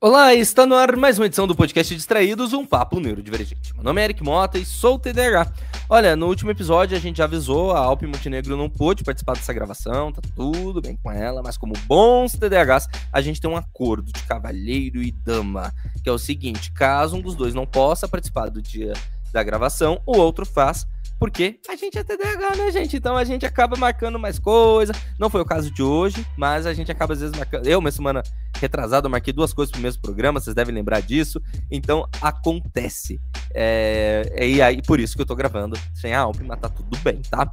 Olá, 0.00 0.32
está 0.32 0.64
no 0.64 0.76
ar 0.76 0.94
mais 0.94 1.18
uma 1.18 1.26
edição 1.26 1.44
do 1.44 1.56
podcast 1.56 1.92
Distraídos, 1.92 2.52
um 2.52 2.64
papo 2.64 3.00
neurodivergente. 3.00 3.74
Meu 3.74 3.82
nome 3.82 4.00
é 4.00 4.04
Eric 4.04 4.22
Mota 4.22 4.56
e 4.56 4.64
sou 4.64 4.94
o 4.94 4.98
TDAH. 5.00 5.52
Olha, 5.90 6.14
no 6.14 6.28
último 6.28 6.52
episódio 6.52 6.96
a 6.96 7.00
gente 7.00 7.16
já 7.16 7.24
avisou, 7.24 7.72
a 7.72 7.80
Alpe 7.80 8.06
Montenegro 8.06 8.56
não 8.56 8.70
pôde 8.70 9.02
participar 9.02 9.32
dessa 9.32 9.52
gravação, 9.52 10.12
tá 10.12 10.22
tudo 10.36 10.80
bem 10.80 10.96
com 11.02 11.10
ela, 11.10 11.42
mas 11.42 11.58
como 11.58 11.72
bons 11.88 12.30
TDAHs, 12.34 12.86
a 13.12 13.20
gente 13.20 13.40
tem 13.40 13.50
um 13.50 13.56
acordo 13.56 14.12
de 14.12 14.22
cavalheiro 14.22 15.02
e 15.02 15.10
dama, 15.10 15.74
que 16.00 16.08
é 16.08 16.12
o 16.12 16.18
seguinte, 16.18 16.70
caso 16.70 17.16
um 17.16 17.20
dos 17.20 17.34
dois 17.34 17.52
não 17.52 17.66
possa 17.66 18.06
participar 18.06 18.50
do 18.50 18.62
dia 18.62 18.92
da 19.32 19.42
gravação, 19.42 20.00
o 20.06 20.16
outro 20.16 20.46
faz 20.46 20.86
porque 21.18 21.58
a 21.68 21.74
gente 21.74 21.98
é 21.98 22.04
TDAH, 22.04 22.56
né, 22.56 22.70
gente? 22.70 22.96
Então 22.96 23.16
a 23.16 23.24
gente 23.24 23.44
acaba 23.44 23.76
marcando 23.76 24.18
mais 24.18 24.38
coisa. 24.38 24.92
Não 25.18 25.28
foi 25.28 25.40
o 25.40 25.44
caso 25.44 25.70
de 25.70 25.82
hoje, 25.82 26.24
mas 26.36 26.64
a 26.64 26.72
gente 26.72 26.92
acaba 26.92 27.12
às 27.12 27.20
vezes 27.20 27.36
marcando. 27.36 27.66
Eu, 27.66 27.80
uma 27.80 27.90
semana 27.90 28.22
retrasada, 28.56 29.08
marquei 29.08 29.32
duas 29.32 29.52
coisas 29.52 29.72
pro 29.72 29.80
mesmo 29.80 30.00
programa, 30.00 30.40
vocês 30.40 30.54
devem 30.54 30.74
lembrar 30.74 31.00
disso. 31.00 31.42
Então 31.70 32.08
acontece. 32.22 33.20
É... 33.52 34.22
E 34.40 34.62
aí, 34.62 34.80
por 34.82 35.00
isso 35.00 35.16
que 35.16 35.22
eu 35.22 35.26
tô 35.26 35.34
gravando 35.34 35.76
sem 35.94 36.14
a 36.14 36.28
mas 36.44 36.60
tá 36.60 36.68
tudo 36.68 36.96
bem, 36.98 37.20
tá? 37.30 37.50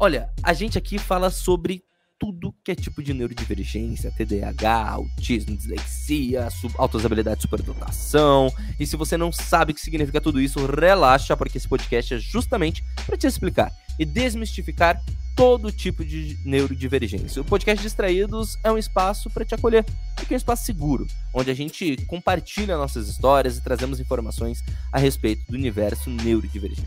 Olha, 0.00 0.30
a 0.42 0.52
gente 0.52 0.76
aqui 0.76 0.98
fala 0.98 1.30
sobre 1.30 1.82
tudo 2.22 2.54
que 2.64 2.70
é 2.70 2.74
tipo 2.76 3.02
de 3.02 3.12
neurodivergência, 3.12 4.12
TDAH, 4.12 4.90
autismo, 4.90 5.56
dislexia, 5.56 6.46
altas 6.78 7.04
habilidades 7.04 7.38
de 7.38 7.42
superdotação. 7.42 8.48
E 8.78 8.86
se 8.86 8.94
você 8.94 9.16
não 9.16 9.32
sabe 9.32 9.72
o 9.72 9.74
que 9.74 9.80
significa 9.80 10.20
tudo 10.20 10.40
isso, 10.40 10.64
relaxa, 10.64 11.36
porque 11.36 11.58
esse 11.58 11.66
podcast 11.66 12.14
é 12.14 12.18
justamente 12.18 12.84
para 13.04 13.16
te 13.16 13.26
explicar 13.26 13.72
e 13.98 14.04
desmistificar 14.04 15.02
todo 15.34 15.72
tipo 15.72 16.04
de 16.04 16.38
neurodivergência. 16.44 17.42
O 17.42 17.44
podcast 17.44 17.82
Distraídos 17.82 18.56
é 18.62 18.70
um 18.70 18.78
espaço 18.78 19.28
para 19.28 19.44
te 19.44 19.56
acolher, 19.56 19.84
é 20.16 20.32
um 20.32 20.36
espaço 20.36 20.64
seguro, 20.64 21.08
onde 21.34 21.50
a 21.50 21.54
gente 21.54 21.96
compartilha 22.06 22.76
nossas 22.76 23.08
histórias 23.08 23.58
e 23.58 23.64
trazemos 23.64 23.98
informações 23.98 24.62
a 24.92 24.98
respeito 25.00 25.44
do 25.50 25.56
universo 25.56 26.08
neurodivergente. 26.08 26.86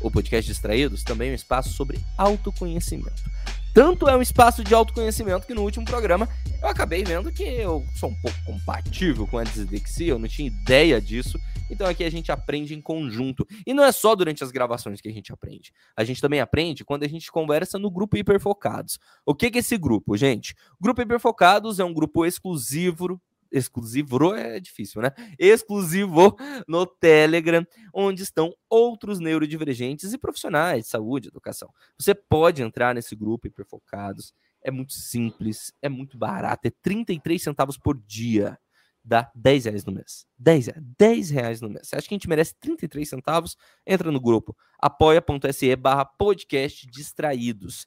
O 0.00 0.10
podcast 0.10 0.50
Distraídos 0.50 1.02
também 1.02 1.28
é 1.28 1.32
um 1.32 1.34
espaço 1.34 1.70
sobre 1.70 1.98
autoconhecimento 2.16 3.22
tanto 3.72 4.08
é 4.08 4.16
um 4.16 4.22
espaço 4.22 4.64
de 4.64 4.74
autoconhecimento 4.74 5.46
que 5.46 5.54
no 5.54 5.62
último 5.62 5.84
programa 5.84 6.28
eu 6.60 6.68
acabei 6.68 7.04
vendo 7.04 7.32
que 7.32 7.44
eu 7.44 7.84
sou 7.94 8.10
um 8.10 8.20
pouco 8.20 8.36
compatível 8.44 9.26
com 9.26 9.38
a 9.38 9.44
dislexia, 9.44 10.08
eu 10.08 10.18
não 10.18 10.26
tinha 10.28 10.48
ideia 10.48 11.00
disso. 11.00 11.38
Então 11.70 11.86
aqui 11.86 12.02
a 12.02 12.10
gente 12.10 12.32
aprende 12.32 12.74
em 12.74 12.80
conjunto. 12.80 13.46
E 13.64 13.72
não 13.72 13.84
é 13.84 13.92
só 13.92 14.16
durante 14.16 14.42
as 14.42 14.50
gravações 14.50 15.00
que 15.00 15.08
a 15.08 15.12
gente 15.12 15.32
aprende. 15.32 15.72
A 15.96 16.02
gente 16.02 16.20
também 16.20 16.40
aprende 16.40 16.84
quando 16.84 17.04
a 17.04 17.08
gente 17.08 17.30
conversa 17.30 17.78
no 17.78 17.90
grupo 17.90 18.16
Hiperfocados. 18.16 18.98
O 19.24 19.36
que 19.36 19.46
é 19.46 19.58
esse 19.58 19.78
grupo, 19.78 20.16
gente? 20.16 20.52
O 20.80 20.82
grupo 20.82 21.00
Hiperfocados 21.00 21.78
é 21.78 21.84
um 21.84 21.94
grupo 21.94 22.26
exclusivo 22.26 23.20
exclusivo 23.50 24.34
é 24.34 24.60
difícil, 24.60 25.02
né? 25.02 25.10
Exclusivo 25.38 26.36
no 26.66 26.86
Telegram, 26.86 27.66
onde 27.92 28.22
estão 28.22 28.52
outros 28.68 29.18
neurodivergentes 29.18 30.12
e 30.12 30.18
profissionais 30.18 30.84
de 30.84 30.90
saúde, 30.90 31.28
educação. 31.28 31.72
Você 31.98 32.14
pode 32.14 32.62
entrar 32.62 32.94
nesse 32.94 33.14
grupo 33.16 33.46
hiperfocados. 33.46 34.34
É 34.62 34.70
muito 34.70 34.92
simples, 34.92 35.72
é 35.80 35.88
muito 35.88 36.18
barato, 36.18 36.68
é 36.68 36.72
33 36.82 37.42
centavos 37.42 37.78
por 37.78 37.96
dia. 37.96 38.58
Dá 39.02 39.30
10 39.34 39.64
reais 39.64 39.84
no 39.86 39.92
mês. 39.92 40.26
10, 40.38 40.70
10 40.98 41.30
reais 41.30 41.60
no 41.62 41.70
mês. 41.70 41.88
Você 41.88 41.96
acha 41.96 42.06
que 42.06 42.14
a 42.14 42.16
gente 42.16 42.28
merece 42.28 42.54
33 42.60 43.08
centavos? 43.08 43.56
Entra 43.86 44.12
no 44.12 44.20
grupo 44.20 44.54
apoia.se 44.80 45.76
barra 45.76 46.04
podcast 46.04 46.86
distraídos. 46.86 47.86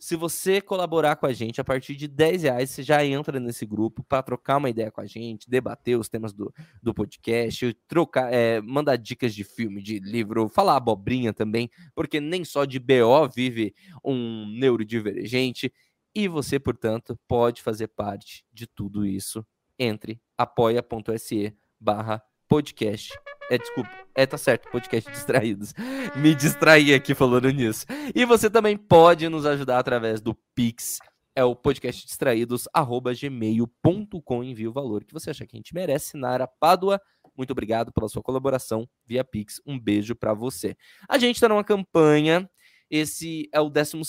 Se 0.00 0.16
você 0.16 0.62
colaborar 0.62 1.16
com 1.16 1.26
a 1.26 1.32
gente 1.32 1.60
a 1.60 1.64
partir 1.64 1.94
de 1.94 2.08
10 2.08 2.44
reais, 2.44 2.70
você 2.70 2.82
já 2.82 3.04
entra 3.04 3.38
nesse 3.38 3.66
grupo 3.66 4.02
para 4.02 4.22
trocar 4.22 4.56
uma 4.56 4.70
ideia 4.70 4.90
com 4.90 5.02
a 5.02 5.06
gente, 5.06 5.48
debater 5.48 5.98
os 5.98 6.08
temas 6.08 6.32
do, 6.32 6.50
do 6.82 6.94
podcast, 6.94 7.74
trocar, 7.86 8.32
é, 8.32 8.62
mandar 8.62 8.96
dicas 8.96 9.34
de 9.34 9.44
filme, 9.44 9.82
de 9.82 9.98
livro, 9.98 10.48
falar 10.48 10.76
abobrinha 10.76 11.34
também, 11.34 11.70
porque 11.94 12.18
nem 12.18 12.46
só 12.46 12.64
de 12.64 12.78
BO 12.78 13.28
vive 13.28 13.74
um 14.02 14.46
neurodivergente. 14.58 15.70
E 16.14 16.26
você, 16.28 16.58
portanto, 16.58 17.20
pode 17.28 17.60
fazer 17.60 17.88
parte 17.88 18.42
de 18.50 18.66
tudo 18.66 19.04
isso. 19.04 19.46
Entre 19.78 20.18
apoia.se 20.36 21.54
barra 21.78 22.22
podcast 22.50 23.16
é, 23.48 23.56
desculpa. 23.56 23.90
É, 24.14 24.26
tá 24.26 24.36
certo, 24.36 24.70
podcast 24.70 25.08
distraídos. 25.10 25.72
Me 26.16 26.34
distraí 26.34 26.92
aqui 26.92 27.14
falando 27.14 27.48
nisso. 27.50 27.86
E 28.14 28.24
você 28.24 28.50
também 28.50 28.76
pode 28.76 29.28
nos 29.28 29.46
ajudar 29.46 29.78
através 29.78 30.20
do 30.20 30.34
Pix. 30.54 30.98
É 31.34 31.44
o 31.44 31.54
podcast 31.54 32.04
distraídos, 32.04 32.68
arroba 32.74 33.12
gmail.com. 33.14 34.44
Envie 34.44 34.68
o 34.68 34.72
valor 34.72 35.04
que 35.04 35.12
você 35.12 35.30
achar 35.30 35.46
que 35.46 35.56
a 35.56 35.58
gente 35.58 35.72
merece. 35.72 36.16
Nara 36.16 36.46
Pádua, 36.46 37.00
muito 37.36 37.52
obrigado 37.52 37.92
pela 37.92 38.08
sua 38.08 38.22
colaboração 38.22 38.88
via 39.06 39.24
Pix. 39.24 39.60
Um 39.64 39.78
beijo 39.78 40.16
para 40.16 40.34
você. 40.34 40.76
A 41.08 41.18
gente 41.18 41.36
está 41.36 41.48
numa 41.48 41.64
campanha 41.64 42.48
esse 42.90 43.48
é 43.52 43.60
o 43.60 43.70
12 43.70 44.00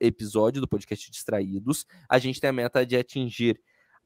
episódio 0.00 0.60
do 0.60 0.66
podcast 0.66 1.10
Distraídos. 1.10 1.84
A 2.08 2.18
gente 2.18 2.40
tem 2.40 2.48
a 2.48 2.52
meta 2.52 2.84
de 2.84 2.96
atingir 2.96 3.60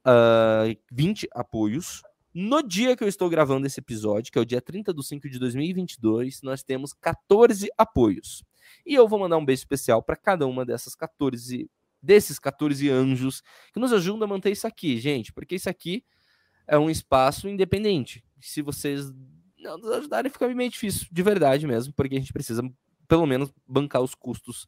uh, 0.05 0.67
ah, 0.67 0.77
20 0.91 1.29
apoios 1.33 2.03
no 2.35 2.63
dia 2.63 2.97
que 2.97 3.05
eu 3.05 3.09
estou 3.09 3.31
gravando 3.31 3.67
esse 3.67 3.79
episódio, 3.79 4.33
que 4.33 4.39
é 4.39 4.43
o 4.43 4.45
dia 4.45 4.61
30 4.61 4.93
de 4.93 5.07
5 5.07 5.31
de 5.31 5.39
2022, 5.39 6.43
nós 6.43 6.63
temos 6.65 6.93
14 6.93 7.69
apoios. 7.79 8.43
E 8.85 8.95
eu 8.95 9.07
vou 9.07 9.21
mandar 9.21 9.37
um 9.37 9.45
beijo 9.45 9.61
especial 9.61 10.03
para 10.03 10.17
cada 10.17 10.47
uma 10.47 10.65
dessas 10.65 10.95
14 10.95 11.71
desses 12.03 12.39
14 12.39 12.91
anjos 12.91 13.43
que 13.73 13.81
nos 13.81 13.91
ajudam 13.91 14.25
a 14.25 14.29
manter 14.29 14.53
isso 14.53 14.67
aqui, 14.67 15.01
gente, 15.01 15.33
porque 15.33 15.55
isso 15.55 15.71
aqui 15.71 16.05
é 16.67 16.79
um 16.79 16.91
espaço 16.91 17.49
independente. 17.49 18.23
Se 18.43 18.61
vocês 18.61 19.11
não 19.59 19.79
nos 19.79 19.91
ajudarem, 19.91 20.31
fica 20.31 20.47
meio 20.49 20.71
difícil, 20.71 21.07
de 21.11 21.23
verdade 21.23 21.67
mesmo, 21.67 21.95
porque 21.95 22.17
a 22.17 22.19
gente 22.19 22.33
precisa 22.33 22.63
pelo 23.09 23.27
menos 23.27 23.51
bancar 23.67 24.03
os 24.03 24.15
custos 24.15 24.67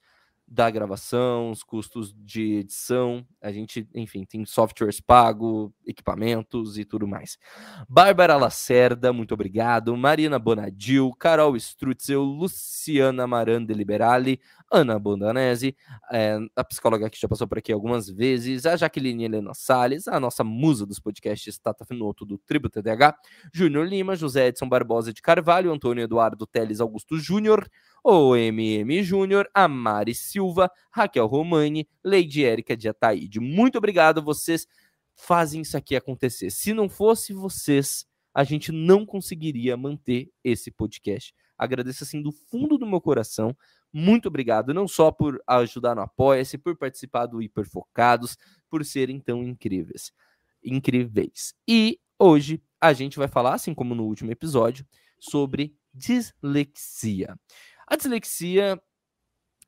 da 0.49 0.71
gravação, 0.71 1.51
os 1.51 1.63
custos 1.63 2.15
de 2.17 2.59
edição. 2.59 3.27
A 3.43 3.51
gente, 3.51 3.89
enfim, 3.95 4.25
tem 4.25 4.45
softwares 4.45 5.01
pago, 5.01 5.75
equipamentos 5.85 6.79
e 6.79 6.85
tudo 6.85 7.07
mais. 7.07 7.37
Bárbara 7.89 8.37
Lacerda, 8.37 9.13
muito 9.13 9.35
obrigado. 9.35 9.97
Marina 9.97 10.39
Bonadil, 10.39 11.13
Carol 11.19 11.57
Strutzel, 11.57 12.23
Luciana 12.23 13.27
Maranda 13.27 13.73
Liberali, 13.73 14.41
Ana 14.71 14.99
Bondanese, 14.99 15.77
é, 16.13 16.39
a 16.55 16.65
psicóloga 16.65 17.09
que 17.09 17.21
já 17.21 17.29
passou 17.29 17.47
por 17.47 17.59
aqui 17.59 17.73
algumas 17.73 18.09
vezes, 18.09 18.67
a 18.67 18.77
Jaqueline 18.77 19.25
Helena 19.25 19.55
Salles, 19.55 20.09
a 20.09 20.19
nossa 20.19 20.43
musa 20.43 20.85
dos 20.85 20.99
podcasts 20.99 21.59
Tata 21.59 21.85
Finoto 21.85 22.25
do 22.25 22.39
Tribo 22.39 22.69
TDH, 22.69 23.15
Júnior 23.53 23.87
Lima, 23.87 24.17
José 24.17 24.49
Edson 24.49 24.69
Barbosa 24.69 25.13
de 25.13 25.23
Carvalho, 25.23 25.73
Antônio 25.73 26.05
Eduardo 26.05 26.47
Teles 26.47 26.81
Augusto 26.81 27.19
Júnior, 27.19 27.69
o 28.09 28.37
MM 28.37 29.03
Júnior, 29.03 29.51
a 29.53 29.67
Mari 29.67 30.15
Silva, 30.15 30.71
Raquel 30.93 31.27
Romani, 31.27 31.89
Lady 32.05 32.45
Érica 32.45 32.77
de 32.77 32.89
Ataíde. 32.89 33.41
Muito 33.41 33.79
obrigado, 33.79 34.23
vocês 34.23 34.65
fazem 35.17 35.63
isso 35.63 35.77
aqui 35.77 35.97
acontecer. 35.97 36.51
Se 36.51 36.73
não 36.73 36.89
fosse 36.89 37.33
vocês, 37.33 38.07
a 38.33 38.45
gente 38.45 38.71
não 38.71 39.05
conseguiria 39.05 39.77
manter 39.77 40.31
esse 40.45 40.71
podcast. 40.71 41.35
Agradeço 41.59 42.05
assim 42.05 42.23
do 42.23 42.31
fundo 42.31 42.79
do 42.79 42.87
meu 42.87 43.01
coração. 43.01 43.57
Muito 43.93 44.29
obrigado, 44.29 44.73
não 44.73 44.87
só 44.87 45.11
por 45.11 45.43
ajudar 45.45 45.97
no 45.97 46.03
Apoia-se, 46.03 46.57
por 46.57 46.77
participar 46.77 47.27
do 47.27 47.43
Hiperfocados, 47.43 48.37
por 48.71 48.85
serem 48.85 49.19
tão 49.19 49.43
incríveis. 49.43 50.13
Incríveis. 50.63 51.55
E 51.67 51.99
hoje 52.17 52.63
a 52.81 52.93
gente 52.93 53.19
vai 53.19 53.27
falar, 53.27 53.55
assim 53.55 53.75
como 53.75 53.97
no 53.97 54.05
último 54.05 54.31
episódio, 54.31 54.87
sobre 55.19 55.75
dislexia. 55.93 57.37
A 57.87 57.97
dislexia, 57.97 58.81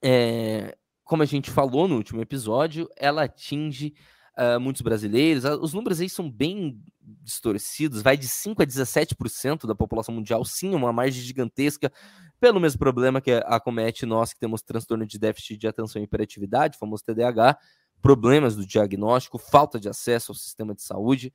é, 0.02 0.76
como 1.04 1.22
a 1.22 1.26
gente 1.26 1.50
falou 1.50 1.86
no 1.86 1.96
último 1.96 2.20
episódio, 2.20 2.88
ela 2.96 3.24
atinge 3.24 3.94
uh, 4.38 4.60
muitos 4.60 4.82
brasileiros. 4.82 5.44
Os 5.44 5.72
números 5.72 6.00
aí 6.00 6.08
são 6.08 6.30
bem 6.30 6.82
distorcidos, 7.00 8.02
vai 8.02 8.16
de 8.16 8.28
5 8.28 8.62
a 8.62 8.66
17% 8.66 9.66
da 9.66 9.74
população 9.74 10.14
mundial, 10.14 10.44
sim, 10.44 10.74
uma 10.74 10.92
margem 10.92 11.22
gigantesca, 11.22 11.92
pelo 12.40 12.60
mesmo 12.60 12.78
problema 12.78 13.20
que 13.20 13.32
acomete 13.46 14.06
nós 14.06 14.32
que 14.32 14.38
temos 14.38 14.62
transtorno 14.62 15.06
de 15.06 15.18
déficit 15.18 15.56
de 15.56 15.66
atenção 15.66 16.00
e 16.00 16.04
hiperatividade, 16.04 16.78
famoso 16.78 17.02
TDAH, 17.04 17.58
problemas 18.00 18.54
do 18.54 18.66
diagnóstico, 18.66 19.38
falta 19.38 19.80
de 19.80 19.88
acesso 19.88 20.30
ao 20.30 20.36
sistema 20.36 20.74
de 20.74 20.82
saúde. 20.82 21.32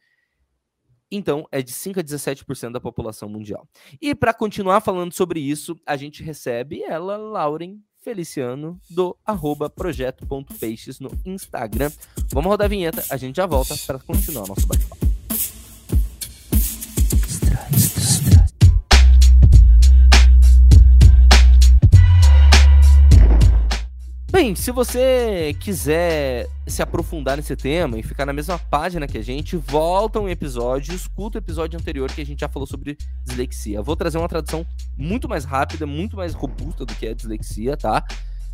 Então, 1.16 1.48
é 1.52 1.62
de 1.62 1.72
5 1.72 2.00
a 2.00 2.04
17% 2.04 2.72
da 2.72 2.80
população 2.80 3.30
mundial. 3.30 3.68
E 4.02 4.16
para 4.16 4.34
continuar 4.34 4.82
falando 4.82 5.14
sobre 5.14 5.40
isso, 5.40 5.80
a 5.86 5.96
gente 5.96 6.24
recebe 6.24 6.82
ela, 6.82 7.18
Lauren 7.18 7.78
Feliciano, 8.02 8.80
do 8.90 9.16
arroba 9.24 9.70
projeto.peixes 9.70 11.00
no 11.00 11.12
Instagram. 11.24 11.92
Vamos 12.32 12.50
rodar 12.50 12.66
a 12.66 12.70
vinheta, 12.70 13.04
a 13.12 13.16
gente 13.16 13.36
já 13.36 13.46
volta 13.46 13.76
para 13.86 14.00
continuar 14.00 14.48
nosso 14.48 14.66
bate-papo. 14.66 15.13
Bem, 24.44 24.56
se 24.56 24.72
você 24.72 25.56
quiser 25.58 26.50
se 26.68 26.82
aprofundar 26.82 27.38
nesse 27.38 27.56
tema 27.56 27.98
e 27.98 28.04
ficar 28.04 28.26
na 28.26 28.34
mesma 28.34 28.60
página 28.60 29.08
que 29.08 29.18
a 29.18 29.22
gente, 29.22 29.56
volta 29.56 30.20
um 30.20 30.28
episódio, 30.28 30.94
escuta 30.94 31.38
o 31.38 31.40
episódio 31.40 31.80
anterior 31.80 32.12
que 32.12 32.20
a 32.20 32.26
gente 32.26 32.42
já 32.42 32.50
falou 32.50 32.68
sobre 32.68 32.98
dislexia. 33.24 33.82
Vou 33.82 33.96
trazer 33.96 34.18
uma 34.18 34.28
tradução 34.28 34.66
muito 34.98 35.30
mais 35.30 35.46
rápida, 35.46 35.88
muito 35.88 36.18
mais 36.18 36.34
robusta 36.34 36.86
do 36.86 36.94
que 36.94 37.08
a 37.08 37.14
dislexia, 37.14 37.78
tá? 37.78 38.04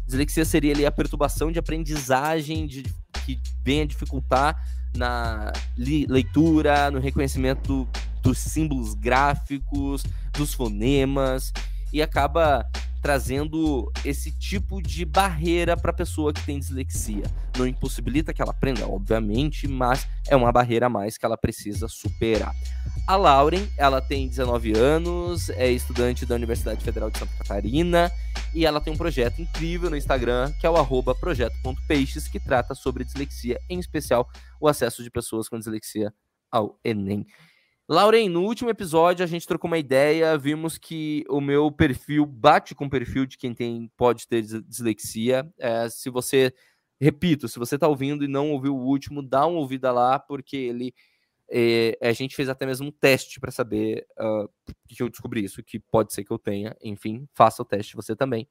Dislexia 0.06 0.46
seria 0.46 0.74
ali 0.74 0.86
a 0.86 0.92
perturbação 0.92 1.52
de 1.52 1.58
aprendizagem 1.58 2.68
de, 2.68 2.84
que 3.26 3.40
vem 3.64 3.82
a 3.82 3.86
dificultar 3.86 4.64
na 4.96 5.52
leitura, 5.76 6.92
no 6.92 7.00
reconhecimento 7.00 7.90
dos 8.22 8.38
símbolos 8.38 8.94
gráficos, 8.94 10.04
dos 10.34 10.54
fonemas, 10.54 11.52
e 11.92 12.00
acaba 12.00 12.64
trazendo 13.02 13.92
esse 14.04 14.32
tipo 14.32 14.82
de 14.82 15.06
barreira 15.06 15.78
para 15.78 15.92
a 15.92 15.94
pessoa 15.94 16.34
que 16.34 16.46
tem 16.46 16.60
dislexia. 16.60 17.24
Não 17.58 17.68
impossibilita 17.68 18.34
que 18.34 18.42
ela 18.42 18.52
aprenda, 18.52 18.88
obviamente, 18.88 19.68
mas 19.68 20.08
é 20.28 20.36
uma 20.36 20.52
barreira 20.52 20.88
a 20.88 20.90
mais 20.90 21.18
que 21.18 21.26
ela 21.26 21.38
precisa 21.38 21.88
superar. 21.88 22.54
A 23.08 23.16
Lauren, 23.16 23.68
ela 23.78 24.02
tem 24.02 24.28
19 24.28 24.78
anos, 24.78 25.50
é 25.52 25.70
estudante 25.72 26.26
da 26.26 26.36
Universidade 26.36 26.84
Federal 26.84 27.10
de 27.10 27.20
Santa 27.20 27.34
Catarina 27.38 28.12
e 28.54 28.66
ela 28.66 28.82
tem 28.82 28.94
um 28.94 28.98
projeto 28.98 29.42
incrível 29.42 29.90
no 29.90 29.98
Instagram, 29.98 30.52
que 30.60 30.68
é 30.68 30.70
o 30.70 31.16
projeto.peixes, 31.16 32.28
que 32.28 32.40
trata 32.40 32.76
sobre 32.76 33.04
dislexia, 33.04 33.60
em 33.70 33.80
especial 33.80 34.28
o 34.60 34.68
acesso 34.68 35.04
de 35.04 35.10
pessoas 35.10 35.48
com 35.48 35.58
dislexia 35.58 36.14
ao 36.52 36.80
Enem. 36.84 37.26
Lauren, 37.90 38.30
no 38.30 38.44
último 38.44 38.70
episódio 38.70 39.24
a 39.24 39.28
gente 39.28 39.48
trocou 39.48 39.68
uma 39.68 39.80
ideia, 39.80 40.38
vimos 40.38 40.78
que 40.78 41.26
o 41.28 41.42
meu 41.42 41.72
perfil 41.72 42.24
bate 42.24 42.76
com 42.76 42.86
o 42.86 42.90
perfil 42.90 43.26
de 43.26 43.36
quem 43.36 43.52
tem 43.52 43.92
pode 43.98 44.28
ter 44.28 44.44
dislexia. 44.44 45.52
É, 45.58 45.90
se 45.90 46.08
você, 46.12 46.54
repito, 47.02 47.48
se 47.48 47.58
você 47.58 47.74
está 47.74 47.88
ouvindo 47.88 48.24
e 48.24 48.28
não 48.28 48.52
ouviu 48.52 48.76
o 48.76 48.86
último, 48.86 49.24
dá 49.24 49.44
uma 49.48 49.58
ouvida 49.58 49.92
lá, 49.92 50.20
porque 50.20 50.56
ele 50.56 50.94
é, 51.50 51.98
a 52.00 52.12
gente 52.12 52.36
fez 52.36 52.48
até 52.48 52.64
mesmo 52.64 52.90
um 52.90 52.92
teste 52.92 53.40
para 53.40 53.50
saber 53.50 54.06
uh, 54.20 54.48
que 54.88 55.02
eu 55.02 55.10
descobri 55.10 55.44
isso, 55.44 55.64
que 55.64 55.80
pode 55.80 56.14
ser 56.14 56.24
que 56.24 56.30
eu 56.30 56.38
tenha. 56.38 56.78
Enfim, 56.84 57.28
faça 57.34 57.64
o 57.64 57.66
teste 57.66 57.96
você 57.96 58.16
também. 58.16 58.48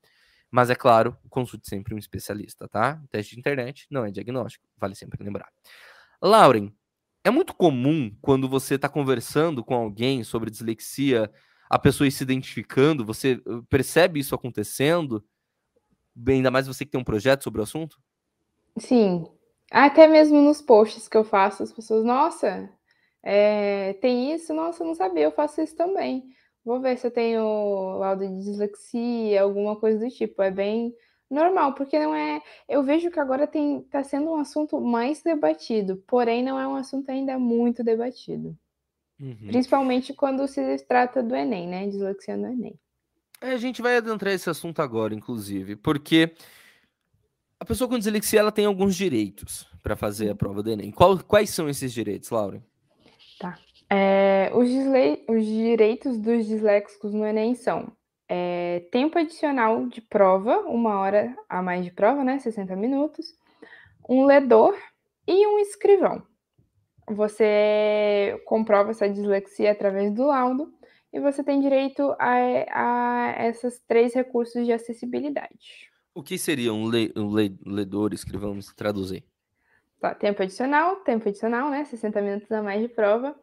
Mas 0.50 0.68
é 0.68 0.74
claro, 0.74 1.16
consulte 1.30 1.68
sempre 1.68 1.94
um 1.94 1.98
especialista, 1.98 2.66
tá? 2.66 3.00
teste 3.08 3.34
de 3.34 3.38
internet 3.38 3.86
não 3.88 4.04
é 4.04 4.10
diagnóstico, 4.10 4.66
vale 4.76 4.96
sempre 4.96 5.22
lembrar. 5.22 5.48
Lauren, 6.20 6.72
é 7.24 7.30
muito 7.30 7.54
comum 7.54 8.10
quando 8.20 8.48
você 8.48 8.74
está 8.74 8.88
conversando 8.88 9.64
com 9.64 9.74
alguém 9.74 10.24
sobre 10.24 10.50
dislexia, 10.50 11.30
a 11.68 11.78
pessoa 11.78 12.08
ir 12.08 12.12
se 12.12 12.22
identificando, 12.22 13.04
você 13.04 13.40
uh, 13.46 13.62
percebe 13.64 14.20
isso 14.20 14.34
acontecendo? 14.34 15.24
Ainda 16.26 16.50
mais 16.50 16.66
você 16.66 16.84
que 16.84 16.90
tem 16.90 17.00
um 17.00 17.04
projeto 17.04 17.44
sobre 17.44 17.60
o 17.60 17.64
assunto? 17.64 18.00
Sim. 18.78 19.26
Até 19.70 20.06
mesmo 20.06 20.40
nos 20.40 20.62
posts 20.62 21.08
que 21.08 21.16
eu 21.16 21.24
faço, 21.24 21.62
as 21.62 21.72
pessoas, 21.72 22.04
nossa, 22.04 22.70
é, 23.22 23.92
tem 23.94 24.32
isso, 24.32 24.54
nossa, 24.54 24.82
não 24.82 24.94
sabia, 24.94 25.24
eu 25.24 25.32
faço 25.32 25.60
isso 25.60 25.76
também. 25.76 26.24
Vou 26.64 26.80
ver 26.80 26.96
se 26.96 27.06
eu 27.06 27.10
tenho 27.10 27.98
laudo 27.98 28.26
de 28.26 28.44
dislexia, 28.44 29.42
alguma 29.42 29.76
coisa 29.76 29.98
do 29.98 30.10
tipo. 30.10 30.42
É 30.42 30.50
bem 30.50 30.94
Normal, 31.30 31.74
porque 31.74 31.98
não 31.98 32.14
é. 32.14 32.40
Eu 32.66 32.82
vejo 32.82 33.10
que 33.10 33.20
agora 33.20 33.46
tem 33.46 33.80
está 33.80 34.02
sendo 34.02 34.30
um 34.30 34.36
assunto 34.36 34.80
mais 34.80 35.22
debatido, 35.22 36.02
porém 36.06 36.42
não 36.42 36.58
é 36.58 36.66
um 36.66 36.74
assunto 36.74 37.10
ainda 37.10 37.38
muito 37.38 37.84
debatido. 37.84 38.56
Uhum. 39.20 39.48
Principalmente 39.48 40.14
quando 40.14 40.46
se 40.48 40.78
trata 40.86 41.22
do 41.22 41.34
Enem, 41.34 41.68
né? 41.68 41.86
Dislexia 41.86 42.36
no 42.36 42.46
Enem. 42.46 42.78
É, 43.40 43.50
a 43.50 43.56
gente 43.58 43.82
vai 43.82 43.96
adentrar 43.96 44.32
esse 44.32 44.48
assunto 44.48 44.80
agora, 44.80 45.14
inclusive, 45.14 45.76
porque 45.76 46.32
a 47.60 47.64
pessoa 47.64 47.88
com 47.88 47.98
dislexia 47.98 48.40
ela 48.40 48.52
tem 48.52 48.64
alguns 48.64 48.96
direitos 48.96 49.66
para 49.82 49.96
fazer 49.96 50.30
a 50.30 50.34
prova 50.34 50.62
do 50.62 50.70
Enem. 50.70 50.90
Qual, 50.90 51.18
quais 51.18 51.50
são 51.50 51.68
esses 51.68 51.92
direitos, 51.92 52.30
Laura? 52.30 52.62
Tá. 53.38 53.58
É, 53.90 54.50
os, 54.54 54.68
os 55.28 55.44
direitos 55.44 56.18
dos 56.18 56.46
disléxicos 56.46 57.12
no 57.12 57.24
Enem 57.24 57.54
são 57.54 57.92
é, 58.28 58.86
tempo 58.92 59.18
adicional 59.18 59.86
de 59.86 60.00
prova, 60.00 60.58
uma 60.60 61.00
hora 61.00 61.34
a 61.48 61.62
mais 61.62 61.84
de 61.84 61.90
prova, 61.90 62.22
né? 62.22 62.38
60 62.38 62.76
minutos, 62.76 63.34
um 64.08 64.26
ledor 64.26 64.76
e 65.26 65.46
um 65.46 65.58
escrivão. 65.58 66.22
Você 67.10 68.40
comprova 68.44 68.90
essa 68.90 69.08
dislexia 69.08 69.72
através 69.72 70.12
do 70.12 70.26
laudo 70.26 70.72
e 71.12 71.18
você 71.18 71.42
tem 71.42 71.60
direito 71.60 72.14
a, 72.18 73.36
a 73.38 73.46
esses 73.48 73.80
três 73.88 74.14
recursos 74.14 74.66
de 74.66 74.72
acessibilidade. 74.72 75.88
O 76.14 76.22
que 76.22 76.36
seria 76.36 76.72
um, 76.72 76.88
le, 76.88 77.12
um 77.16 77.34
le, 77.34 77.58
ledor, 77.64 78.12
escrivão, 78.12 78.54
me 78.54 78.62
traduzir? 78.76 79.24
Tá, 80.00 80.14
tempo 80.14 80.42
adicional, 80.42 80.96
tempo 80.96 81.28
adicional, 81.28 81.70
né? 81.70 81.84
60 81.84 82.20
minutos 82.20 82.52
a 82.52 82.62
mais 82.62 82.82
de 82.82 82.88
prova. 82.88 83.34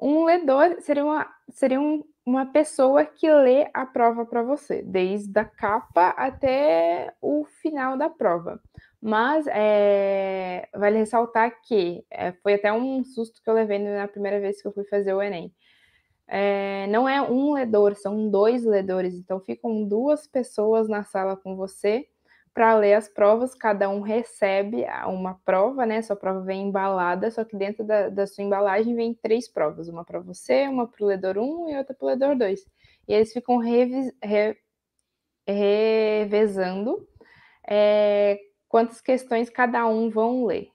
Um 0.00 0.24
ledor 0.24 0.76
seria, 0.80 1.04
uma, 1.04 1.34
seria 1.50 1.80
um 1.80 2.04
uma 2.26 2.44
pessoa 2.44 3.04
que 3.04 3.30
lê 3.30 3.70
a 3.72 3.86
prova 3.86 4.26
para 4.26 4.42
você, 4.42 4.82
desde 4.82 5.38
a 5.38 5.44
capa 5.44 6.08
até 6.08 7.14
o 7.22 7.44
final 7.62 7.96
da 7.96 8.10
prova. 8.10 8.60
Mas 9.00 9.46
é, 9.46 10.68
vale 10.74 10.98
ressaltar 10.98 11.62
que 11.62 12.04
é, 12.10 12.32
foi 12.32 12.54
até 12.54 12.72
um 12.72 13.04
susto 13.04 13.40
que 13.40 13.48
eu 13.48 13.54
levei 13.54 13.78
na 13.78 14.08
primeira 14.08 14.40
vez 14.40 14.60
que 14.60 14.66
eu 14.66 14.72
fui 14.72 14.84
fazer 14.84 15.14
o 15.14 15.22
Enem. 15.22 15.54
É, 16.26 16.88
não 16.88 17.08
é 17.08 17.22
um 17.22 17.52
ledor, 17.52 17.94
são 17.94 18.28
dois 18.28 18.64
ledores, 18.64 19.14
então 19.14 19.38
ficam 19.40 19.84
duas 19.84 20.26
pessoas 20.26 20.88
na 20.88 21.04
sala 21.04 21.36
com 21.36 21.54
você 21.54 22.08
para 22.56 22.74
ler 22.74 22.94
as 22.94 23.06
provas, 23.06 23.54
cada 23.54 23.90
um 23.90 24.00
recebe 24.00 24.86
uma 25.06 25.34
prova, 25.44 25.84
né? 25.84 26.00
Sua 26.00 26.16
prova 26.16 26.40
vem 26.40 26.68
embalada, 26.68 27.30
só 27.30 27.44
que 27.44 27.54
dentro 27.54 27.84
da, 27.84 28.08
da 28.08 28.26
sua 28.26 28.42
embalagem 28.42 28.96
vem 28.96 29.12
três 29.12 29.46
provas: 29.46 29.88
uma 29.88 30.02
para 30.06 30.20
você, 30.20 30.66
uma 30.66 30.86
para 30.88 31.04
o 31.04 31.06
ledor 31.06 31.36
1 31.36 31.68
e 31.68 31.76
outra 31.76 31.94
para 31.94 32.06
o 32.06 32.08
ledor 32.08 32.34
2. 32.34 32.60
E 33.06 33.12
eles 33.12 33.30
ficam 33.30 33.58
revis, 33.58 34.10
re, 34.22 34.56
revezando 35.46 37.06
é, 37.68 38.40
quantas 38.66 39.02
questões 39.02 39.50
cada 39.50 39.86
um 39.86 40.08
vão 40.08 40.46
ler. 40.46 40.70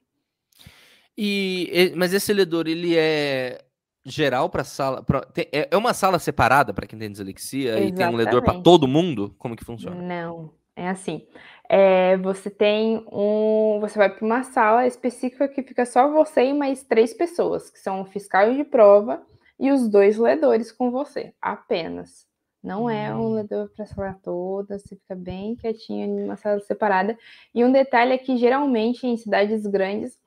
E, 1.17 1.93
mas 1.95 2.13
esse 2.13 2.31
ledor, 2.31 2.67
ele 2.67 2.95
é 2.95 3.59
geral 4.05 4.51
para 4.51 4.63
sala. 4.63 5.01
Pra, 5.01 5.21
tem, 5.21 5.47
é, 5.51 5.69
é 5.71 5.77
uma 5.77 5.95
sala 5.95 6.19
separada 6.19 6.75
para 6.75 6.85
quem 6.85 6.99
tem 6.99 7.11
dislexia 7.11 7.71
Exatamente. 7.71 7.93
e 7.93 7.95
tem 7.95 8.07
um 8.07 8.15
ledor 8.15 8.43
para 8.43 8.61
todo 8.61 8.87
mundo? 8.87 9.33
Como 9.39 9.55
que 9.55 9.65
funciona? 9.65 9.99
Não, 9.99 10.53
é 10.75 10.89
assim. 10.89 11.27
É, 11.69 12.17
você 12.17 12.49
tem 12.49 13.05
um. 13.11 13.79
Você 13.79 13.97
vai 13.97 14.09
para 14.09 14.25
uma 14.25 14.43
sala 14.43 14.85
específica 14.85 15.47
que 15.47 15.63
fica 15.63 15.85
só 15.85 16.09
você 16.11 16.45
e 16.45 16.53
mais 16.53 16.83
três 16.83 17.13
pessoas, 17.13 17.69
que 17.69 17.79
são 17.79 18.01
o 18.01 18.05
fiscal 18.05 18.53
de 18.53 18.63
prova 18.63 19.25
e 19.59 19.71
os 19.71 19.87
dois 19.87 20.17
ledores 20.17 20.71
com 20.71 20.91
você, 20.91 21.33
apenas. 21.41 22.27
Não 22.63 22.89
é 22.89 23.13
um 23.13 23.31
hum. 23.31 23.33
ledor 23.35 23.69
para 23.69 23.85
a 23.85 23.87
sala 23.87 24.19
toda, 24.23 24.77
você 24.77 24.95
fica 24.95 25.15
bem 25.15 25.55
quietinho 25.55 26.05
em 26.05 26.23
uma 26.25 26.35
sala 26.35 26.59
separada. 26.59 27.17
E 27.55 27.63
um 27.63 27.71
detalhe 27.71 28.13
é 28.13 28.17
que 28.17 28.37
geralmente 28.37 29.07
em 29.07 29.17
cidades 29.17 29.65
grandes, 29.65 30.19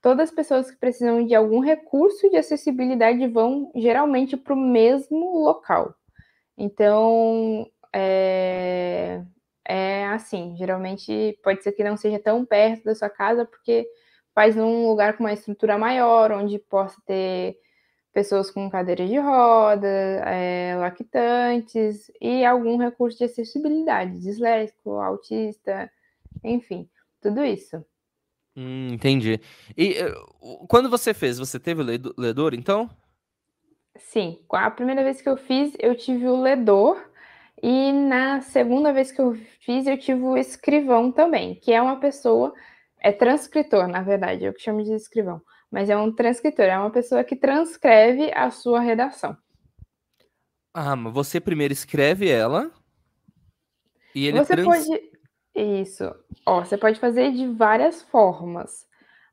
todas 0.00 0.30
as 0.30 0.34
pessoas 0.34 0.70
que 0.70 0.76
precisam 0.78 1.24
de 1.26 1.34
algum 1.34 1.60
recurso 1.60 2.30
de 2.30 2.36
acessibilidade 2.36 3.26
vão 3.28 3.70
geralmente 3.74 4.36
para 4.36 4.54
o 4.54 4.56
mesmo 4.56 5.38
local. 5.44 5.94
Então, 6.56 7.66
é, 7.92 9.22
é 9.66 10.06
assim, 10.06 10.56
geralmente 10.56 11.38
pode 11.42 11.62
ser 11.62 11.72
que 11.72 11.84
não 11.84 11.96
seja 11.96 12.18
tão 12.18 12.44
perto 12.44 12.84
da 12.84 12.94
sua 12.94 13.08
casa, 13.08 13.44
porque 13.44 13.86
faz 14.34 14.56
num 14.56 14.88
lugar 14.88 15.16
com 15.16 15.24
uma 15.24 15.32
estrutura 15.32 15.78
maior, 15.78 16.32
onde 16.32 16.58
possa 16.58 17.00
ter 17.06 17.56
pessoas 18.12 18.50
com 18.50 18.70
cadeira 18.70 19.06
de 19.06 19.18
roda, 19.18 19.88
é, 19.88 20.76
lactantes 20.76 22.10
e 22.20 22.44
algum 22.44 22.76
recurso 22.76 23.18
de 23.18 23.24
acessibilidade, 23.24 24.20
disléxico, 24.20 25.00
autista, 25.00 25.90
enfim, 26.44 26.88
tudo 27.20 27.44
isso. 27.44 27.84
Hum, 28.54 28.88
entendi. 28.92 29.40
E 29.76 29.96
uh, 30.02 30.66
quando 30.68 30.90
você 30.90 31.14
fez, 31.14 31.38
você 31.38 31.58
teve 31.58 31.80
o 31.80 32.20
ledor, 32.20 32.52
então? 32.52 32.90
Sim, 33.96 34.38
a 34.50 34.70
primeira 34.70 35.02
vez 35.02 35.22
que 35.22 35.28
eu 35.28 35.36
fiz, 35.36 35.74
eu 35.78 35.94
tive 35.94 36.26
o 36.26 36.40
ledor, 36.40 37.02
e 37.62 37.92
na 37.92 38.40
segunda 38.40 38.92
vez 38.92 39.12
que 39.12 39.20
eu 39.20 39.34
fiz, 39.60 39.86
eu 39.86 39.96
tive 39.96 40.22
o 40.22 40.36
escrivão 40.36 41.12
também, 41.12 41.54
que 41.54 41.72
é 41.72 41.80
uma 41.80 42.00
pessoa, 42.00 42.52
é 43.00 43.12
transcritor, 43.12 43.86
na 43.86 44.02
verdade, 44.02 44.44
eu 44.44 44.52
que 44.52 44.62
chamo 44.62 44.82
de 44.82 44.92
escrivão, 44.92 45.40
mas 45.70 45.88
é 45.88 45.96
um 45.96 46.12
transcritor, 46.12 46.64
é 46.64 46.78
uma 46.78 46.90
pessoa 46.90 47.22
que 47.22 47.36
transcreve 47.36 48.32
a 48.34 48.50
sua 48.50 48.80
redação. 48.80 49.36
Ah, 50.74 50.96
mas 50.96 51.12
você 51.12 51.40
primeiro 51.40 51.72
escreve 51.72 52.28
ela 52.28 52.70
e 54.14 54.26
ele 54.26 54.38
Você 54.38 54.54
trans... 54.54 54.66
pode 54.66 55.12
isso. 55.54 56.14
Ó, 56.46 56.64
você 56.64 56.78
pode 56.78 56.98
fazer 56.98 57.32
de 57.32 57.46
várias 57.46 58.02
formas. 58.02 58.86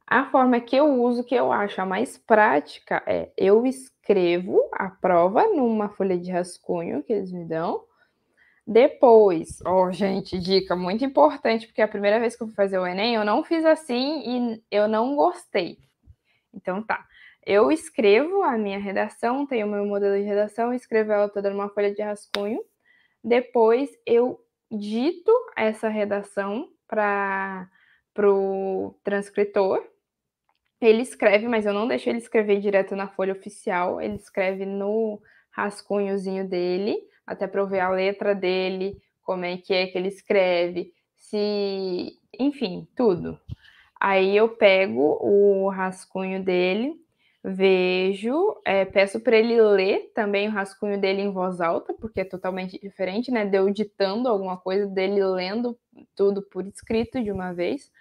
A 0.05 0.25
forma 0.25 0.59
que 0.59 0.75
eu 0.75 1.01
uso, 1.01 1.24
que 1.24 1.36
eu 1.36 1.51
acho 1.51 1.81
a 1.81 1.86
mais 1.86 2.17
prática, 2.17 3.01
é 3.05 3.31
eu 3.38 3.65
escrevo 3.65 4.59
a 4.74 4.89
prova 4.89 5.48
numa 5.48 5.89
folha 5.89 6.17
de 6.17 6.31
rascunho 6.31 7.03
que 7.03 7.13
eles 7.13 7.31
me 7.31 7.45
dão, 7.45 7.83
Depois, 8.71 9.59
ó, 9.65 9.88
oh, 9.88 9.91
gente, 9.91 10.38
dica 10.38 10.75
muito 10.75 11.03
importante, 11.03 11.65
porque 11.65 11.81
a 11.81 11.88
primeira 11.88 12.19
vez 12.19 12.35
que 12.35 12.43
eu 12.43 12.47
fui 12.47 12.55
fazer 12.55 12.77
o 12.77 12.85
Enem, 12.85 13.15
eu 13.15 13.25
não 13.25 13.43
fiz 13.43 13.65
assim 13.65 14.21
e 14.23 14.63
eu 14.69 14.88
não 14.88 15.15
gostei. 15.15 15.79
Então 16.53 16.83
tá. 16.83 17.03
Eu 17.43 17.71
escrevo 17.71 18.43
a 18.43 18.59
minha 18.59 18.77
redação, 18.77 19.47
tenho 19.47 19.65
o 19.65 19.69
meu 19.71 19.83
modelo 19.88 20.15
de 20.15 20.21
redação, 20.21 20.71
escrevo 20.71 21.11
ela 21.11 21.27
toda 21.27 21.49
numa 21.49 21.69
folha 21.69 21.91
de 21.91 22.03
rascunho. 22.03 22.63
Depois 23.23 23.89
eu 24.05 24.39
dito 24.71 25.31
essa 25.57 25.89
redação 25.89 26.69
para 26.88 27.67
o 28.19 28.93
transcritor. 29.03 29.83
Ele 30.79 31.01
escreve, 31.01 31.47
mas 31.47 31.65
eu 31.65 31.73
não 31.73 31.88
deixo 31.88 32.07
ele 32.07 32.19
escrever 32.19 32.59
direto 32.59 32.95
na 32.95 33.07
folha 33.07 33.33
oficial, 33.33 33.99
ele 33.99 34.17
escreve 34.17 34.63
no 34.63 35.19
rascunhozinho 35.49 36.47
dele 36.47 37.09
até 37.29 37.48
para 37.48 37.62
eu 37.62 37.67
ver 37.67 37.79
a 37.79 37.89
letra 37.89 38.33
dele, 38.33 39.00
como 39.21 39.45
é 39.45 39.55
que 39.57 39.71
é 39.71 39.86
que 39.86 39.98
ele 39.98 40.07
escreve, 40.07 40.91
se, 41.15 42.17
enfim, 42.39 42.88
tudo. 42.95 43.39
Aí 44.00 44.36
eu 44.36 44.50
pego 44.50 45.19
o 45.21 45.69
rascunho 45.69 46.43
dele, 46.43 46.95
vejo, 47.43 48.59
é, 48.65 48.83
peço 48.83 49.19
para 49.19 49.38
ele 49.38 49.62
ler 49.62 50.12
também 50.15 50.48
o 50.48 50.51
rascunho 50.51 51.00
dele 51.00 51.21
em 51.21 51.31
voz 51.31 51.62
alta, 51.62 51.93
porque 51.93 52.21
é 52.21 52.25
totalmente 52.25 52.79
diferente, 52.79 53.29
né? 53.29 53.45
De 53.45 53.57
eu 53.57 53.69
ditando 53.69 54.27
alguma 54.27 54.57
coisa, 54.57 54.88
dele 54.88 55.24
lendo 55.24 55.77
tudo 56.15 56.41
por 56.41 56.65
escrito 56.65 57.24
de 57.24 57.31
uma 57.31 57.53
vez. 57.53 57.91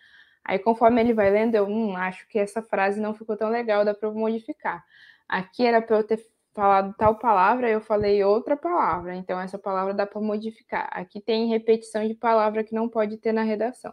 Aí, 0.42 0.58
conforme 0.58 1.02
ele 1.02 1.12
vai 1.12 1.30
lendo, 1.30 1.54
eu 1.54 1.66
hum, 1.66 1.94
acho 1.96 2.26
que 2.28 2.38
essa 2.38 2.62
frase 2.62 2.98
não 2.98 3.12
ficou 3.12 3.36
tão 3.36 3.50
legal, 3.50 3.84
dá 3.84 3.92
para 3.92 4.10
modificar. 4.10 4.82
Aqui 5.28 5.66
era 5.66 5.82
para 5.82 5.98
eu 5.98 6.04
ter 6.04 6.18
falado 6.54 6.94
tal 6.96 7.16
palavra, 7.18 7.70
eu 7.70 7.80
falei 7.80 8.22
outra 8.24 8.56
palavra. 8.56 9.14
Então, 9.14 9.40
essa 9.40 9.58
palavra 9.58 9.94
dá 9.94 10.06
para 10.06 10.20
modificar. 10.20 10.88
Aqui 10.92 11.20
tem 11.20 11.48
repetição 11.48 12.06
de 12.06 12.14
palavra 12.14 12.64
que 12.64 12.74
não 12.74 12.88
pode 12.88 13.16
ter 13.18 13.32
na 13.32 13.42
redação. 13.42 13.92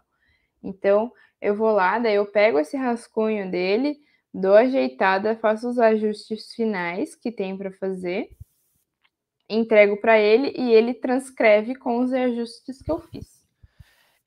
Então, 0.63 1.11
eu 1.41 1.55
vou 1.55 1.71
lá, 1.71 1.99
daí 1.99 2.15
eu 2.15 2.25
pego 2.25 2.59
esse 2.59 2.75
rascunho 2.75 3.51
dele, 3.51 3.97
dou 4.33 4.55
ajeitada, 4.55 5.35
faço 5.37 5.69
os 5.69 5.77
ajustes 5.77 6.53
finais 6.53 7.15
que 7.15 7.31
tem 7.31 7.57
para 7.57 7.71
fazer, 7.71 8.29
entrego 9.49 9.99
para 10.01 10.19
ele 10.19 10.53
e 10.57 10.73
ele 10.73 10.93
transcreve 10.93 11.75
com 11.75 11.99
os 11.99 12.11
ajustes 12.11 12.81
que 12.81 12.91
eu 12.91 12.99
fiz. 12.99 13.34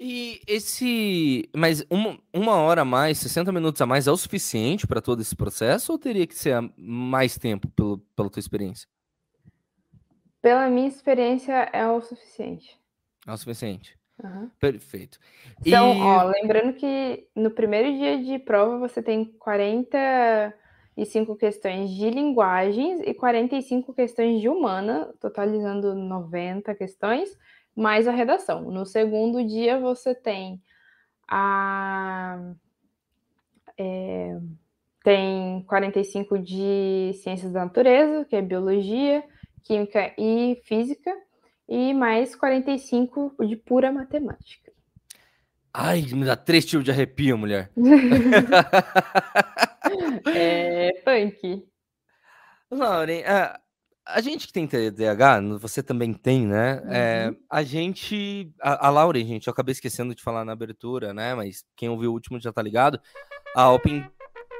E 0.00 0.40
esse. 0.46 1.50
Mas 1.54 1.84
uma, 1.90 2.18
uma 2.32 2.56
hora 2.56 2.80
a 2.82 2.84
mais, 2.84 3.18
60 3.18 3.50
minutos 3.50 3.82
a 3.82 3.86
mais 3.86 4.06
é 4.06 4.12
o 4.12 4.16
suficiente 4.16 4.86
para 4.86 5.02
todo 5.02 5.20
esse 5.20 5.34
processo 5.34 5.90
ou 5.90 5.98
teria 5.98 6.24
que 6.26 6.36
ser 6.36 6.56
mais 6.76 7.36
tempo 7.36 7.66
pelo, 7.68 7.98
pela 8.14 8.30
tua 8.30 8.38
experiência? 8.38 8.88
Pela 10.40 10.70
minha 10.70 10.86
experiência, 10.86 11.68
é 11.72 11.84
o 11.88 12.00
suficiente. 12.00 12.78
É 13.26 13.32
o 13.32 13.36
suficiente. 13.36 13.98
Uhum. 14.22 14.48
Perfeito. 14.60 15.18
Então, 15.66 15.92
e... 15.94 16.00
ó, 16.00 16.22
lembrando 16.24 16.74
que 16.74 17.26
no 17.34 17.50
primeiro 17.50 17.98
dia 17.98 18.22
de 18.22 18.38
prova 18.38 18.78
você 18.78 19.02
tem 19.02 19.24
45 19.24 21.34
questões 21.36 21.90
de 21.90 22.08
linguagens 22.10 23.00
e 23.04 23.12
45 23.14 23.92
questões 23.92 24.40
de 24.40 24.48
humana, 24.48 25.12
totalizando 25.20 25.92
90 25.94 26.72
questões 26.76 27.36
mais 27.78 28.08
a 28.08 28.12
redação. 28.12 28.72
No 28.72 28.84
segundo 28.84 29.46
dia, 29.46 29.78
você 29.78 30.12
tem 30.14 30.60
a. 31.28 32.36
É, 33.78 34.36
tem 35.04 35.62
45 35.62 36.38
de 36.40 37.12
ciências 37.22 37.52
da 37.52 37.64
natureza, 37.64 38.24
que 38.24 38.34
é 38.34 38.42
biologia, 38.42 39.22
química 39.62 40.12
e 40.18 40.60
física, 40.64 41.14
e 41.68 41.94
mais 41.94 42.34
45 42.34 43.36
de 43.46 43.54
pura 43.54 43.92
matemática. 43.92 44.72
Ai, 45.72 46.02
me 46.02 46.24
dá 46.24 46.36
três 46.36 46.66
tipos 46.66 46.84
de 46.84 46.90
arrepio, 46.90 47.38
mulher. 47.38 47.70
é 50.34 50.92
punk. 51.04 51.64
Lauren, 52.70 53.20
uh, 53.20 53.58
a 54.08 54.20
gente 54.20 54.46
que 54.46 54.52
tem 54.52 54.66
TDAH, 54.66 55.40
você 55.60 55.82
também 55.82 56.14
tem, 56.14 56.46
né? 56.46 56.80
Uhum. 56.84 56.92
É, 56.92 57.34
a 57.50 57.62
gente. 57.62 58.50
A, 58.60 58.86
a 58.86 58.90
Lauren, 58.90 59.24
gente, 59.26 59.46
eu 59.46 59.52
acabei 59.52 59.72
esquecendo 59.72 60.14
de 60.14 60.22
falar 60.22 60.44
na 60.44 60.52
abertura, 60.52 61.12
né? 61.12 61.34
Mas 61.34 61.64
quem 61.76 61.88
ouviu 61.88 62.10
o 62.10 62.14
último 62.14 62.40
já 62.40 62.52
tá 62.52 62.62
ligado. 62.62 62.98
A 63.54 63.62
Alpin 63.62 64.04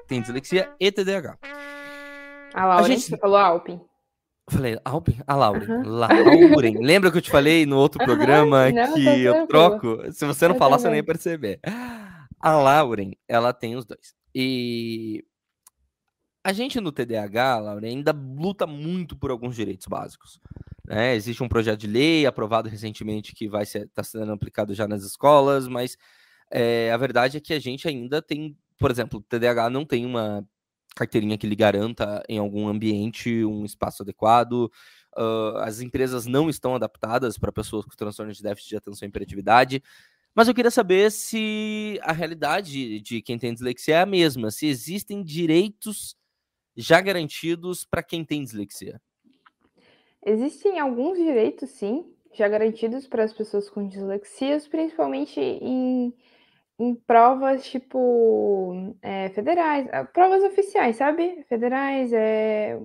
tem 0.06 0.20
dislexia 0.20 0.70
e 0.78 0.92
TDAH. 0.92 1.38
A 2.54 2.66
Lauren, 2.66 2.84
a 2.84 2.88
gente... 2.88 3.02
você 3.02 3.16
falou 3.16 3.36
Alpin. 3.36 3.80
Falei, 4.50 4.78
Alpin? 4.84 5.18
A 5.26 5.34
Lauren. 5.34 5.70
Uhum. 5.70 5.82
Lauren. 5.82 6.78
Lembra 6.80 7.10
que 7.10 7.18
eu 7.18 7.22
te 7.22 7.30
falei 7.30 7.66
no 7.66 7.76
outro 7.76 8.02
programa 8.02 8.66
uhum. 8.66 8.74
não, 8.74 8.94
que 8.94 9.22
eu 9.22 9.46
troco? 9.46 10.10
Se 10.12 10.24
você 10.24 10.48
não 10.48 10.54
eu 10.54 10.58
falar, 10.58 10.78
você 10.78 10.88
nem 10.88 10.98
ia 10.98 11.04
perceber. 11.04 11.60
A 12.40 12.52
Lauren, 12.56 13.12
ela 13.28 13.52
tem 13.52 13.76
os 13.76 13.84
dois. 13.84 14.14
E 14.34 15.24
a 16.48 16.52
gente 16.54 16.80
no 16.80 16.90
TDAH, 16.90 17.58
Laura, 17.58 17.86
ainda 17.86 18.10
luta 18.10 18.66
muito 18.66 19.14
por 19.14 19.30
alguns 19.30 19.54
direitos 19.54 19.86
básicos. 19.86 20.40
Né? 20.82 21.14
Existe 21.14 21.42
um 21.42 21.48
projeto 21.48 21.80
de 21.80 21.86
lei 21.86 22.24
aprovado 22.24 22.70
recentemente 22.70 23.34
que 23.34 23.46
vai 23.46 23.64
estar 23.64 23.86
tá 23.92 24.02
sendo 24.02 24.32
aplicado 24.32 24.74
já 24.74 24.88
nas 24.88 25.04
escolas, 25.04 25.68
mas 25.68 25.98
é, 26.50 26.90
a 26.90 26.96
verdade 26.96 27.36
é 27.36 27.40
que 27.40 27.52
a 27.52 27.60
gente 27.60 27.86
ainda 27.86 28.22
tem, 28.22 28.56
por 28.78 28.90
exemplo, 28.90 29.18
o 29.18 29.22
TDAH 29.22 29.68
não 29.68 29.84
tem 29.84 30.06
uma 30.06 30.42
carteirinha 30.96 31.36
que 31.36 31.46
lhe 31.46 31.54
garanta 31.54 32.22
em 32.26 32.38
algum 32.38 32.66
ambiente 32.66 33.44
um 33.44 33.66
espaço 33.66 34.02
adequado. 34.02 34.72
Uh, 35.18 35.58
as 35.58 35.82
empresas 35.82 36.24
não 36.24 36.48
estão 36.48 36.74
adaptadas 36.74 37.36
para 37.36 37.52
pessoas 37.52 37.84
com 37.84 37.90
transtornos 37.94 38.38
de 38.38 38.42
déficit 38.42 38.70
de 38.70 38.76
atenção 38.78 39.04
e 39.04 39.10
hiperatividade. 39.10 39.82
Mas 40.34 40.48
eu 40.48 40.54
queria 40.54 40.70
saber 40.70 41.12
se 41.12 42.00
a 42.02 42.12
realidade 42.12 43.02
de 43.02 43.20
quem 43.20 43.38
tem 43.38 43.52
dislexia 43.52 43.96
é 43.96 44.00
a 44.00 44.06
mesma, 44.06 44.50
se 44.50 44.66
existem 44.66 45.22
direitos 45.22 46.16
já 46.78 47.00
garantidos 47.00 47.84
para 47.84 48.04
quem 48.04 48.24
tem 48.24 48.44
dislexia? 48.44 49.02
Existem 50.24 50.78
alguns 50.78 51.18
direitos, 51.18 51.70
sim, 51.70 52.14
já 52.32 52.46
garantidos 52.46 53.08
para 53.08 53.24
as 53.24 53.32
pessoas 53.32 53.68
com 53.68 53.88
dislexias, 53.88 54.68
principalmente 54.68 55.40
em, 55.40 56.14
em 56.78 56.94
provas 56.94 57.68
tipo 57.68 58.94
é, 59.02 59.28
federais, 59.30 59.88
ah, 59.90 60.04
provas 60.04 60.44
oficiais, 60.44 60.94
sabe? 60.94 61.44
Federais, 61.48 62.12
é, 62.12 62.78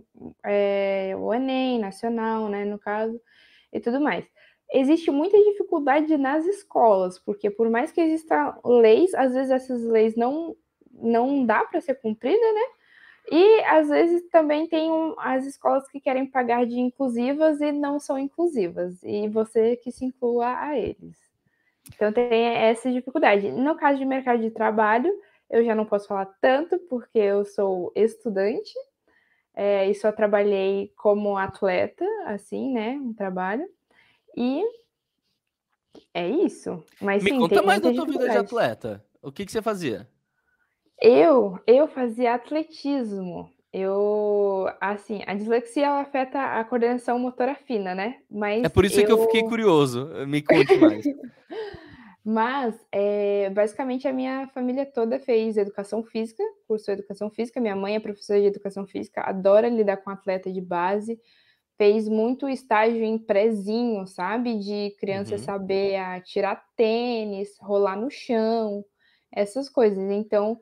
é, 0.44 1.14
o 1.16 1.32
Enem, 1.32 1.80
nacional, 1.80 2.50
né, 2.50 2.66
no 2.66 2.80
caso, 2.80 3.22
e 3.72 3.80
tudo 3.80 4.02
mais. 4.02 4.26
Existe 4.72 5.12
muita 5.12 5.38
dificuldade 5.38 6.18
nas 6.18 6.48
escolas, 6.48 7.20
porque 7.20 7.52
por 7.52 7.70
mais 7.70 7.92
que 7.92 8.02
existam 8.02 8.56
leis, 8.66 9.14
às 9.14 9.34
vezes 9.34 9.52
essas 9.52 9.84
leis 9.84 10.16
não, 10.16 10.56
não 10.92 11.46
dá 11.46 11.64
para 11.64 11.80
ser 11.80 11.96
cumprida, 11.96 12.54
né? 12.54 12.83
E 13.32 13.64
às 13.64 13.88
vezes 13.88 14.30
também 14.30 14.68
tem 14.68 14.92
um, 14.92 15.16
as 15.18 15.46
escolas 15.46 15.88
que 15.88 16.00
querem 16.00 16.26
pagar 16.26 16.66
de 16.66 16.80
inclusivas 16.80 17.62
e 17.62 17.72
não 17.72 18.00
são 18.00 18.18
inclusivas, 18.20 19.02
e 19.04 19.28
você 19.30 19.78
que 19.78 19.92
se 19.92 20.06
inclua 20.06 20.60
a 20.60 20.78
eles. 20.78 21.18
Então 21.94 22.12
tem 22.12 22.46
essa 22.46 22.92
dificuldade. 22.92 23.52
No 23.52 23.76
caso 23.76 23.98
de 24.00 24.06
mercado 24.06 24.42
de 24.42 24.52
trabalho, 24.52 25.12
eu 25.50 25.64
já 25.64 25.76
não 25.76 25.86
posso 25.86 26.08
falar 26.08 26.26
tanto 26.42 26.78
porque 26.90 27.20
eu 27.20 27.46
sou 27.46 27.92
estudante 27.96 28.74
é, 29.54 29.90
e 29.90 29.94
só 29.94 30.12
trabalhei 30.12 30.92
como 30.98 31.38
atleta, 31.38 32.06
assim, 32.26 32.74
né? 32.74 32.92
Um 32.92 33.14
trabalho. 33.14 33.68
E 34.36 34.64
é 36.14 36.28
isso. 36.28 36.84
Mas 37.02 37.24
Me 37.24 37.32
sim, 37.32 37.40
conta 37.40 37.62
mais 37.62 37.82
da 37.82 37.94
tua 37.94 38.06
vida 38.06 38.30
de 38.30 38.38
atleta. 38.38 39.06
O 39.22 39.32
que, 39.32 39.46
que 39.46 39.52
você 39.52 39.62
fazia? 39.62 40.08
Eu, 41.04 41.60
eu 41.68 41.86
fazia 41.86 42.34
atletismo. 42.34 43.52
Eu, 43.74 44.70
assim, 44.80 45.22
a 45.28 45.34
dislexia 45.34 45.88
ela 45.88 46.00
afeta 46.00 46.40
a 46.40 46.64
coordenação 46.64 47.20
motora 47.20 47.56
fina, 47.56 47.94
né? 47.94 48.20
Mas 48.32 48.64
é 48.64 48.70
por 48.70 48.86
isso 48.86 49.02
eu... 49.02 49.06
que 49.06 49.12
eu 49.12 49.22
fiquei 49.24 49.44
curioso. 49.44 50.08
Me 50.26 50.42
conte 50.42 50.78
mais. 50.78 51.04
Mas, 52.26 52.74
é, 52.90 53.50
basicamente, 53.50 54.08
a 54.08 54.14
minha 54.14 54.48
família 54.54 54.86
toda 54.86 55.20
fez 55.20 55.58
educação 55.58 56.02
física, 56.06 56.42
cursou 56.66 56.94
educação 56.94 57.30
física. 57.30 57.60
Minha 57.60 57.76
mãe 57.76 57.96
é 57.96 58.00
professora 58.00 58.40
de 58.40 58.48
educação 58.48 58.88
física, 58.88 59.22
adora 59.24 59.68
lidar 59.68 59.98
com 59.98 60.10
atleta 60.10 60.50
de 60.50 60.62
base. 60.62 61.20
Fez 61.78 62.08
muito 62.08 62.48
estágio 62.48 63.04
em 63.04 63.18
prezinho, 63.18 64.08
sabe? 64.08 64.58
De 64.58 64.96
criança 64.98 65.34
uhum. 65.34 65.42
saber 65.42 65.98
atirar 65.98 66.64
tênis, 66.78 67.58
rolar 67.60 67.98
no 67.98 68.10
chão, 68.10 68.86
essas 69.30 69.68
coisas. 69.68 70.10
Então, 70.10 70.62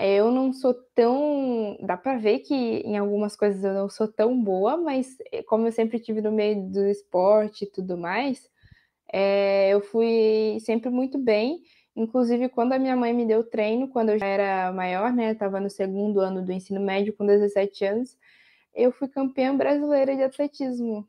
eu 0.00 0.30
não 0.30 0.52
sou 0.52 0.74
tão. 0.94 1.76
Dá 1.80 1.96
para 1.96 2.18
ver 2.18 2.40
que 2.40 2.54
em 2.54 2.98
algumas 2.98 3.36
coisas 3.36 3.62
eu 3.64 3.72
não 3.72 3.88
sou 3.88 4.08
tão 4.08 4.42
boa, 4.42 4.76
mas 4.76 5.16
eh, 5.32 5.42
como 5.42 5.66
eu 5.66 5.72
sempre 5.72 5.98
tive 5.98 6.20
no 6.20 6.32
meio 6.32 6.68
do 6.70 6.86
esporte 6.86 7.64
e 7.64 7.70
tudo 7.70 7.96
mais, 7.96 8.50
é, 9.12 9.70
eu 9.70 9.80
fui 9.80 10.58
sempre 10.60 10.90
muito 10.90 11.18
bem. 11.18 11.62
Inclusive, 11.96 12.48
quando 12.48 12.72
a 12.72 12.78
minha 12.78 12.96
mãe 12.96 13.12
me 13.12 13.26
deu 13.26 13.44
treino, 13.44 13.88
quando 13.88 14.10
eu 14.10 14.18
já 14.18 14.26
era 14.26 14.72
maior, 14.72 15.12
né? 15.12 15.32
Estava 15.32 15.60
no 15.60 15.70
segundo 15.70 16.20
ano 16.20 16.44
do 16.44 16.52
ensino 16.52 16.80
médio, 16.80 17.12
com 17.12 17.26
17 17.26 17.84
anos, 17.84 18.16
eu 18.74 18.92
fui 18.92 19.08
campeã 19.08 19.56
brasileira 19.56 20.14
de 20.16 20.22
atletismo 20.22 21.08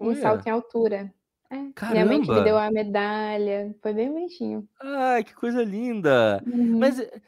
em 0.00 0.14
salto 0.16 0.46
em 0.46 0.50
altura. 0.50 1.12
É. 1.50 1.90
Minha 1.92 2.06
mãe 2.06 2.22
que 2.22 2.30
me 2.30 2.42
deu 2.42 2.56
a 2.56 2.70
medalha. 2.70 3.74
Foi 3.82 3.92
bem 3.92 4.10
bonitinho. 4.10 4.66
Ai, 4.80 5.22
que 5.22 5.34
coisa 5.34 5.62
linda! 5.62 6.42
Uhum. 6.46 6.78
Mas, 6.78 6.98
eh, 6.98 7.20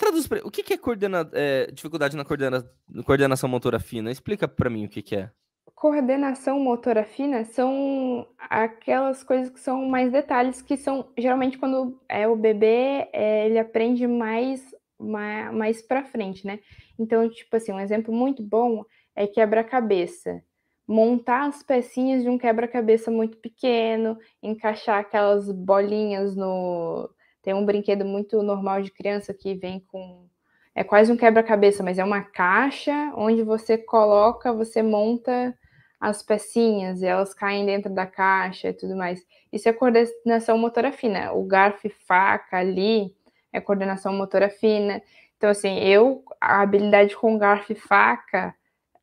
traduz 0.00 0.26
pra 0.26 0.40
o 0.44 0.50
que 0.50 0.62
que 0.62 0.72
é 0.72 0.78
coordena 0.78 1.28
eh, 1.34 1.70
dificuldade 1.72 2.16
na 2.16 2.24
coordena 2.24 2.64
coordenação 3.04 3.48
motora 3.48 3.78
fina? 3.78 4.10
Explica 4.10 4.48
pra 4.48 4.70
mim 4.70 4.86
o 4.86 4.88
que 4.88 5.02
que 5.02 5.16
é. 5.16 5.30
Coordenação 5.74 6.58
motora 6.58 7.04
fina 7.04 7.44
são 7.44 8.26
aquelas 8.38 9.22
coisas 9.22 9.50
que 9.50 9.60
são 9.60 9.86
mais 9.86 10.10
detalhes, 10.10 10.60
que 10.60 10.76
são 10.76 11.08
geralmente 11.16 11.58
quando, 11.58 11.98
é 12.08 12.26
o 12.26 12.36
bebê, 12.36 13.08
eh, 13.12 13.46
ele 13.46 13.58
aprende 13.58 14.06
mais 14.06 14.62
ma 14.98 15.52
mais 15.52 15.80
pra 15.82 16.04
frente, 16.04 16.46
né. 16.46 16.58
Então, 16.98 17.28
tipo 17.30 17.54
assim, 17.56 17.72
um 17.72 17.80
exemplo 17.80 18.12
muito 18.14 18.42
bom 18.42 18.84
é 19.14 19.26
quebra-cabeça. 19.26 20.42
Montar 20.86 21.46
as 21.48 21.62
pecinhas 21.62 22.22
de 22.22 22.28
um 22.28 22.36
quebra-cabeça 22.38 23.10
muito 23.10 23.38
pequeno, 23.38 24.18
encaixar 24.42 24.98
aquelas 25.00 25.50
bolinhas 25.52 26.34
no 26.36 27.08
tem 27.42 27.54
um 27.54 27.64
brinquedo 27.64 28.04
muito 28.04 28.42
normal 28.42 28.82
de 28.82 28.90
criança 28.90 29.32
que 29.34 29.54
vem 29.54 29.80
com 29.80 30.28
é 30.74 30.84
quase 30.84 31.10
um 31.10 31.16
quebra-cabeça, 31.16 31.82
mas 31.82 31.98
é 31.98 32.04
uma 32.04 32.22
caixa 32.22 33.12
onde 33.16 33.42
você 33.42 33.76
coloca 33.76 34.52
você 34.52 34.82
monta 34.82 35.54
as 36.00 36.22
pecinhas 36.22 37.02
e 37.02 37.06
elas 37.06 37.34
caem 37.34 37.66
dentro 37.66 37.92
da 37.92 38.06
caixa 38.06 38.68
e 38.68 38.72
tudo 38.72 38.96
mais. 38.96 39.22
Isso 39.52 39.68
é 39.68 39.72
coordenação 39.72 40.56
motora 40.56 40.90
fina. 40.92 41.32
O 41.32 41.44
garfo 41.44 41.86
e 41.86 41.90
faca 41.90 42.56
ali 42.56 43.14
é 43.52 43.60
coordenação 43.60 44.14
motora 44.14 44.48
fina. 44.48 45.02
Então, 45.36 45.50
assim, 45.50 45.78
eu 45.78 46.24
a 46.40 46.62
habilidade 46.62 47.16
com 47.16 47.36
garfo 47.36 47.72
e 47.72 47.74
faca 47.74 48.54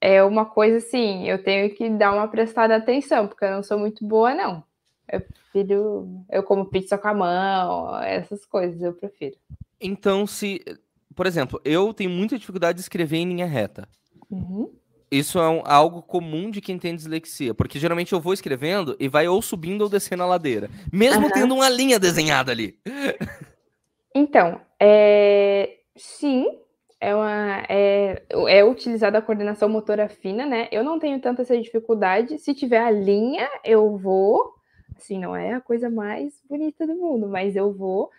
é 0.02 0.24
uma 0.24 0.46
coisa 0.46 0.78
assim, 0.78 1.28
eu 1.28 1.44
tenho 1.44 1.74
que 1.76 1.90
dar 1.90 2.14
uma 2.14 2.28
prestada 2.28 2.76
atenção, 2.76 3.28
porque 3.28 3.46
eu 3.46 3.52
não 3.52 3.64
sou 3.64 3.80
muito 3.80 4.06
boa 4.08 4.34
não. 4.34 4.64
Eu 5.12 5.22
prefiro 5.22 6.26
eu 6.30 6.44
como 6.44 6.66
pizza 6.66 6.98
com 6.98 7.08
a 7.08 7.14
mão, 7.14 8.02
essas 8.02 8.46
coisas 8.46 8.82
eu 8.82 8.94
prefiro. 8.94 9.38
Então 9.80 10.28
se 10.28 10.62
por 11.18 11.26
exemplo, 11.26 11.60
eu 11.66 11.92
tenho 11.96 12.12
muita 12.12 12.38
dificuldade 12.38 12.76
de 12.76 12.82
escrever 12.82 13.18
em 13.18 13.28
linha 13.28 13.48
reta. 13.48 13.90
Uhum. 14.30 14.72
Isso 15.10 15.40
é 15.40 15.50
um 15.50 15.64
algo 15.66 16.04
comum 16.04 16.52
de 16.52 16.62
quem 16.62 16.78
tem 16.78 16.96
dislexia, 16.96 17.56
porque 17.56 17.80
geralmente 17.80 18.14
eu 18.14 18.20
vou 18.20 18.34
escrevendo 18.34 18.96
e 19.00 19.08
vai 19.08 19.28
ou 19.28 19.42
subindo 19.42 19.82
ou 19.82 19.90
descendo 19.90 20.22
a 20.22 20.28
ladeira, 20.28 20.70
mesmo 20.92 21.26
Aham. 21.26 21.34
tendo 21.34 21.56
uma 21.56 21.70
linha 21.70 21.98
desenhada 21.98 22.52
ali. 22.52 22.78
Então, 24.14 24.60
eh, 24.80 25.78
sim, 25.96 26.46
é 27.00 27.16
uma 27.16 27.64
é 27.70 28.24
é 28.50 28.66
utilizada 28.66 29.18
a 29.18 29.22
coordenação 29.22 29.70
motora 29.70 30.10
fina, 30.10 30.46
né, 30.46 30.68
eu 30.72 30.84
não 30.84 31.00
tenho 31.00 31.22
tanta 31.22 31.44
essa 31.44 31.56
dificuldade, 31.58 32.38
se 32.40 32.54
tiver 32.54 32.80
a 32.80 32.92
linha, 32.92 33.48
eu 33.64 33.96
vou, 33.96 34.56
assim, 34.98 35.20
não 35.20 35.36
é 35.36 35.54
a 35.54 35.62
coisa 35.62 35.90
mais 35.90 36.42
bonita 36.50 36.86
do 36.88 36.96
mundo, 36.96 37.28
mas 37.28 37.56
eu 37.56 37.74
vou. 37.74 38.12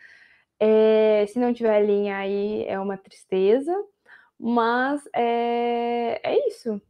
Eh, 0.60 1.26
se 1.28 1.38
não 1.38 1.54
tiver 1.54 1.84
linha, 1.86 2.18
aí 2.18 2.64
é 2.66 2.78
uma 2.80 2.96
tristeza, 2.98 3.74
mas, 4.38 5.02
eh, 5.14 6.20
é 6.22 6.48
isso. 6.48 6.80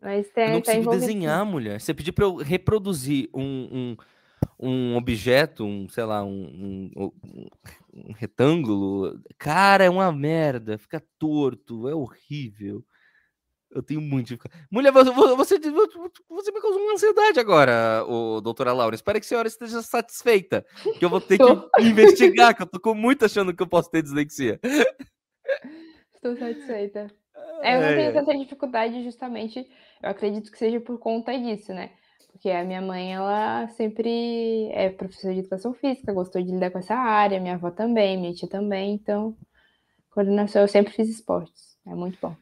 Mas 0.00 0.28
Eu 0.44 0.52
não 0.52 0.60
tá 0.62 0.72
tá 0.72 0.78
consigo 0.78 0.90
sim. 0.98 1.00
desenhar 1.00 1.44
mulher, 1.46 1.80
você 1.80 1.94
pedir 1.94 2.12
pra 2.12 2.24
eu 2.24 2.36
reproduzir 2.36 3.28
um 3.34 3.94
um 3.94 3.96
um 4.58 4.96
objeto, 4.96 5.64
um, 5.64 5.88
sei 5.88 6.04
lá, 6.04 6.24
um 6.24 6.90
um 6.96 7.10
um 7.94 8.12
retângulo, 8.12 9.20
cara, 9.38 9.84
é 9.84 9.90
uma 9.90 10.12
merda, 10.12 10.78
fica 10.78 11.02
torto, 11.18 11.88
é 11.88 11.94
horrível. 11.94 12.84
Eu 13.76 13.82
tenho 13.82 14.00
muito 14.00 14.28
dificu 14.28 14.48
mulher, 14.70 14.90
você 14.90 15.10
vo 15.10 15.36
você 15.36 15.58
de 15.58 15.70
vo 15.70 15.86
vo 15.86 16.10
você 16.30 16.50
me 16.50 16.62
causou 16.62 16.80
uma 16.80 16.94
ansiedade 16.94 17.38
agora, 17.38 18.02
ô 18.06 18.40
doutora 18.40 18.72
Laura, 18.72 18.94
espero 18.94 19.20
que 19.20 19.26
a 19.26 19.28
senhora 19.28 19.46
esteja 19.46 19.82
satisfeita, 19.82 20.64
que 20.98 21.04
eu 21.04 21.10
vou 21.10 21.20
ter 21.20 21.36
que 21.36 21.82
investigar, 21.82 22.56
que 22.56 22.62
eu 22.62 22.66
tô 22.66 22.80
com 22.80 22.94
muito 22.94 23.26
achando 23.26 23.54
que 23.54 23.62
eu 23.62 23.66
posso 23.66 23.90
ter 23.90 24.02
dislexia. 24.02 24.58
Estou 26.14 26.34
satisfeita. 26.36 27.10
É, 27.62 27.76
eu 27.76 27.80
não 27.82 27.88
tenho 27.88 28.12
tanta 28.14 28.38
dificuldade 28.38 29.04
justamente 29.04 29.68
eu 30.02 30.10
acredito 30.10 30.50
que 30.50 30.58
seja 30.58 30.80
por 30.80 30.98
conta 30.98 31.38
disso, 31.38 31.72
né, 31.74 31.90
porque 32.32 32.50
a 32.50 32.64
minha 32.64 32.80
mãe 32.80 33.14
ela 33.14 33.68
sempre 33.68 34.70
é 34.72 34.88
professora 34.88 35.34
de 35.34 35.40
educação 35.40 35.74
física, 35.74 36.12
gostou 36.12 36.42
de 36.42 36.50
lidar 36.50 36.70
com 36.70 36.78
essa 36.78 36.94
área, 36.94 37.40
minha 37.40 37.54
avó 37.54 37.70
também, 37.70 38.16
minha 38.16 38.32
tia 38.32 38.48
também, 38.48 38.94
então, 38.94 39.36
coordenação 40.10 40.62
eu 40.62 40.68
sempre 40.68 40.92
fiz 40.92 41.08
esportes, 41.08 41.78
é 41.86 41.94
muito 41.94 42.18
bom. 42.20 42.34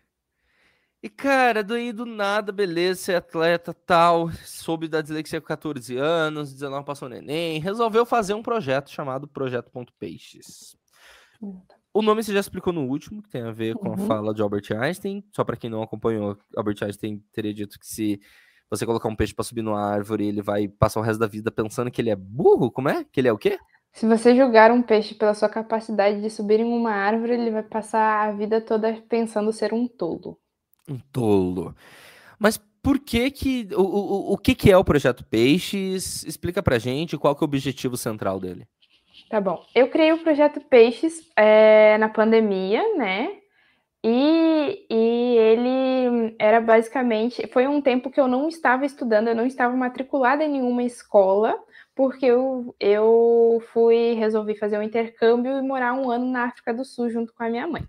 E 1.04 1.10
cara, 1.10 1.62
daí 1.62 1.92
do 1.92 2.06
nada, 2.06 2.50
beleza, 2.50 3.12
é 3.12 3.16
atleta, 3.16 3.74
tal, 3.74 4.30
soube 4.42 4.88
da 4.88 5.02
dislexia 5.02 5.38
com 5.38 5.46
14 5.46 5.98
anos, 5.98 6.50
19 6.54 6.82
passou 6.82 7.10
no 7.10 7.14
Enem, 7.14 7.60
resolveu 7.60 8.06
fazer 8.06 8.32
um 8.32 8.42
projeto 8.42 8.90
chamado 8.90 9.28
Projeto 9.28 9.70
Ponto 9.70 9.92
Peixes. 9.98 10.74
O 11.92 12.00
nome 12.00 12.22
você 12.22 12.32
já 12.32 12.40
explicou 12.40 12.72
no 12.72 12.86
último, 12.88 13.22
que 13.22 13.28
tem 13.28 13.42
a 13.42 13.50
ver 13.50 13.74
com 13.74 13.88
a 13.88 13.90
Uhum. 13.90 14.06
fala 14.06 14.32
de 14.32 14.40
Albert 14.40 14.64
Einstein, 14.80 15.22
só 15.30 15.44
pra 15.44 15.58
quem 15.58 15.68
não 15.68 15.82
acompanhou, 15.82 16.38
Albert 16.56 16.78
Einstein 16.80 17.22
teria 17.34 17.52
dito 17.52 17.78
que 17.78 17.86
se 17.86 18.18
você 18.70 18.86
colocar 18.86 19.10
um 19.10 19.14
peixe 19.14 19.34
pra 19.34 19.44
subir 19.44 19.60
numa 19.60 19.82
árvore, 19.82 20.26
ele 20.26 20.40
vai 20.40 20.68
passar 20.68 21.00
o 21.00 21.02
resto 21.02 21.20
da 21.20 21.26
vida 21.26 21.50
pensando 21.50 21.90
que 21.90 22.00
ele 22.00 22.08
é 22.08 22.16
burro, 22.16 22.70
como 22.70 22.88
é? 22.88 23.04
Que 23.04 23.20
ele 23.20 23.28
é 23.28 23.32
o 23.32 23.36
quê? 23.36 23.58
Se 23.92 24.06
você 24.08 24.34
julgar 24.34 24.70
um 24.72 24.80
peixe 24.80 25.14
pela 25.14 25.34
sua 25.34 25.50
capacidade 25.50 26.22
de 26.22 26.30
subir 26.30 26.60
em 26.60 26.72
uma 26.72 26.92
árvore, 26.92 27.34
ele 27.34 27.50
vai 27.50 27.62
passar 27.62 28.26
a 28.26 28.32
vida 28.32 28.58
toda 28.58 28.90
pensando 29.06 29.52
ser 29.52 29.74
um 29.74 29.86
tolo. 29.86 30.40
Um 30.88 30.98
tolo. 31.12 31.74
Mas 32.38 32.58
por 32.82 32.98
que 32.98 33.30
que 33.30 33.68
o 33.74 33.82
o 33.82 34.32
o 34.34 34.38
que 34.38 34.54
que 34.54 34.70
é 34.70 34.76
o 34.76 34.84
Projeto 34.84 35.24
Peixes? 35.24 36.24
Explica 36.24 36.62
pra 36.62 36.78
gente 36.78 37.16
qual 37.16 37.34
que 37.34 37.42
é 37.42 37.46
o 37.46 37.48
objetivo 37.48 37.96
central 37.96 38.38
dele. 38.40 38.66
Tá 39.30 39.40
bom, 39.40 39.64
eu 39.74 39.88
criei 39.88 40.12
o 40.12 40.18
Projeto 40.22 40.60
Peixes, 40.60 41.14
eh, 41.36 41.96
na 41.98 42.08
pandemia, 42.08 42.82
né, 42.96 43.30
e 44.04 44.86
e 44.90 45.36
ele 45.38 46.36
era 46.38 46.60
basicamente 46.60 47.46
foi 47.48 47.66
um 47.68 47.80
tempo 47.82 48.10
que 48.10 48.20
eu 48.20 48.28
não 48.28 48.48
estava 48.48 48.86
estudando, 48.86 49.28
eu 49.28 49.36
não 49.36 49.46
estava 49.46 49.76
matriculada 49.76 50.44
em 50.44 50.52
nenhuma 50.52 50.84
escola, 50.84 51.56
porque 51.94 52.26
eu 52.26 52.74
eu 52.80 53.62
fui 53.72 54.14
resolvi 54.14 54.56
fazer 54.58 54.78
um 54.78 54.82
intercâmbio 54.82 55.58
e 55.58 55.62
morar 55.62 55.94
1 55.94 56.10
ano 56.10 56.26
na 56.26 56.44
África 56.46 56.74
do 56.74 56.84
Sul 56.84 57.10
junto 57.10 57.32
com 57.34 57.44
a 57.44 57.50
minha 57.50 57.66
mãe. 57.68 57.82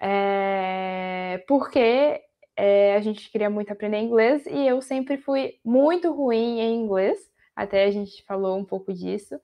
Eh, 0.00 1.42
porque, 1.48 2.20
eh, 2.56 2.94
a 2.96 3.00
gente 3.00 3.30
queria 3.30 3.50
muito 3.50 3.72
aprender 3.72 3.98
inglês 4.00 4.46
e 4.46 4.66
eu 4.66 4.80
sempre 4.80 5.16
fui 5.18 5.54
muito 5.64 6.12
ruim 6.12 6.60
em 6.60 6.74
inglês, 6.76 7.18
até 7.56 7.84
a 7.84 7.90
gente 7.90 8.24
falou 8.24 8.56
um 8.58 8.64
pouco 8.64 8.92
disso, 8.94 9.40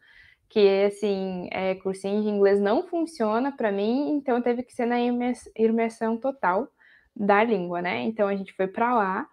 que 0.50 0.84
assim, 0.86 1.48
eh, 1.52 1.76
cursinho 1.76 2.22
de 2.22 2.28
inglês 2.28 2.60
não 2.60 2.84
funciona 2.88 3.52
pra 3.56 3.72
mim, 3.72 4.10
então 4.16 4.42
teve 4.42 4.62
que 4.64 4.72
ser 4.74 4.86
na 4.86 5.00
imers 5.00 5.48
imersão 5.56 6.18
total 6.18 6.68
da 7.16 7.44
língua, 7.44 7.82
né, 7.82 8.02
então 8.04 8.28
a 8.28 8.36
gente 8.36 8.52
foi 8.54 8.68
pra 8.68 8.94
lá, 8.94 9.26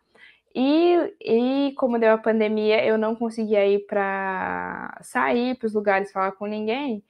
e 0.55 0.95
e 1.21 1.73
como 1.77 1.99
deu 1.99 2.13
a 2.13 2.17
pandemia, 2.19 2.85
eu 2.85 2.97
não 2.97 3.15
conseguia 3.15 3.67
ir 3.67 3.85
pra 3.87 4.97
sair 5.03 5.55
para 5.57 5.67
os 5.67 5.73
lugares, 5.75 6.11
falar 6.13 6.33
com 6.33 6.45
ninguém, 6.47 7.03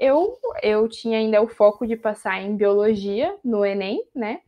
eu 0.00 0.38
eu 0.62 0.88
tinha 0.88 1.18
ainda 1.18 1.42
o 1.42 1.48
foco 1.48 1.86
de 1.86 1.96
passar 1.96 2.40
em 2.42 2.56
biologia 2.56 3.36
no 3.44 3.64
Enem, 3.64 4.02
né, 4.14 4.40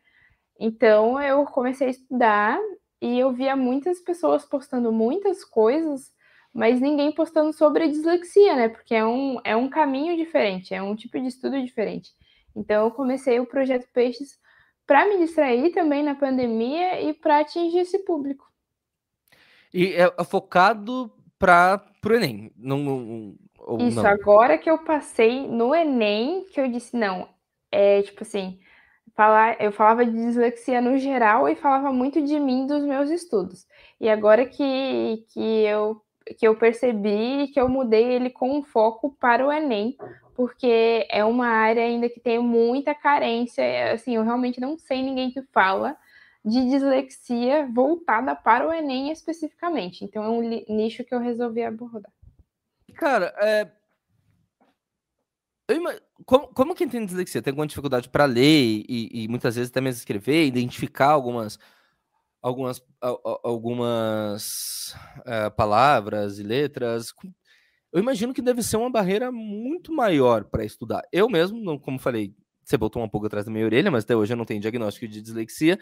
então 0.59 1.21
eu 1.21 1.45
comecei 1.47 1.89
a 1.89 1.91
estudar 1.91 2.59
e 3.01 3.19
eu 3.19 3.33
via 3.33 3.57
muitas 3.57 4.01
pessoas 4.01 4.45
postando 4.45 4.93
muitas 4.93 5.45
coisas, 5.45 6.13
mas 6.53 6.81
ninguém 6.81 7.13
postando 7.13 7.53
sobre 7.53 7.85
a 7.85 7.89
dislexia, 7.89 8.57
né, 8.57 8.69
porque 8.69 8.95
é 8.95 9.05
um 9.05 9.41
é 9.45 9.57
um 9.57 9.69
caminho 9.69 10.17
diferente, 10.17 10.75
é 10.75 10.83
um 10.83 10.95
tipo 10.95 11.19
de 11.21 11.29
estudo 11.29 11.61
diferente. 11.63 12.11
Então 12.55 12.85
eu 12.87 12.91
comecei 12.91 13.39
o 13.41 13.47
Projeto 13.47 13.89
Peixes 13.93 14.39
pra 14.87 15.09
me 15.09 15.19
distrair 15.19 15.71
também 15.73 16.03
na 16.03 16.15
pandemia 16.15 17.01
e 17.01 17.15
pra 17.15 17.41
atingir 17.41 17.79
esse 17.79 18.01
público. 18.01 18.45
E 19.73 19.93
é 19.95 20.13
é 20.19 20.25
focado 20.25 21.13
para 21.39 21.81
o 22.05 22.13
Enem, 22.13 22.53
não 22.57 22.79
não 22.79 23.37
ou 23.67 23.79
Isso, 23.79 24.07
não? 24.07 24.07
agora 24.07 24.59
que 24.59 24.71
eu 24.71 24.79
passei 24.85 25.47
no 25.49 25.75
Enem, 25.75 26.45
que 26.53 26.61
eu 26.61 26.69
disse: 26.69 26.97
"Não", 26.97 27.29
eh, 27.73 28.03
tipo 28.03 28.23
assim, 28.23 28.59
falar 29.17 29.61
eu 29.61 29.73
falava 29.73 30.05
de 30.05 30.13
dislexia 30.13 30.81
no 30.81 30.99
geral 30.99 31.49
e 31.49 31.57
falava 31.57 31.93
muito 31.93 32.23
de 32.23 32.39
mim, 32.41 32.67
dos 32.67 32.85
meus 32.85 33.11
estudos. 33.11 33.67
E 34.01 34.09
agora 34.09 34.47
que 34.47 35.25
que 35.33 35.41
eu 35.65 36.03
que 36.39 36.47
eu 36.47 36.57
percebi 36.57 37.49
que 37.49 37.61
eu 37.61 37.69
mudei 37.69 38.05
ele 38.13 38.31
com 38.31 38.59
um 38.59 38.63
foco 38.63 39.17
para 39.21 39.47
o 39.47 39.53
Enem, 39.53 39.97
porque 40.35 41.07
é 41.11 41.25
uma 41.25 41.47
área 41.49 41.83
ainda 41.85 42.09
que 42.09 42.21
tem 42.21 42.39
muita 42.39 42.95
carência, 42.95 43.63
eh, 43.63 43.93
assim, 43.93 44.17
eu 44.17 44.23
realmente 44.25 44.61
não 44.61 44.79
sei 44.79 45.03
ninguém 45.03 45.31
que 45.33 45.43
fala 45.53 45.97
de 46.45 46.69
dislexia 46.71 47.67
voltada 47.73 48.35
para 48.37 48.67
o 48.69 48.73
Enem 48.73 49.11
especificamente, 49.13 50.05
então 50.05 50.23
é 50.25 50.29
um 50.31 50.41
nicho 50.77 51.05
que 51.05 51.15
eu 51.15 51.19
resolvi 51.21 51.63
abordar. 51.65 52.13
Cara, 52.91 53.35
ima 55.71 55.95
como 56.27 56.49
como 56.49 56.75
quem 56.75 56.89
tem 56.89 57.05
dislexia 57.05 57.41
tem 57.41 57.53
alguma 57.53 57.67
dificuldade 57.67 58.09
pra 58.09 58.25
ler 58.25 58.85
e 58.89 59.25
e 59.25 59.29
muitas 59.29 59.57
vezes 59.57 59.71
até 59.71 59.81
mesmo 59.81 59.99
escrever, 59.99 60.45
identificar 60.45 61.11
algumas 61.11 61.59
algumas, 62.43 62.83
algumas 63.43 64.95
uh, 65.21 65.51
palavras 65.57 66.39
e 66.39 66.43
letras. 66.43 67.13
Eu 67.93 68.01
imagino 68.01 68.33
que 68.33 68.43
deve 68.43 68.63
ser 68.63 68.77
uma 68.77 68.91
barreira 68.91 69.33
muito 69.33 69.93
maior 69.93 70.45
para 70.45 70.65
estudar. 70.65 71.03
Eu 71.13 71.29
mesmo, 71.29 71.79
como 71.81 71.99
falei, 71.99 72.35
você 72.65 72.77
botou 72.77 73.03
um 73.03 73.09
pouco 73.09 73.27
atrás 73.27 73.45
da 73.45 73.53
minha 73.53 73.65
orelha, 73.65 73.91
mas 73.91 74.05
até 74.05 74.15
hoje 74.15 74.33
eu 74.33 74.37
não 74.37 74.45
tenho 74.45 74.61
diagnóstico 74.61 75.09
de 75.09 75.21
dislexia. 75.21 75.79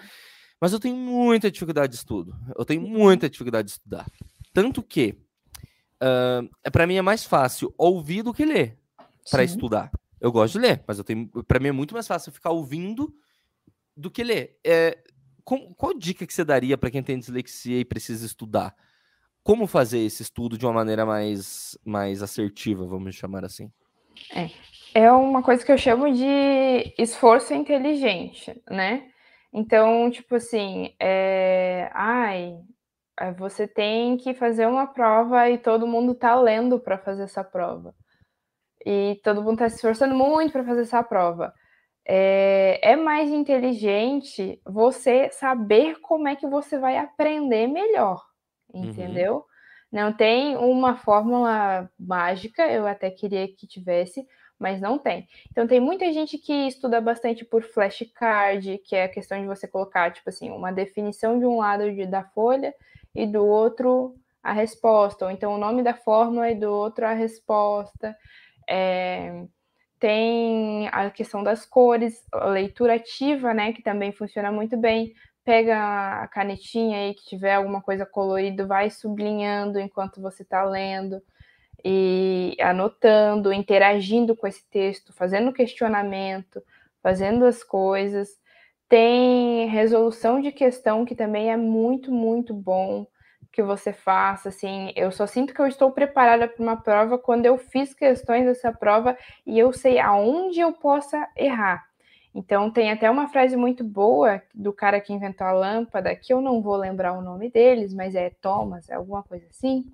Mas 0.61 0.73
eu 0.73 0.81
tenho 0.81 0.97
muita 0.97 1.51
dificuldade 1.51 1.92
de 1.92 1.99
estudo. 1.99 2.35
Eu 2.57 2.64
tenho 2.64 2.83
uhum. 2.83 2.88
muita 2.88 3.31
dificuldade 3.31 3.66
de 3.66 3.73
estudar. 3.73 4.07
Tanto 4.53 4.83
que, 4.83 5.16
uh, 6.03 6.71
para 6.71 6.87
mim 6.87 6.97
é 6.97 7.03
mais 7.03 7.25
fácil 7.25 7.75
ouvir 7.77 8.23
do 8.23 8.35
que 8.35 8.45
ler 8.45 8.79
para 9.31 9.45
estudar. 9.45 9.91
Eu 10.21 10.33
gosto 10.33 10.55
de 10.55 10.67
ler, 10.67 10.83
mas 10.87 10.99
eu 10.99 11.05
tenho, 11.05 11.29
para 11.45 11.61
mim 11.61 11.69
é 11.69 11.73
muito 11.73 11.95
mais 11.95 12.07
fácil 12.07 12.33
ficar 12.33 12.51
ouvindo 12.51 13.15
do 13.97 14.11
que 14.11 14.25
ler. 14.25 14.59
É, 14.65 14.99
com, 15.45 15.73
qual 15.75 15.95
dica 15.95 16.27
que 16.27 16.35
você 16.35 16.45
daria 16.45 16.77
para 16.77 16.91
quem 16.91 17.03
tem 17.03 17.19
dislexia 17.19 17.79
e 17.79 17.85
precisa 17.85 18.27
estudar? 18.27 18.75
Como 19.43 19.67
fazer 19.67 20.01
esse 20.01 20.23
estudo 20.23 20.59
de 20.59 20.67
uma 20.67 20.73
maneira 20.73 21.07
mais, 21.07 21.79
mais 21.85 22.23
assertiva, 22.23 22.85
vamos 22.85 23.15
chamar 23.15 23.45
assim? 23.45 23.71
É, 24.35 24.51
é 24.95 25.13
uma 25.13 25.43
coisa 25.43 25.65
que 25.65 25.73
eu 25.73 25.79
chamo 25.79 26.13
de 26.13 26.95
esforço 26.99 27.55
inteligente, 27.55 28.61
né? 28.69 29.09
Então, 29.53 30.11
tipo 30.11 30.35
assim, 30.35 30.93
é... 31.01 31.91
ai, 31.95 32.59
você 33.37 33.67
tem 33.67 34.17
que 34.17 34.35
fazer 34.35 34.67
uma 34.67 34.87
prova 34.87 35.49
e 35.51 35.59
todo 35.59 35.87
mundo 35.87 36.15
tá 36.15 36.39
lendo 36.41 36.79
para 36.79 36.99
fazer 36.99 37.25
essa 37.25 37.43
prova. 37.43 37.95
E 38.85 39.21
todo 39.25 39.43
mundo 39.43 39.55
está 39.55 39.69
se 39.69 39.77
esforçando 39.77 40.15
muito 40.15 40.53
para 40.53 40.65
fazer 40.65 40.83
essa 40.83 41.03
prova. 41.03 41.53
É, 42.07 42.81
é, 42.93 42.97
mais 42.97 43.29
inteligente 43.31 44.61
você 44.65 45.31
saber 45.31 46.01
como 46.01 46.27
é 46.29 46.37
que 46.37 46.47
você 46.47 46.79
vai 46.79 46.97
aprender 46.97 47.67
melhor, 47.67 48.25
uhum. 48.73 48.85
entendeu? 48.85 49.35
Uhum. 49.35 49.43
Não 49.91 50.13
tem 50.13 50.57
uma 50.57 50.97
fórmula 50.97 51.91
mágica, 51.99 52.67
eu 52.67 52.87
até 52.87 53.11
queria 53.11 53.47
que 53.49 53.67
tivesse, 53.67 54.27
mas 54.59 54.81
não 54.81 54.99
tem. 54.99 55.27
Então 55.51 55.67
tem 55.67 55.81
muita 55.81 56.11
gente 56.13 56.39
que 56.39 56.67
estuda 56.67 57.01
bastante 57.01 57.45
por 57.45 57.63
flashcard, 57.63 58.79
que 58.79 58.97
é 58.97 59.05
a 59.05 59.09
questão 59.09 59.41
de 59.41 59.47
você 59.47 59.69
colocar, 59.69 60.11
tipo 60.11 60.29
assim, 60.31 60.51
uma 60.51 60.73
definição 60.73 61.39
de 61.39 61.45
um 61.45 61.59
lado 61.59 61.93
de, 61.93 62.07
da 62.07 62.25
folha 62.25 62.75
e 63.19 63.27
do 63.27 63.45
outro 63.45 64.15
a 64.43 64.53
resposta, 64.53 65.25
ou 65.25 65.31
então 65.31 65.55
o 65.55 65.59
nome 65.59 65.83
da 65.83 65.95
fórmula 65.95 66.51
e 66.51 66.55
do 66.55 66.73
outro 66.73 67.05
a 67.07 67.13
resposta. 67.13 68.17
É, 68.69 69.45
tem 69.99 70.89
a 70.93 71.11
questão 71.11 71.43
das 71.43 71.67
cores, 71.67 72.25
a 72.33 72.47
leitura 72.47 72.95
ativa, 72.95 73.53
né, 73.53 73.73
que 73.73 73.83
também 73.83 74.13
funciona 74.13 74.53
muito 74.53 74.77
bem. 74.77 75.13
Pega 75.45 76.23
a 76.23 76.29
canetinha 76.29 76.99
aí 76.99 77.15
que 77.15 77.25
tiver 77.25 77.55
alguma 77.55 77.83
coisa 77.83 78.07
colorida, 78.07 78.67
vai 78.67 78.91
sublinhando 78.91 79.81
enquanto 79.81 80.21
você 80.21 80.43
está 80.43 80.63
lendo 80.63 81.21
e 81.85 82.57
anotando, 82.61 83.53
interagindo 83.53 84.37
com 84.37 84.47
esse 84.47 84.65
texto, 84.69 85.13
fazendo 85.13 85.53
questionamento, 85.53 86.63
fazendo 87.03 87.45
as 87.45 87.65
coisas. 87.65 88.29
Tem 88.88 89.66
resolução 89.68 90.40
de 90.40 90.51
questão 90.51 91.05
que 91.05 91.14
também 91.14 91.51
é 91.51 91.57
muito, 91.57 92.11
muito 92.11 92.55
bom 92.55 93.07
que 93.53 93.62
você 93.62 93.92
faça, 93.92 94.51
assim, 94.51 94.92
eu 94.94 95.11
só 95.11 95.27
sinto 95.27 95.53
que 95.53 95.61
eu 95.61 95.66
estou 95.66 95.90
preparada 95.90 96.46
para 96.46 96.62
uma 96.62 96.77
prova 96.77 97.18
quando 97.18 97.46
eu 97.46 97.59
fiz 97.59 97.92
questões 97.92 98.44
dessa 98.44 98.72
prova 98.72 99.16
e 99.46 99.59
eu 99.59 99.72
sei 99.72 99.98
aonde 99.98 100.61
eu 100.61 100.72
possa 100.72 101.29
errar. 101.37 101.85
Então 102.35 102.70
tem 102.70 102.92
até 102.92 103.11
uma 103.11 103.29
frase 103.29 103.57
muito 103.57 103.83
boa 103.83 104.40
do 104.55 104.72
cara 104.72 105.01
que 105.01 105.12
inventou 105.12 105.46
a 105.46 105.53
lâmpada, 105.53 106.14
que 106.14 106.33
eu 106.33 106.40
não 106.40 106.62
vou 106.62 106.77
lembrar 106.77 107.14
o 107.14 107.22
nome 107.22 107.51
deles, 107.51 107.92
mas 107.92 108.14
é 108.14 108.31
Thomas, 108.40 108.88
é 108.88 108.94
alguma 108.94 109.22
coisa 109.22 109.46
assim. 109.51 109.85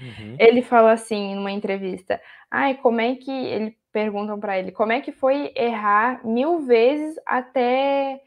Uhum. 0.00 0.36
Ele 0.38 0.60
fala 0.60 0.92
assim 0.92 1.34
numa 1.34 1.50
entrevista: 1.50 2.20
"Ai, 2.50 2.74
como 2.74 3.00
é 3.00 3.14
que 3.14 3.30
ele 3.30 3.79
perguntam 3.92 4.38
para 4.40 4.58
ele 4.58 4.72
como 4.72 4.92
é 4.92 5.00
que 5.00 5.12
foi 5.12 5.52
errar 5.56 6.24
mil 6.26 6.60
vezes 6.60 7.16
até 7.26 8.20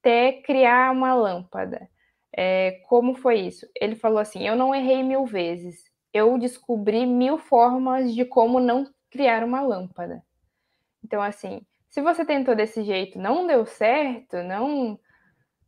até 0.00 0.32
criar 0.42 0.92
uma 0.92 1.14
lâmpada?" 1.14 1.88
É, 2.36 2.80
como 2.88 3.14
foi 3.16 3.40
isso? 3.40 3.66
Ele 3.80 3.96
falou 3.96 4.18
assim: 4.18 4.46
Eu 4.46 4.54
não 4.56 4.74
errei 4.74 5.02
mil 5.02 5.26
vezes, 5.26 5.82
eu 6.12 6.38
descobri 6.38 7.06
mil 7.06 7.38
formas 7.38 8.14
de 8.14 8.24
como 8.24 8.60
não 8.60 8.84
criar 9.10 9.42
uma 9.44 9.60
lâmpada. 9.60 10.22
Então, 11.04 11.22
assim, 11.22 11.62
se 11.88 12.02
você 12.02 12.24
tentou 12.24 12.54
desse 12.54 12.82
jeito, 12.84 13.18
não 13.18 13.46
deu 13.46 13.66
certo, 13.66 14.36
não 14.42 14.98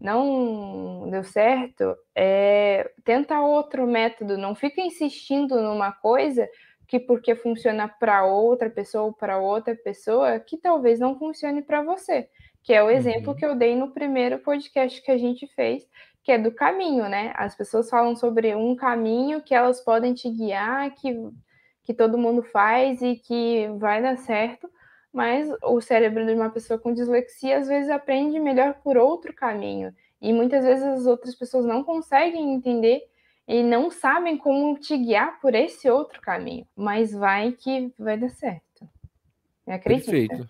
não 0.00 1.10
deu 1.10 1.22
certo, 1.22 1.94
é, 2.16 2.90
tenta 3.04 3.40
outro 3.40 3.86
método, 3.86 4.38
não 4.38 4.54
fica 4.54 4.80
insistindo 4.80 5.60
numa 5.60 5.92
coisa 5.92 6.48
que 6.90 6.98
porque 6.98 7.36
funciona 7.36 7.86
para 7.86 8.26
outra 8.26 8.68
pessoa 8.68 9.04
ou 9.04 9.12
para 9.12 9.38
outra 9.38 9.76
pessoa, 9.76 10.40
que 10.40 10.56
talvez 10.56 10.98
não 10.98 11.16
funcione 11.16 11.62
para 11.62 11.84
você, 11.84 12.28
que 12.64 12.72
é 12.74 12.82
o 12.82 12.90
exemplo 12.90 13.28
uhum. 13.28 13.36
que 13.36 13.46
eu 13.46 13.54
dei 13.54 13.76
no 13.76 13.92
primeiro 13.92 14.40
podcast 14.40 15.00
que 15.00 15.12
a 15.12 15.16
gente 15.16 15.46
fez, 15.54 15.86
que 16.24 16.32
é 16.32 16.36
do 16.36 16.50
caminho, 16.50 17.08
né? 17.08 17.32
As 17.36 17.54
pessoas 17.54 17.88
falam 17.88 18.16
sobre 18.16 18.56
um 18.56 18.74
caminho 18.74 19.40
que 19.40 19.54
elas 19.54 19.80
podem 19.80 20.14
te 20.14 20.28
guiar, 20.28 20.92
que, 20.96 21.16
que 21.84 21.94
todo 21.94 22.18
mundo 22.18 22.42
faz 22.42 23.00
e 23.02 23.14
que 23.14 23.68
vai 23.78 24.02
dar 24.02 24.18
certo, 24.18 24.68
mas 25.12 25.48
o 25.62 25.80
cérebro 25.80 26.26
de 26.26 26.34
uma 26.34 26.50
pessoa 26.50 26.76
com 26.76 26.92
dislexia 26.92 27.58
às 27.58 27.68
vezes 27.68 27.88
aprende 27.88 28.40
melhor 28.40 28.74
por 28.82 28.96
outro 28.96 29.32
caminho. 29.32 29.94
E 30.20 30.32
muitas 30.32 30.64
vezes 30.64 30.82
as 30.84 31.06
outras 31.06 31.36
pessoas 31.36 31.64
não 31.64 31.84
conseguem 31.84 32.52
entender 32.52 33.04
e 33.50 33.64
não 33.64 33.90
sabem 33.90 34.38
como 34.38 34.78
te 34.78 34.96
guiar 34.96 35.40
por 35.40 35.56
esse 35.56 35.90
outro 35.90 36.20
caminho, 36.20 36.64
mas 36.76 37.10
vai 37.10 37.50
que 37.50 37.92
vai 37.98 38.16
dar 38.16 38.28
certo. 38.28 38.88
Acredita. 39.66 40.12
Perfeito. 40.12 40.48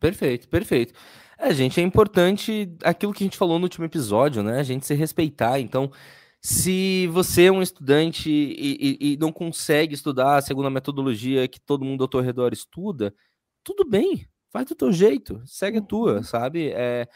Perfeito, 0.00 0.48
perfeito. 0.48 0.94
É, 1.38 1.54
gente, 1.54 1.80
é 1.80 1.82
importante 1.84 2.74
aquilo 2.82 3.12
que 3.12 3.22
a 3.22 3.26
gente 3.26 3.38
falou 3.38 3.56
no 3.56 3.66
último 3.66 3.84
episódio, 3.84 4.42
né? 4.42 4.58
A 4.58 4.64
gente 4.64 4.84
se 4.84 4.94
respeitar. 4.94 5.60
Então, 5.60 5.92
se 6.40 7.06
você 7.06 7.44
é 7.44 7.52
um 7.52 7.62
estudante 7.62 8.28
e, 8.28 8.98
e, 9.00 9.12
e 9.12 9.16
não 9.16 9.30
consegue 9.30 9.94
estudar 9.94 10.42
segundo 10.42 10.66
a 10.66 10.70
metodologia 10.70 11.46
que 11.46 11.60
todo 11.60 11.84
mundo 11.84 12.02
ao 12.02 12.08
teu 12.08 12.20
redor 12.20 12.52
estuda, 12.52 13.14
tudo 13.62 13.88
bem, 13.88 14.26
faz 14.50 14.66
do 14.66 14.74
teu 14.74 14.90
jeito, 14.90 15.40
segue 15.46 15.78
a 15.78 15.82
tua, 15.82 16.16
uhum. 16.16 16.22
sabe? 16.24 16.72
É, 16.74 17.06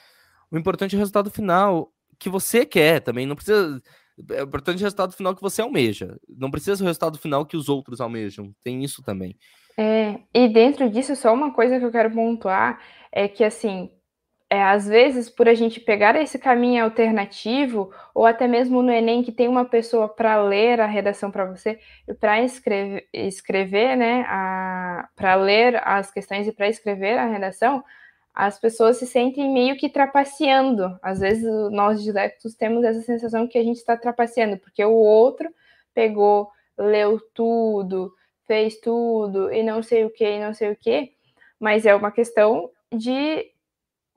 o 0.48 0.56
importante 0.56 0.94
é 0.94 0.96
o 0.96 1.00
resultado 1.00 1.28
final 1.28 1.92
que 2.20 2.28
você 2.28 2.64
quer 2.64 3.00
também. 3.00 3.26
Não 3.26 3.34
precisa. 3.34 3.82
É 4.30 4.42
importante 4.42 4.78
o 4.78 4.82
resultado 4.82 5.12
final 5.12 5.34
que 5.34 5.42
você 5.42 5.60
almeja. 5.60 6.16
Não 6.28 6.50
precisa 6.50 6.82
o 6.82 6.86
resultado 6.86 7.18
final 7.18 7.44
que 7.44 7.56
os 7.56 7.68
outros 7.68 8.00
almejam. 8.00 8.52
Tem 8.62 8.82
isso 8.82 9.02
também. 9.02 9.36
É, 9.78 10.20
e 10.34 10.48
dentro 10.48 10.88
disso, 10.88 11.14
só 11.14 11.34
uma 11.34 11.52
coisa 11.52 11.78
que 11.78 11.84
eu 11.84 11.92
quero 11.92 12.10
pontuar 12.10 12.80
é 13.12 13.28
que, 13.28 13.44
assim, 13.44 13.90
é, 14.48 14.62
às 14.62 14.86
vezes, 14.86 15.28
por 15.28 15.48
a 15.48 15.54
gente 15.54 15.80
pegar 15.80 16.14
esse 16.16 16.38
caminho 16.38 16.84
alternativo, 16.84 17.90
ou 18.14 18.24
até 18.24 18.46
mesmo 18.46 18.80
no 18.80 18.92
Enem, 18.92 19.22
que 19.22 19.32
tem 19.32 19.48
uma 19.48 19.64
pessoa 19.64 20.08
para 20.08 20.40
ler 20.42 20.80
a 20.80 20.86
redação 20.86 21.30
para 21.30 21.44
você, 21.44 21.80
e 22.08 22.14
para 22.14 22.40
escrever, 22.42 23.08
escrever, 23.12 23.96
né, 23.96 24.24
para 25.16 25.34
ler 25.34 25.82
as 25.84 26.12
questões 26.12 26.46
e 26.46 26.52
para 26.52 26.68
escrever 26.68 27.18
a 27.18 27.26
redação, 27.26 27.82
as 28.36 28.60
pessoas 28.60 28.98
se 28.98 29.06
sentem 29.06 29.50
meio 29.50 29.76
que 29.78 29.88
trapaceando. 29.88 30.98
Às 31.02 31.20
vezes, 31.20 31.50
nós 31.72 32.02
diletos 32.02 32.54
temos 32.54 32.84
essa 32.84 33.00
sensação 33.00 33.48
que 33.48 33.56
a 33.56 33.64
gente 33.64 33.78
está 33.78 33.96
trapaceando, 33.96 34.58
porque 34.58 34.84
o 34.84 34.92
outro 34.92 35.48
pegou, 35.94 36.50
leu 36.76 37.18
tudo, 37.32 38.12
fez 38.46 38.78
tudo, 38.78 39.50
e 39.50 39.62
não 39.62 39.82
sei 39.82 40.04
o 40.04 40.10
que, 40.10 40.24
e 40.24 40.38
não 40.40 40.52
sei 40.52 40.70
o 40.70 40.76
que, 40.76 41.14
mas 41.58 41.86
é 41.86 41.94
uma 41.94 42.12
questão 42.12 42.70
de 42.94 43.50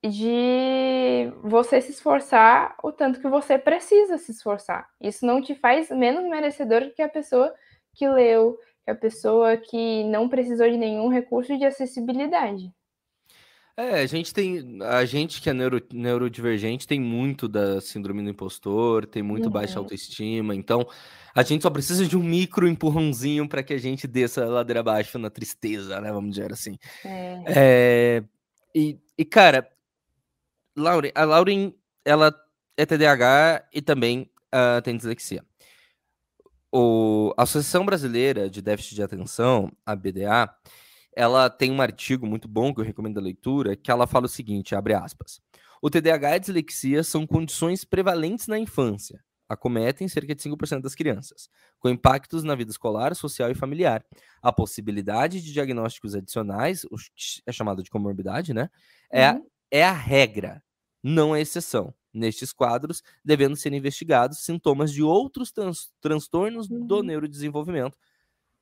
de 0.01 1.31
você 1.43 1.81
se 1.81 1.91
esforçar 1.91 2.75
o 2.81 2.91
tanto 2.91 3.19
que 3.19 3.27
você 3.27 3.57
precisa 3.57 4.17
se 4.17 4.31
esforçar. 4.31 4.89
Isso 5.01 5.25
não 5.25 5.41
te 5.41 5.53
faz 5.55 5.89
menos 5.89 6.23
merecedor 6.23 6.91
que 6.95 7.01
a 7.01 7.09
pessoa 7.09 7.53
que 7.93 8.07
leu, 8.07 8.57
que 8.85 8.91
a 8.91 8.95
pessoa 8.95 9.57
que 9.57 10.05
não 10.05 10.29
precisou 10.29 10.69
de 10.69 10.77
nenhum 10.77 11.09
recurso 11.09 11.57
de 11.57 11.65
acessibilidade. 11.65 12.73
É, 13.79 14.01
a 14.01 14.05
gente 14.05 14.33
tem. 14.33 14.79
A 14.83 15.05
gente 15.05 15.41
que 15.41 15.49
é 15.49 15.53
neuro, 15.53 15.81
neurodivergente 15.93 16.85
tem 16.85 16.99
muito 16.99 17.47
da 17.47 17.79
síndrome 17.79 18.21
do 18.21 18.29
impostor, 18.29 19.05
tem 19.05 19.23
muito 19.23 19.45
uhum. 19.45 19.51
baixa 19.51 19.79
autoestima. 19.79 20.53
Então, 20.53 20.85
a 21.33 21.43
gente 21.43 21.61
só 21.61 21.69
precisa 21.69 22.05
de 22.05 22.17
um 22.17 22.21
micro 22.21 22.67
empurrãozinho 22.67 23.47
para 23.47 23.63
que 23.63 23.73
a 23.73 23.77
gente 23.77 24.05
desça 24.05 24.43
a 24.43 24.49
ladeira 24.49 24.81
abaixo 24.81 25.17
na 25.17 25.29
tristeza, 25.29 26.01
né? 26.01 26.11
Vamos 26.11 26.31
dizer 26.31 26.51
assim. 26.51 26.77
É. 27.05 27.43
é 27.47 28.23
e, 28.75 28.99
e, 29.17 29.23
cara, 29.23 29.71
Lauren, 30.75 31.11
a 31.15 31.23
Lauren, 31.23 31.73
ela 32.03 32.35
é 32.75 32.85
TDAH 32.85 33.65
e 33.73 33.81
também 33.81 34.29
uh, 34.53 34.81
tem 34.81 34.97
dislexia. 34.97 35.41
O, 36.69 37.33
a 37.37 37.43
Associação 37.43 37.85
Brasileira 37.85 38.49
de 38.49 38.61
Déficit 38.61 38.95
de 38.95 39.03
Atenção, 39.03 39.71
a 39.85 39.95
BDA, 39.95 40.53
ela 41.15 41.49
tem 41.49 41.71
um 41.71 41.81
artigo 41.81 42.25
muito 42.25 42.47
bom 42.47 42.73
que 42.73 42.79
eu 42.79 42.85
recomendo 42.85 43.17
a 43.17 43.21
leitura, 43.21 43.75
que 43.75 43.91
ela 43.91 44.07
fala 44.07 44.25
o 44.25 44.29
seguinte, 44.29 44.75
abre 44.75 44.93
aspas. 44.93 45.41
O 45.81 45.89
TDAH 45.89 46.31
e 46.31 46.33
a 46.33 46.37
dislexia 46.37 47.03
são 47.03 47.25
condições 47.25 47.83
prevalentes 47.83 48.47
na 48.47 48.59
infância. 48.59 49.23
Acometem 49.47 50.07
cerca 50.07 50.35
de 50.35 50.43
5% 50.43 50.81
das 50.81 50.93
crianças, 50.93 51.49
com 51.79 51.89
impactos 51.89 52.43
na 52.43 52.53
vida 52.53 52.69
escolar, 52.69 53.15
social 53.15 53.49
e 53.49 53.55
familiar. 53.55 54.05
A 54.43 54.53
possibilidade 54.53 55.41
de 55.41 55.51
diagnósticos 55.51 56.13
adicionais, 56.13 56.85
é 57.47 57.51
chamado 57.51 57.81
de 57.81 57.89
comorbidade, 57.89 58.53
né? 58.53 58.69
É, 59.11 59.31
uhum. 59.31 59.47
é 59.71 59.83
a 59.83 59.91
regra, 59.91 60.61
não 61.03 61.33
a 61.33 61.39
exceção. 61.39 61.93
Nestes 62.11 62.51
quadros, 62.51 63.03
devendo 63.23 63.55
ser 63.55 63.71
investigados 63.71 64.39
sintomas 64.39 64.91
de 64.91 65.03
outros 65.03 65.51
trans 65.51 65.91
transtornos 66.01 66.67
uhum. 66.69 66.85
do 66.85 67.03
neurodesenvolvimento, 67.03 67.95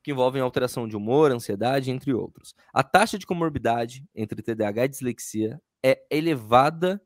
que 0.02 0.12
envolvem 0.12 0.40
alteração 0.40 0.88
de 0.88 0.96
humor, 0.96 1.30
ansiedade, 1.30 1.90
entre 1.90 2.12
outros. 2.12 2.54
A 2.72 2.82
taxa 2.82 3.18
de 3.18 3.26
comorbidade 3.26 4.04
entre 4.14 4.42
TDAH 4.42 4.84
e 4.84 4.88
dislexia 4.88 5.62
é 5.82 6.04
elevada 6.10 7.00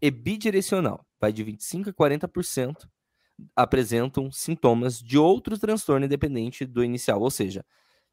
e 0.00 0.10
bidirecional, 0.10 1.06
vai 1.20 1.32
de 1.32 1.44
25% 1.44 1.88
a 1.88 1.92
40% 1.92 2.88
apresentam 3.54 4.30
sintomas 4.30 4.98
de 4.98 5.18
outro 5.18 5.58
transtorno 5.58 6.06
independente 6.06 6.66
do 6.66 6.84
inicial, 6.84 7.20
ou 7.20 7.30
seja, 7.30 7.64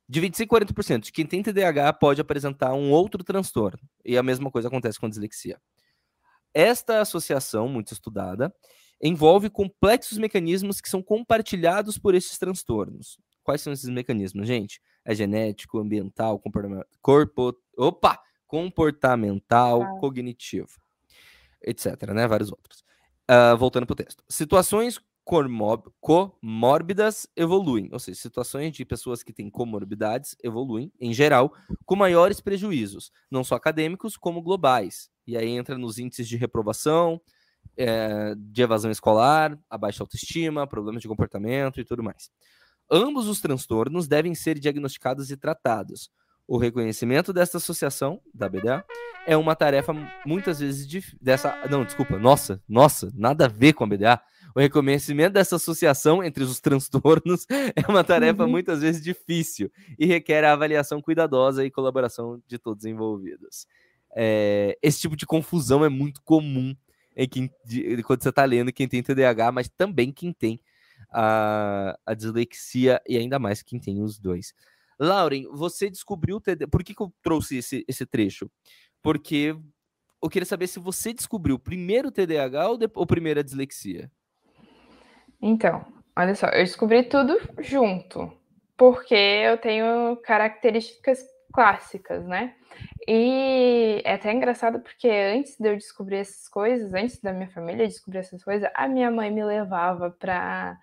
de 0.07 0.21
25% 0.21 0.43
a 0.43 0.65
40% 0.65 0.99
de 1.03 1.11
quem 1.11 1.25
tem 1.25 1.43
TDAH 1.43 1.93
pode 1.93 2.21
apresentar 2.21 2.73
um 2.73 2.91
outro 2.91 3.23
transtorno, 3.23 3.79
e 4.05 4.17
a 4.17 4.23
mesma 4.23 4.49
coisa 4.49 4.67
acontece 4.67 4.99
com 4.99 5.05
a 5.05 5.09
dislexia. 5.09 5.59
Esta 6.53 7.01
associação, 7.01 7.67
muito 7.67 7.93
estudada, 7.93 8.53
envolve 9.01 9.49
complexos 9.49 10.17
mecanismos 10.17 10.81
que 10.81 10.89
são 10.89 11.03
compartilhados 11.03 11.97
por 11.97 12.15
esses 12.15 12.37
transtornos. 12.37 13.17
Quais 13.47 13.61
são 13.61 13.71
esses 13.71 13.87
mecanismos, 13.87 14.45
gente? 14.45 14.81
É 15.05 15.15
genético, 15.15 15.79
ambiental, 15.79 16.37
corpo, 17.01 17.57
opa, 17.77 18.21
comportamental, 18.45 19.83
ah. 19.83 19.99
cognitivo, 20.01 20.67
etc. 21.63 22.11
Né? 22.13 22.27
Vários 22.27 22.51
outros. 22.51 22.83
Uh, 23.31 23.55
voltando 23.57 23.85
para 23.85 23.93
o 23.93 23.95
texto. 23.95 24.21
Situações 24.27 24.99
comórbidas 26.01 27.25
evoluem, 27.37 27.87
ou 27.93 27.99
seja, 27.99 28.19
situações 28.19 28.73
de 28.73 28.83
pessoas 28.83 29.23
que 29.23 29.31
têm 29.31 29.49
comorbidades 29.49 30.35
evoluem, 30.43 30.91
em 30.99 31.13
geral, 31.13 31.53
com 31.85 31.95
maiores 31.95 32.41
prejuízos, 32.41 33.13
não 33.31 33.45
só 33.45 33.55
acadêmicos, 33.55 34.17
como 34.17 34.41
globais. 34.41 35.09
E 35.25 35.37
aí 35.37 35.51
entra 35.51 35.77
nos 35.77 35.97
índices 35.97 36.27
de 36.27 36.35
reprovação, 36.35 37.21
é, 37.77 38.35
de 38.35 38.61
evasão 38.61 38.91
escolar, 38.91 39.57
a 39.69 39.77
baixa 39.77 40.03
autoestima, 40.03 40.67
problemas 40.67 41.01
de 41.01 41.07
comportamento 41.07 41.79
e 41.79 41.85
tudo 41.85 42.03
mais. 42.03 42.29
Ambos 42.89 43.27
os 43.27 43.41
transtornos 43.41 44.07
devem 44.07 44.33
ser 44.33 44.57
diagnosticados 44.59 45.29
e 45.29 45.37
tratados. 45.37 46.09
O 46.47 46.57
reconhecimento 46.57 47.33
dessa 47.33 47.57
associação, 47.57 48.21
da 48.33 48.47
BDA, 48.47 48.85
é 49.27 49.35
uma 49.35 49.55
tarefa 49.55 49.93
muitas 50.25 50.59
vezes 50.59 50.87
dif... 50.87 51.17
dessa. 51.21 51.67
Não, 51.69 51.83
desculpa, 51.83 52.17
nossa, 52.17 52.63
nossa, 52.67 53.11
nada 53.13 53.45
a 53.45 53.49
ver 53.49 53.73
com 53.73 53.83
a 53.83 53.87
BDA. 53.87 54.21
O 54.55 54.59
reconhecimento 54.59 55.33
dessa 55.33 55.57
associação 55.57 56.23
entre 56.23 56.43
os 56.43 56.61
transtornos 56.61 57.45
é 57.75 57.91
uma 57.91 58.03
tarefa 58.05 58.45
uhum. 58.45 58.49
muitas 58.49 58.81
vezes 58.81 59.03
difícil 59.03 59.69
e 59.99 60.05
requer 60.05 60.45
a 60.45 60.53
avaliação 60.53 61.01
cuidadosa 61.01 61.65
e 61.65 61.69
colaboração 61.69 62.41
de 62.47 62.57
todos 62.57 62.85
os 62.85 62.89
envolvidos. 62.89 63.67
É... 64.15 64.77
esse 64.81 65.01
tipo 65.01 65.17
de 65.17 65.25
confusão 65.25 65.83
é 65.83 65.89
muito 65.89 66.21
comum 66.23 66.73
em 67.15 67.27
quem, 67.27 67.51
quando 68.05 68.23
você 68.23 68.29
está 68.29 68.45
lendo 68.45 68.71
quem 68.71 68.87
tem 68.87 69.03
TDAH, 69.03 69.51
mas 69.51 69.67
também 69.67 70.11
quem 70.11 70.31
tem 70.31 70.61
a, 71.09 71.97
a 72.05 72.13
dislexia 72.13 73.01
e 73.07 73.17
ainda 73.17 73.39
mais 73.39 73.61
quem 73.61 73.79
tem 73.79 74.01
os 74.01 74.19
dois. 74.19 74.53
Lauren, 74.99 75.43
você 75.51 75.89
descobriu 75.89 76.37
o 76.37 76.41
TDAH. 76.41 76.67
Por 76.69 76.83
que, 76.83 76.93
que 76.93 77.01
eu 77.01 77.13
trouxe 77.21 77.57
esse, 77.57 77.85
esse 77.87 78.05
trecho? 78.05 78.49
Porque 79.01 79.55
eu 80.21 80.29
queria 80.29 80.45
saber 80.45 80.67
se 80.67 80.79
você 80.79 81.13
descobriu 81.13 81.59
primeiro 81.59 82.07
o 82.07 82.11
TDAH 82.11 82.69
ou, 82.69 82.77
de, 82.77 82.89
ou 82.93 83.05
primeiro 83.05 83.39
a 83.39 83.43
dislexia. 83.43 84.11
Então, 85.41 85.85
olha 86.17 86.33
só, 86.33 86.47
eu 86.47 86.63
descobri 86.63 87.03
tudo 87.03 87.37
junto, 87.59 88.31
porque 88.75 89.13
eu 89.13 89.57
tenho 89.57 90.17
características 90.17 91.23
clássicas, 91.53 92.25
né? 92.25 92.55
E 93.07 94.01
é 94.03 94.13
até 94.13 94.31
engraçado 94.33 94.79
porque 94.79 95.07
antes 95.07 95.57
de 95.57 95.69
eu 95.69 95.75
descobrir 95.75 96.17
essas 96.17 96.47
coisas, 96.49 96.93
antes 96.93 97.21
da 97.21 97.31
minha 97.31 97.49
família 97.49 97.87
descobrir 97.87 98.19
essas 98.19 98.43
coisas, 98.43 98.69
a 98.73 98.87
minha 98.87 99.09
mãe 99.09 99.31
me 99.31 99.43
levava 99.43 100.09
para 100.11 100.77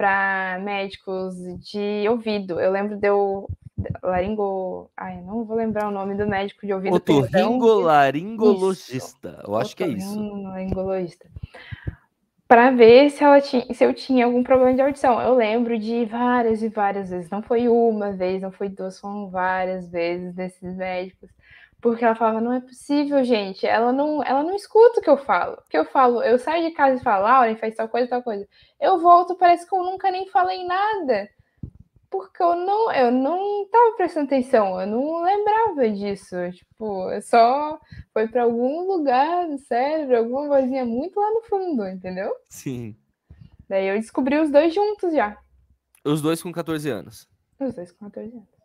para 0.00 0.58
médicos 0.62 1.34
de 1.70 2.08
ouvido. 2.08 2.58
Eu 2.58 2.72
lembro 2.72 2.96
de 2.96 3.06
eu 3.06 3.46
laringo, 4.02 4.90
ai, 4.96 5.20
não 5.20 5.44
vou 5.44 5.58
lembrar 5.58 5.88
o 5.88 5.90
nome 5.90 6.14
do 6.14 6.26
médico 6.26 6.66
de 6.66 6.72
ouvido. 6.72 6.94
Otorrinolaringologista. 6.94 9.42
Eu 9.46 9.54
acho 9.56 9.76
que 9.76 9.84
é 9.84 9.88
isso. 9.88 10.18
Laringologista. 10.42 11.28
Para 12.48 12.70
ver 12.70 13.10
se, 13.10 13.22
ela 13.22 13.42
tinha, 13.42 13.74
se 13.74 13.84
eu 13.84 13.92
tinha 13.92 14.24
algum 14.24 14.42
problema 14.42 14.72
de 14.72 14.80
audição. 14.80 15.20
Eu 15.20 15.34
lembro 15.34 15.78
de 15.78 16.06
várias 16.06 16.62
e 16.62 16.70
várias 16.70 17.10
vezes. 17.10 17.28
Não 17.28 17.42
foi 17.42 17.68
uma 17.68 18.10
vez, 18.10 18.40
não 18.40 18.50
foi 18.50 18.70
duas, 18.70 18.98
foram 18.98 19.28
várias 19.28 19.90
vezes 19.90 20.34
desses 20.34 20.74
médicos 20.76 21.28
porque 21.80 22.04
ela 22.04 22.14
falava, 22.14 22.40
não 22.40 22.52
é 22.52 22.60
possível, 22.60 23.24
gente. 23.24 23.66
Ela 23.66 23.92
não, 23.92 24.22
ela 24.22 24.42
não 24.42 24.54
escuta 24.54 25.00
o 25.00 25.02
que 25.02 25.08
eu 25.08 25.16
falo. 25.16 25.56
Porque 25.56 25.78
eu 25.78 25.84
falo, 25.86 26.22
eu 26.22 26.38
saio 26.38 26.68
de 26.68 26.74
casa 26.74 27.00
e 27.00 27.02
falo, 27.02 27.24
Lauren, 27.24 27.56
faz 27.56 27.74
tal 27.74 27.88
coisa, 27.88 28.08
tal 28.08 28.22
coisa. 28.22 28.46
Eu 28.78 28.98
volto, 28.98 29.34
parece 29.34 29.66
que 29.66 29.74
eu 29.74 29.82
nunca 29.82 30.10
nem 30.10 30.26
falei 30.28 30.64
nada. 30.64 31.30
Porque 32.10 32.42
eu 32.42 32.54
não, 32.54 32.92
eu 32.92 33.10
não 33.10 33.66
tava 33.70 33.96
prestando 33.96 34.26
atenção, 34.26 34.80
eu 34.80 34.86
não 34.86 35.22
lembrava 35.22 35.88
disso. 35.88 36.36
Tipo, 36.52 37.10
eu 37.10 37.22
só 37.22 37.80
foi 38.12 38.28
para 38.28 38.42
algum 38.42 38.86
lugar 38.86 39.48
do 39.48 39.56
cérebro, 39.58 40.18
alguma 40.18 40.48
vozinha 40.48 40.84
muito 40.84 41.18
lá 41.18 41.30
no 41.30 41.42
fundo, 41.42 41.86
entendeu? 41.86 42.34
Sim. 42.48 42.96
Daí 43.68 43.86
eu 43.86 43.96
descobri 43.98 44.36
os 44.38 44.50
dois 44.50 44.74
juntos 44.74 45.14
já. 45.14 45.38
Os 46.04 46.20
dois 46.20 46.42
com 46.42 46.52
14 46.52 46.90
anos. 46.90 47.28
Os 47.58 47.74
dois 47.74 47.92
com 47.92 48.06
14 48.06 48.34
anos. 48.34 48.59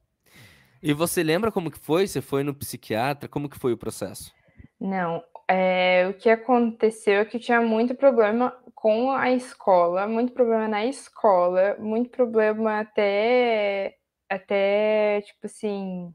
E 0.85 0.93
você 0.93 1.23
lembra 1.23 1.51
como 1.51 1.71
que 1.71 1.79
foi? 1.79 2.05
Você 2.05 2.21
foi 2.21 2.43
no 2.43 2.53
psiquiatra? 2.53 3.27
Como 3.27 3.49
que 3.49 3.57
foi 3.57 3.73
o 3.73 3.77
processo? 3.77 4.31
Não, 4.79 5.23
é, 5.47 6.07
o 6.07 6.13
que 6.13 6.29
aconteceu 6.29 7.21
é 7.21 7.25
que 7.25 7.39
tinha 7.39 7.59
muito 7.59 7.95
problema 7.95 8.55
com 8.75 9.09
a 9.09 9.31
escola, 9.31 10.05
muito 10.05 10.31
problema 10.31 10.67
na 10.67 10.85
escola, 10.85 11.75
muito 11.79 12.11
problema 12.11 12.81
até, 12.81 13.95
até 14.29 15.21
tipo 15.21 15.47
assim. 15.47 16.13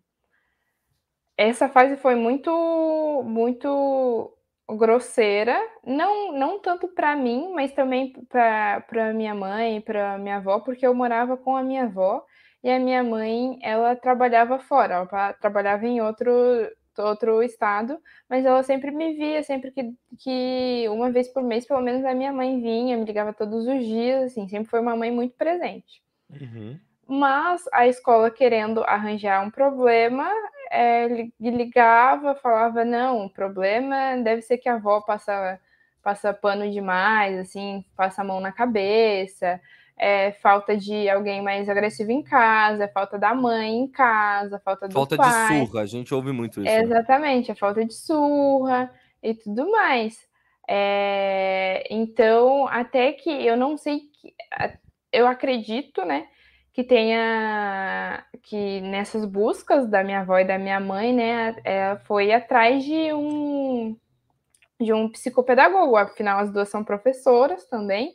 Essa 1.37 1.69
fase 1.69 1.97
foi 1.97 2.15
muito, 2.15 3.25
muito 3.27 4.33
grosseira, 4.77 5.59
não, 5.85 6.33
não 6.33 6.61
tanto 6.61 6.87
para 6.87 7.17
mim, 7.17 7.51
mas 7.57 7.73
também 7.73 8.13
para 8.29 9.13
minha 9.13 9.35
mãe, 9.35 9.81
para 9.81 10.17
minha 10.17 10.37
avó, 10.37 10.61
porque 10.61 10.87
eu 10.87 10.95
morava 10.95 11.37
com 11.37 11.57
a 11.57 11.63
minha 11.65 11.87
avó 11.87 12.25
e 12.63 12.71
a 12.71 12.79
minha 12.79 13.03
mãe, 13.03 13.59
ela 13.63 13.97
trabalhava 13.97 14.59
fora, 14.59 14.95
ela 14.95 15.33
trabalhava 15.35 15.87
em 15.87 16.01
outro, 16.01 16.31
outro 16.99 17.43
estado, 17.43 17.99
mas 18.29 18.45
ela 18.45 18.63
sempre 18.63 18.91
me 18.91 19.15
via, 19.15 19.43
sempre 19.43 19.71
que, 19.71 19.95
que 20.19 20.87
uma 20.89 21.11
vez 21.11 21.29
por 21.29 21.43
mês, 21.43 21.67
pelo 21.67 21.81
menos 21.81 22.05
a 22.05 22.15
minha 22.15 22.33
mãe 22.33 22.61
vinha, 22.61 22.97
me 22.97 23.05
ligava 23.05 23.33
todos 23.33 23.67
os 23.67 23.85
dias, 23.85 24.25
assim, 24.25 24.47
sempre 24.49 24.69
foi 24.69 24.81
uma 24.81 24.95
mãe 24.95 25.11
muito 25.11 25.35
presente. 25.37 26.03
Uhum. 26.29 26.79
Mas 27.09 27.63
a 27.73 27.89
escola 27.89 28.31
querendo 28.31 28.85
arranjar 28.85 29.45
um 29.45 29.51
problema, 29.51 30.31
é, 30.71 31.29
ligava, 31.41 32.35
falava, 32.37 32.85
não, 32.85 33.25
o 33.25 33.31
problema 33.31 34.17
deve 34.23 34.43
ser 34.43 34.59
que 34.59 34.69
a 34.69 34.75
avó 34.75 35.01
passa, 35.01 35.59
passa 36.03 36.33
pano 36.33 36.71
demais, 36.71 37.39
assim, 37.39 37.85
passa 37.97 38.23
a 38.23 38.25
mão 38.25 38.39
na 38.39 38.53
cabeça, 38.53 39.61
é 40.03 40.33
falta 40.33 40.75
de 40.75 41.11
alguém 41.11 41.43
mais 41.43 41.69
agressivo 41.69 42.11
em 42.11 42.23
casa, 42.23 42.85
é 42.85 42.89
falta 42.89 43.19
da 43.19 43.35
mãe 43.35 43.77
em 43.77 43.87
casa, 43.87 44.59
falta 44.65 44.89
do 44.89 44.95
falta 44.95 45.15
pai. 45.15 45.31
Falta 45.31 45.53
de 45.53 45.67
surra, 45.67 45.83
a 45.83 45.87
gente 45.87 46.15
ouve 46.15 46.33
muito 46.33 46.63
isso. 46.63 46.63
Né? 46.63 46.81
Exatamente, 46.81 47.53
a 47.53 47.55
falta 47.55 47.85
de 47.85 47.93
surra 47.93 48.91
e 49.23 49.35
tudo 49.35 49.71
mais. 49.71 50.27
É, 50.67 51.87
então, 51.91 52.67
até 52.69 53.13
que 53.13 53.29
eu 53.29 53.59
não 53.59 53.77
sei, 53.77 54.01
que, 54.01 54.33
eu 55.13 55.27
acredito, 55.27 56.03
né, 56.07 56.29
que 56.73 56.83
tenha 56.83 58.25
que 58.43 58.81
nessas 58.81 59.27
buscas 59.27 59.87
da 59.87 60.03
minha 60.03 60.21
avó 60.21 60.39
e 60.39 60.47
da 60.47 60.59
minha 60.59 60.81
mãe, 60.81 61.13
né, 61.13 61.57
é, 61.63 61.97
foi 62.07 62.33
atrás 62.33 62.83
de 62.85 63.13
um 63.13 63.95
de 64.81 64.95
um 64.95 65.11
psicopedagogo, 65.11 65.95
afinal 65.95 66.39
as 66.39 66.51
duas 66.51 66.71
são 66.71 66.83
professoras 66.83 67.67
também, 67.67 68.15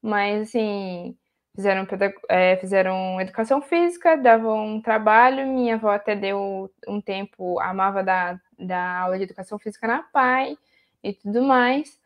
mas 0.00 0.42
assim, 0.42 1.16
fizeram, 1.54 1.86
é, 2.28 2.56
fizeram 2.56 3.20
educação 3.20 3.62
física, 3.62 4.16
davam 4.16 4.66
um 4.76 4.80
trabalho. 4.82 5.46
Minha 5.46 5.76
avó 5.76 5.90
até 5.90 6.16
deu 6.16 6.70
um 6.86 7.00
tempo, 7.00 7.60
amava 7.60 8.02
da, 8.02 8.38
da 8.58 9.00
aula 9.00 9.16
de 9.16 9.24
educação 9.24 9.58
física 9.58 9.86
na 9.86 10.02
PAI 10.02 10.56
e 11.02 11.12
tudo 11.12 11.42
mais. 11.42 11.98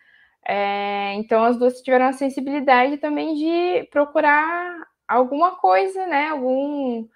É, 0.46 1.14
então 1.14 1.44
as 1.44 1.58
duas 1.58 1.80
tiveram 1.82 2.06
a 2.06 2.12
sensibilidade 2.12 2.98
também 2.98 3.34
de 3.34 3.88
procurar 3.90 4.86
alguma 5.06 5.56
coisa, 5.56 6.06
né? 6.06 6.28
Algum 6.28 7.06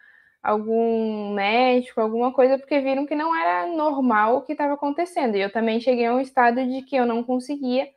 algum 0.42 1.32
médico, 1.34 2.00
alguma 2.00 2.32
coisa, 2.32 2.58
porque 2.58 2.80
viram 2.80 3.06
que 3.06 3.14
não 3.14 3.34
era 3.36 3.66
normal 3.68 4.38
o 4.38 4.42
que 4.42 4.52
estava 4.52 4.74
acontecendo. 4.74 5.36
E 5.36 5.40
eu 5.40 5.52
também 5.52 5.80
cheguei 5.80 6.06
a 6.06 6.14
um 6.14 6.20
estado 6.20 6.66
de 6.66 6.82
que 6.82 6.96
eu 6.96 7.06
não 7.06 7.22
conseguia 7.22 7.88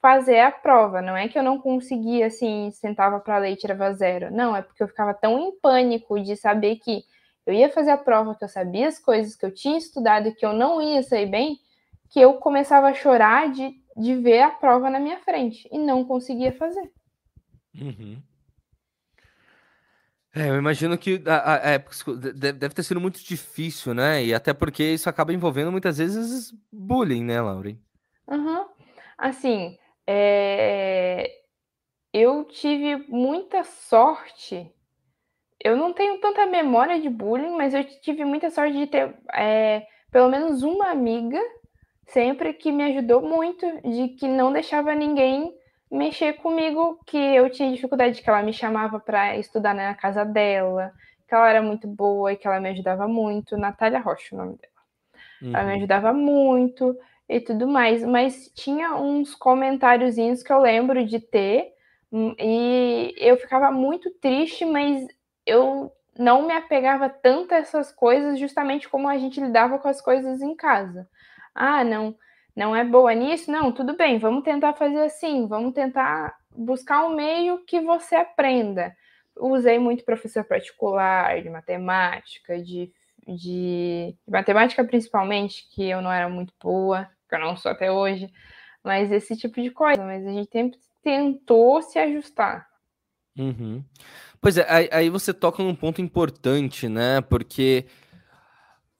fazer 0.00 0.40
a 0.40 0.50
prova. 0.50 1.02
Não 1.02 1.16
é 1.16 1.28
que 1.28 1.38
eu 1.38 1.42
não 1.42 1.58
conseguia, 1.58 2.26
assim, 2.26 2.70
sentava 2.72 3.20
para 3.20 3.38
ler 3.38 3.52
e 3.52 3.56
tirava 3.56 3.92
zero. 3.92 4.30
Não, 4.30 4.54
é 4.54 4.62
porque 4.62 4.82
eu 4.82 4.88
ficava 4.88 5.14
tão 5.14 5.38
em 5.38 5.58
pânico 5.60 6.20
de 6.20 6.36
saber 6.36 6.76
que 6.76 7.02
eu 7.46 7.54
ia 7.54 7.70
fazer 7.70 7.90
a 7.90 7.96
prova, 7.96 8.34
que 8.34 8.44
eu 8.44 8.48
sabia 8.48 8.88
as 8.88 8.98
coisas, 8.98 9.36
que 9.36 9.46
eu 9.46 9.54
tinha 9.54 9.78
estudado 9.78 10.28
e 10.28 10.34
que 10.34 10.44
eu 10.44 10.52
não 10.52 10.82
ia 10.82 11.02
sair 11.02 11.26
bem, 11.26 11.58
que 12.10 12.20
eu 12.20 12.34
começava 12.34 12.88
a 12.88 12.94
chorar 12.94 13.50
de, 13.50 13.72
de 13.96 14.14
ver 14.16 14.42
a 14.42 14.50
prova 14.50 14.90
na 14.90 14.98
minha 14.98 15.18
frente 15.18 15.68
e 15.72 15.78
não 15.78 16.04
conseguia 16.04 16.52
fazer. 16.52 16.90
Uhum. 17.80 18.20
É, 20.34 20.50
eu 20.50 20.56
imagino 20.56 20.98
que 20.98 21.22
a, 21.24 21.36
a, 21.36 21.74
a, 21.76 21.78
deve 22.34 22.74
ter 22.74 22.82
sido 22.82 23.00
muito 23.00 23.24
difícil, 23.24 23.94
né? 23.94 24.22
E 24.22 24.34
até 24.34 24.52
porque 24.52 24.82
isso 24.82 25.08
acaba 25.08 25.32
envolvendo 25.32 25.72
muitas 25.72 25.96
vezes 25.96 26.52
bullying, 26.70 27.24
né, 27.24 27.40
Lauren? 27.40 27.78
Uhum. 28.28 28.66
Assim, 29.16 29.78
é... 30.06 31.30
eu 32.12 32.44
tive 32.44 32.96
muita 33.08 33.64
sorte. 33.64 34.72
Eu 35.62 35.76
não 35.76 35.92
tenho 35.92 36.20
tanta 36.20 36.46
memória 36.46 37.00
de 37.00 37.08
bullying, 37.08 37.56
mas 37.56 37.74
eu 37.74 37.84
tive 38.00 38.24
muita 38.24 38.50
sorte 38.50 38.76
de 38.76 38.86
ter 38.86 39.16
é, 39.34 39.86
pelo 40.10 40.30
menos 40.30 40.62
uma 40.62 40.90
amiga 40.90 41.40
sempre 42.06 42.52
que 42.54 42.70
me 42.70 42.84
ajudou 42.84 43.20
muito, 43.20 43.66
de 43.82 44.08
que 44.10 44.28
não 44.28 44.52
deixava 44.52 44.94
ninguém 44.94 45.52
mexer 45.90 46.34
comigo, 46.34 46.98
que 47.06 47.16
eu 47.16 47.50
tinha 47.50 47.72
dificuldade, 47.72 48.22
que 48.22 48.28
ela 48.28 48.42
me 48.42 48.52
chamava 48.52 48.98
para 48.98 49.36
estudar 49.36 49.74
na 49.74 49.94
casa 49.94 50.24
dela, 50.24 50.92
que 51.28 51.34
ela 51.34 51.48
era 51.48 51.62
muito 51.62 51.86
boa 51.88 52.32
e 52.32 52.36
que 52.36 52.46
ela 52.46 52.60
me 52.60 52.70
ajudava 52.70 53.08
muito. 53.08 53.56
Natália 53.56 54.00
Rocha, 54.00 54.34
o 54.34 54.38
nome 54.38 54.56
dela. 54.56 54.72
Uhum. 55.42 55.54
Ela 55.54 55.64
me 55.64 55.70
uhum. 55.70 55.76
ajudava 55.76 56.12
muito 56.12 56.96
e 57.28 57.40
tudo 57.40 57.66
mais, 57.66 58.04
mas 58.04 58.50
tinha 58.54 58.94
uns 58.94 59.34
comentáriozinhos 59.34 60.42
que 60.42 60.52
eu 60.52 60.60
lembro 60.60 61.04
de 61.04 61.18
ter 61.20 61.72
hum, 62.12 62.34
e 62.38 63.14
eu 63.18 63.36
ficava 63.36 63.70
muito 63.70 64.10
triste, 64.20 64.64
mas 64.64 65.06
eu 65.44 65.92
não 66.18 66.46
me 66.46 66.54
apegava 66.54 67.08
tanto 67.08 67.52
a 67.52 67.58
essas 67.58 67.92
coisas, 67.92 68.38
justamente 68.38 68.88
como 68.88 69.08
a 69.08 69.18
gente 69.18 69.40
lidava 69.40 69.78
com 69.78 69.88
as 69.88 70.00
coisas 70.00 70.40
em 70.40 70.54
casa. 70.54 71.08
Ah, 71.54 71.84
não, 71.84 72.16
não 72.54 72.74
é 72.74 72.84
boa 72.84 73.12
nisso? 73.14 73.50
Não, 73.50 73.72
tudo 73.72 73.96
bem, 73.96 74.18
vamos 74.18 74.44
tentar 74.44 74.74
fazer 74.74 75.00
assim, 75.02 75.46
vamos 75.46 75.74
tentar 75.74 76.34
buscar 76.54 77.04
um 77.04 77.14
meio 77.14 77.64
que 77.66 77.80
você 77.80 78.14
aprenda. 78.16 78.94
Usei 79.38 79.78
muito 79.78 80.04
professor 80.04 80.44
particular 80.44 81.42
de 81.42 81.50
matemática, 81.50 82.58
de, 82.58 82.90
de, 83.26 84.16
de 84.26 84.30
matemática 84.30 84.82
principalmente, 84.84 85.68
que 85.74 85.86
eu 85.86 86.00
não 86.00 86.10
era 86.10 86.28
muito 86.28 86.54
boa, 86.62 87.08
eu 87.34 87.40
não 87.40 87.56
sou 87.56 87.70
até 87.70 87.90
hoje, 87.90 88.30
mas 88.84 89.10
esse 89.10 89.36
tipo 89.36 89.60
de 89.60 89.70
coisa. 89.70 90.02
Mas 90.04 90.26
a 90.26 90.32
gente 90.32 90.50
sempre 90.50 90.78
tentou 91.02 91.82
se 91.82 91.98
ajustar. 91.98 92.66
Uhum. 93.38 93.84
Pois 94.40 94.56
é, 94.56 94.66
aí, 94.68 94.88
aí 94.92 95.10
você 95.10 95.32
toca 95.34 95.62
num 95.62 95.74
ponto 95.74 96.00
importante, 96.00 96.88
né? 96.88 97.20
Porque 97.20 97.86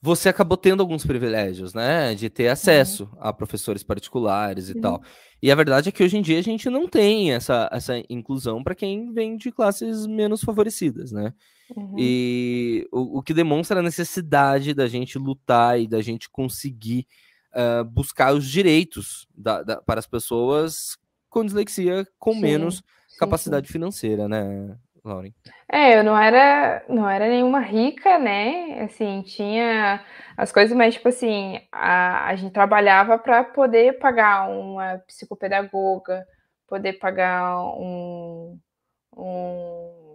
você 0.01 0.29
acabou 0.29 0.57
tendo 0.57 0.81
alguns 0.81 1.05
privilégios, 1.05 1.75
né? 1.75 2.15
De 2.15 2.29
ter 2.29 2.49
acesso 2.49 3.05
uhum. 3.05 3.19
a 3.21 3.33
professores 3.33 3.83
particulares 3.83 4.69
e 4.69 4.75
uhum. 4.75 4.81
tal. 4.81 5.03
E 5.43 5.51
a 5.51 5.55
verdade 5.55 5.89
é 5.89 5.93
que 5.93 6.03
hoje 6.03 6.17
em 6.17 6.23
dia 6.23 6.39
a 6.39 6.43
gente 6.43 6.71
não 6.71 6.89
tem 6.89 7.33
essa, 7.33 7.69
essa 7.73 7.95
inclusão 8.09 8.63
para 8.63 8.75
quem 8.75 9.13
vem 9.13 9.37
de 9.37 9.51
classes 9.51 10.07
menos 10.07 10.43
favorecidas, 10.43 11.13
né? 11.13 11.33
Uhum. 11.75 11.97
E 11.99 12.89
o, 12.93 13.19
o, 13.19 13.23
que 13.23 13.35
demonstra 13.35 13.81
a 13.81 13.83
necessidade 13.83 14.73
da 14.73 14.87
gente 14.87 15.19
lutar 15.19 15.81
e 15.81 15.89
da 15.89 16.01
gente 16.01 16.31
conseguir 16.31 17.07
uh, 17.57 17.85
buscar 17.85 18.35
os 18.35 18.47
direitos 18.47 19.27
da, 19.35 19.63
da, 19.63 19.81
para 19.81 19.99
as 19.99 20.07
pessoas 20.07 20.99
com 21.31 21.45
dislexia 21.45 22.07
com 22.19 22.35
sim, 22.35 22.41
menos 22.41 22.77
sim, 23.09 23.19
capacidade 23.19 23.67
sim. 23.67 23.73
financeira, 23.73 24.29
né? 24.29 24.77
Lauren? 25.05 25.33
É, 25.71 25.99
eu 25.99 26.05
não 26.05 26.19
era, 26.19 26.85
não 26.89 27.09
era 27.09 27.29
nenhuma 27.29 27.61
rica, 27.61 28.19
né? 28.19 28.81
Assim, 28.83 29.23
tinha 29.23 30.05
as 30.37 30.51
coisas, 30.51 30.77
mas 30.77 30.95
tipo 30.95 31.09
assim, 31.09 31.61
a, 31.71 32.27
a 32.29 32.37
gente 32.37 32.53
trabalhava 32.53 33.17
para 33.17 33.45
poder 33.45 33.99
pagar 33.99 34.51
uma 34.51 34.99
psicopedagoga, 35.07 36.27
poder 36.67 36.95
pagar 36.95 37.57
um, 37.79 38.59
um, 39.17 40.06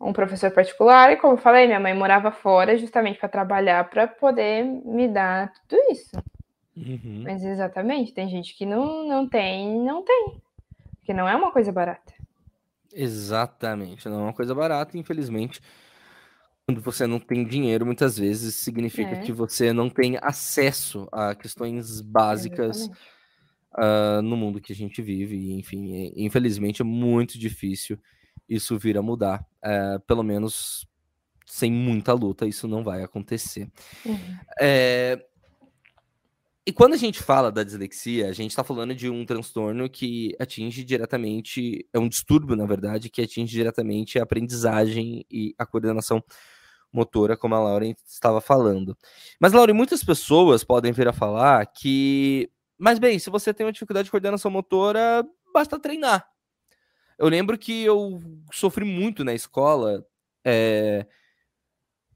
um 0.00 0.12
professor 0.12 0.50
particular, 0.50 1.12
e 1.12 1.16
como 1.16 1.34
eu 1.34 1.38
falei, 1.38 1.66
minha 1.66 1.80
mãe 1.80 1.94
morava 1.94 2.30
fora 2.30 2.76
justamente 2.76 3.18
para 3.18 3.28
trabalhar 3.28 3.88
para 3.88 4.06
poder 4.06 4.64
me 4.64 5.08
dar 5.08 5.52
tudo 5.66 5.80
isso. 5.90 6.16
Uhum. 6.76 7.22
Mas 7.24 7.42
exatamente, 7.42 8.12
tem 8.12 8.28
gente 8.28 8.54
que 8.54 8.66
não, 8.66 9.08
não 9.08 9.26
tem, 9.28 9.80
não 9.80 10.02
tem. 10.04 10.40
Porque 10.98 11.14
não 11.14 11.28
é 11.28 11.34
uma 11.34 11.50
coisa 11.50 11.72
barata. 11.72 12.12
Exatamente, 12.92 14.08
não 14.08 14.20
é 14.20 14.22
uma 14.24 14.32
coisa 14.32 14.54
barata, 14.54 14.98
infelizmente. 14.98 15.60
Quando 16.66 16.80
você 16.80 17.06
não 17.06 17.20
tem 17.20 17.46
dinheiro, 17.46 17.86
muitas 17.86 18.18
vezes 18.18 18.56
significa 18.56 19.12
é. 19.12 19.20
que 19.20 19.32
você 19.32 19.72
não 19.72 19.88
tem 19.88 20.18
acesso 20.20 21.08
a 21.12 21.34
questões 21.34 22.00
básicas 22.00 22.90
uh, 23.72 24.20
no 24.22 24.36
mundo 24.36 24.60
que 24.60 24.72
a 24.72 24.76
gente 24.76 25.00
vive. 25.00 25.36
E, 25.36 25.52
enfim, 25.52 26.12
infelizmente 26.16 26.82
é 26.82 26.84
muito 26.84 27.38
difícil 27.38 27.98
isso 28.48 28.78
vir 28.78 28.96
a 28.96 29.02
mudar. 29.02 29.44
Uh, 29.64 30.00
pelo 30.06 30.22
menos 30.22 30.86
sem 31.46 31.70
muita 31.70 32.12
luta, 32.12 32.46
isso 32.46 32.66
não 32.66 32.82
vai 32.82 33.02
acontecer. 33.02 33.70
Uhum. 34.04 34.38
É, 34.60 35.24
e 36.68 36.72
quando 36.72 36.94
a 36.94 36.96
gente 36.96 37.22
fala 37.22 37.52
da 37.52 37.62
dislexia, 37.62 38.28
a 38.28 38.32
gente 38.32 38.50
está 38.50 38.64
falando 38.64 38.92
de 38.92 39.08
um 39.08 39.24
transtorno 39.24 39.88
que 39.88 40.34
atinge 40.40 40.82
diretamente, 40.82 41.86
é 41.92 41.98
um 41.98 42.08
distúrbio, 42.08 42.56
na 42.56 42.66
verdade, 42.66 43.08
que 43.08 43.22
atinge 43.22 43.52
diretamente 43.52 44.18
a 44.18 44.24
aprendizagem 44.24 45.24
e 45.30 45.54
a 45.56 45.64
coordenação 45.64 46.20
motora, 46.92 47.36
como 47.36 47.54
a 47.54 47.60
Lauren 47.60 47.94
estava 48.04 48.40
falando. 48.40 48.98
Mas, 49.38 49.52
Lauren, 49.52 49.74
muitas 49.74 50.02
pessoas 50.02 50.64
podem 50.64 50.90
vir 50.90 51.06
a 51.06 51.12
falar 51.12 51.64
que, 51.66 52.50
mas 52.76 52.98
bem, 52.98 53.16
se 53.20 53.30
você 53.30 53.54
tem 53.54 53.64
uma 53.64 53.72
dificuldade 53.72 54.06
de 54.06 54.10
coordenação 54.10 54.50
motora, 54.50 55.24
basta 55.54 55.78
treinar. 55.78 56.26
Eu 57.18 57.28
lembro 57.28 57.56
que 57.56 57.82
eu 57.82 58.20
sofri 58.52 58.84
muito 58.84 59.24
na 59.24 59.34
escola, 59.34 60.04
é, 60.44 61.06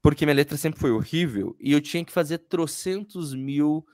porque 0.01 0.25
minha 0.25 0.35
letra 0.35 0.57
sempre 0.57 0.79
foi 0.79 0.91
horrível, 0.91 1.55
e 1.59 1.71
eu 1.71 1.81
tinha 1.81 2.05
que 2.05 2.11
fazer 2.11 2.39
trocentos 2.39 3.33
mil 3.33 3.85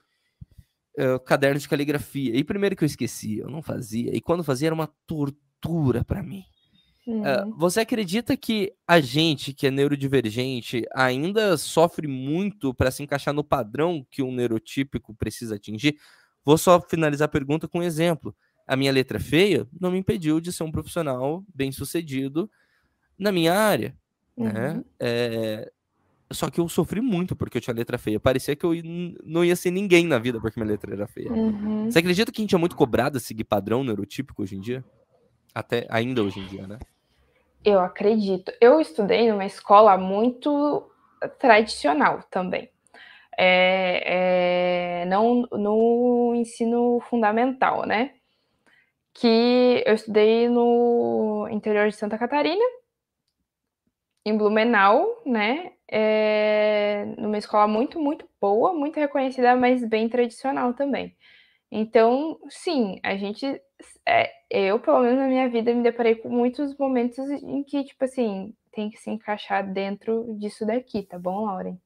uh, 0.98 1.18
caderno 1.20 1.58
de 1.58 1.68
caligrafia. 1.68 2.36
E 2.36 2.44
primeiro 2.44 2.76
que 2.76 2.84
eu 2.84 2.86
esquecia, 2.86 3.42
eu 3.42 3.50
não 3.50 3.62
fazia. 3.62 4.14
E 4.14 4.20
quando 4.20 4.44
fazia 4.44 4.68
era 4.68 4.74
uma 4.74 4.92
tortura 5.06 6.04
para 6.04 6.22
mim. 6.22 6.44
Uh, 7.06 7.56
você 7.56 7.80
acredita 7.80 8.36
que 8.36 8.74
a 8.86 9.00
gente 9.00 9.54
que 9.54 9.66
é 9.66 9.70
neurodivergente 9.70 10.84
ainda 10.94 11.56
sofre 11.56 12.06
muito 12.06 12.74
para 12.74 12.90
se 12.90 13.02
encaixar 13.02 13.32
no 13.32 13.42
padrão 13.42 14.06
que 14.10 14.22
um 14.22 14.30
neurotípico 14.30 15.14
precisa 15.14 15.54
atingir? 15.54 15.96
Vou 16.44 16.58
só 16.58 16.78
finalizar 16.80 17.24
a 17.24 17.30
pergunta 17.30 17.66
com 17.66 17.78
um 17.78 17.82
exemplo. 17.82 18.36
A 18.68 18.76
minha 18.76 18.92
letra 18.92 19.18
feia 19.18 19.66
não 19.80 19.90
me 19.90 19.98
impediu 19.98 20.40
de 20.40 20.52
ser 20.52 20.62
um 20.62 20.70
profissional 20.70 21.42
bem 21.52 21.72
sucedido 21.72 22.50
na 23.18 23.32
minha 23.32 23.54
área. 23.54 23.96
Né? 24.36 24.46
Uhum. 24.46 24.52
Né? 24.52 24.84
É, 25.00 25.72
só 26.30 26.50
que 26.50 26.60
eu 26.60 26.68
sofri 26.68 27.00
muito 27.00 27.34
porque 27.34 27.56
eu 27.56 27.62
tinha 27.62 27.74
letra 27.74 27.96
feia. 27.96 28.20
Parecia 28.20 28.54
que 28.54 28.64
eu 28.64 28.72
não 29.24 29.42
ia 29.44 29.56
ser 29.56 29.70
ninguém 29.70 30.06
na 30.06 30.18
vida 30.18 30.38
porque 30.40 30.60
minha 30.60 30.70
letra 30.70 30.92
era 30.92 31.06
feia. 31.06 31.32
Uhum. 31.32 31.90
Você 31.90 31.98
acredita 31.98 32.30
que 32.30 32.40
a 32.40 32.44
gente 32.44 32.54
é 32.54 32.58
muito 32.58 32.76
cobrado 32.76 33.16
a 33.16 33.20
seguir 33.20 33.44
padrão 33.44 33.82
neurotípico 33.82 34.42
hoje 34.42 34.56
em 34.56 34.60
dia? 34.60 34.84
Até 35.54 35.86
ainda 35.88 36.22
hoje 36.22 36.40
em 36.40 36.46
dia, 36.46 36.66
né? 36.66 36.78
Eu 37.64 37.80
acredito. 37.80 38.52
Eu 38.60 38.80
estudei 38.80 39.30
numa 39.30 39.46
escola 39.46 39.96
muito 39.96 40.90
tradicional 41.38 42.22
também. 42.30 42.70
É, 43.36 45.02
é, 45.02 45.06
não 45.06 45.42
no 45.52 46.34
ensino 46.34 47.00
fundamental, 47.08 47.86
né? 47.86 48.12
Que 49.14 49.82
eu 49.86 49.94
estudei 49.94 50.48
no 50.48 51.48
interior 51.50 51.88
de 51.88 51.96
Santa 51.96 52.18
Catarina, 52.18 52.64
em 54.24 54.36
Blumenau, 54.36 55.22
né? 55.26 55.72
é, 55.90 57.06
numa 57.16 57.38
escola 57.38 57.66
muito, 57.66 57.98
muito 57.98 58.28
boa, 58.40 58.74
muito 58.74 59.00
reconhecida, 59.00 59.56
mas 59.56 59.84
bem 59.84 60.08
tradicional 60.08 60.74
também. 60.74 61.16
Então, 61.70 62.38
sim, 62.48 63.00
a 63.02 63.16
gente, 63.16 63.46
é, 64.06 64.30
eu, 64.50 64.78
pelo 64.80 65.00
menos 65.00 65.18
na 65.18 65.26
minha 65.26 65.48
vida, 65.48 65.74
me 65.74 65.82
deparei 65.82 66.14
com 66.16 66.28
muitos 66.28 66.76
momentos 66.76 67.18
em 67.30 67.62
que, 67.64 67.84
tipo 67.84 68.04
assim, 68.04 68.54
tem 68.72 68.90
que 68.90 68.98
se 68.98 69.10
encaixar 69.10 69.70
dentro 69.72 70.34
disso 70.38 70.66
daqui, 70.66 71.02
tá 71.02 71.18
bom, 71.18 71.46
Lauren? 71.46 71.78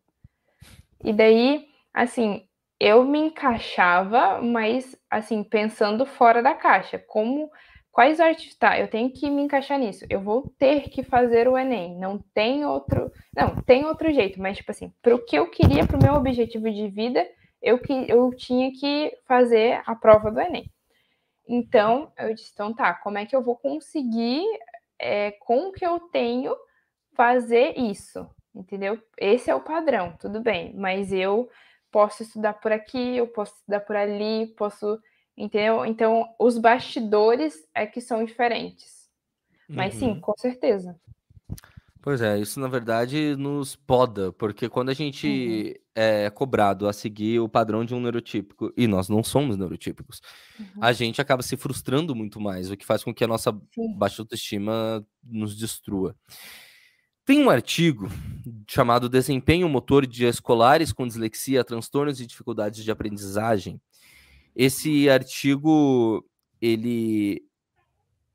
E 1.05 1.13
daí, 1.13 1.69
assim, 1.93 2.47
eu 2.85 3.05
me 3.05 3.21
encaixava, 3.21 4.43
mas, 4.43 4.97
assim, 5.09 5.45
pensando 5.45 6.05
fora 6.05 6.43
da 6.43 6.53
caixa, 6.53 6.99
como 6.99 7.49
quais 7.93 8.19
artes 8.19 8.57
tá? 8.57 8.77
Eu 8.77 8.89
tenho 8.89 9.09
que 9.13 9.31
me 9.31 9.41
encaixar 9.41 9.79
nisso. 9.79 10.05
Eu 10.11 10.21
vou 10.21 10.53
ter 10.59 10.89
que 10.91 11.05
fazer 11.05 11.47
o 11.47 11.57
Enem. 11.57 11.97
Não 11.97 12.19
tem 12.35 12.67
outro, 12.67 13.13
não, 13.37 13.55
tem 13.63 13.85
outro 13.85 14.13
jeito, 14.13 14.41
mas 14.43 14.57
tipo 14.57 14.73
assim, 14.73 14.93
para 15.01 15.15
o 15.15 15.25
que 15.25 15.37
eu 15.37 15.49
queria, 15.49 15.87
para 15.87 15.97
o 15.97 16.03
meu 16.03 16.15
objetivo 16.15 16.69
de 16.73 16.89
vida, 16.89 17.25
eu 17.63 17.79
que 17.79 17.93
eu 18.09 18.31
tinha 18.35 18.73
que 18.73 19.17
fazer 19.29 19.81
a 19.87 19.95
prova 19.95 20.33
do 20.33 20.41
Enem. 20.41 20.69
Então, 21.49 22.11
eu 22.19 22.35
disse, 22.35 22.51
então 22.53 22.75
tá, 22.75 22.95
como 22.95 23.17
é 23.17 23.25
que 23.25 23.37
eu 23.37 23.45
vou 23.45 23.55
conseguir, 23.55 24.43
é, 24.99 25.31
com 25.31 25.69
o 25.69 25.73
que 25.73 25.87
eu 25.87 26.01
tenho, 26.11 26.53
fazer 27.15 27.79
isso? 27.79 28.29
Entendeu? 28.53 29.01
Esse 29.17 29.51
é 29.51 29.55
o 29.55 29.61
padrão, 29.61 30.17
tudo 30.19 30.41
bem, 30.41 30.75
mas 30.75 31.13
eu 31.13 31.49
posso 31.93 32.23
estudar 32.23 32.55
por 32.55 32.73
aqui, 32.73 33.17
eu 33.17 33.29
posso 33.29 33.55
estudar 33.55 33.81
por 33.81 33.95
ali, 33.95 34.47
posso. 34.57 34.99
Entendeu? 35.37 35.87
Então, 35.87 36.29
os 36.39 36.59
bastidores 36.59 37.55
é 37.75 37.87
que 37.87 38.01
são 38.01 38.25
diferentes. 38.25 39.09
Mas 39.69 39.95
sim, 39.95 40.09
uhum. 40.09 40.21
com 40.21 40.35
certeza. 40.37 40.99
Pois 42.03 42.21
é, 42.21 42.37
isso 42.39 42.59
na 42.59 42.67
verdade 42.67 43.37
nos 43.37 43.77
poda, 43.77 44.33
porque 44.33 44.69
quando 44.69 44.89
a 44.89 44.95
gente 44.95 45.27
uhum. 45.29 45.85
é 45.95 46.29
cobrado 46.31 46.89
a 46.89 46.93
seguir 46.93 47.39
o 47.39 47.49
padrão 47.49 47.85
de 47.85 47.95
um 47.95 48.01
neurotípico, 48.01 48.73
e 48.77 48.89
nós 48.89 49.09
não 49.09 49.23
somos 49.23 49.57
neurotípicos, 49.57 50.21
uhum. 50.59 50.83
a 50.83 50.93
gente 50.93 51.21
acaba 51.21 51.45
se 51.45 51.57
frustrando 51.57 52.13
muito 52.13 52.41
mais, 52.41 52.71
o 52.71 52.77
que 52.77 52.85
faz 52.85 53.05
com 53.05 53.15
que 53.15 53.23
a 53.23 53.29
nossa 53.29 53.53
Sim. 53.73 53.97
baixa 53.97 54.21
autoestima 54.21 55.07
nos 55.23 55.57
destrua. 55.57 56.17
Tem 57.25 57.41
um 57.41 57.49
artigo 57.49 58.09
chamado 58.69 59.09
Desempenho 59.09 59.69
Motor 59.69 60.07
de 60.07 60.25
Escolares 60.25 60.93
com 60.93 61.07
Dislexia, 61.07 61.63
Transtornos 61.63 62.21
e 62.21 62.27
Dificuldades 62.27 62.83
de 62.83 62.91
Aprendizagem. 62.91 63.81
Esse 64.57 65.09
artigo, 65.09 66.29
ele 66.61 67.41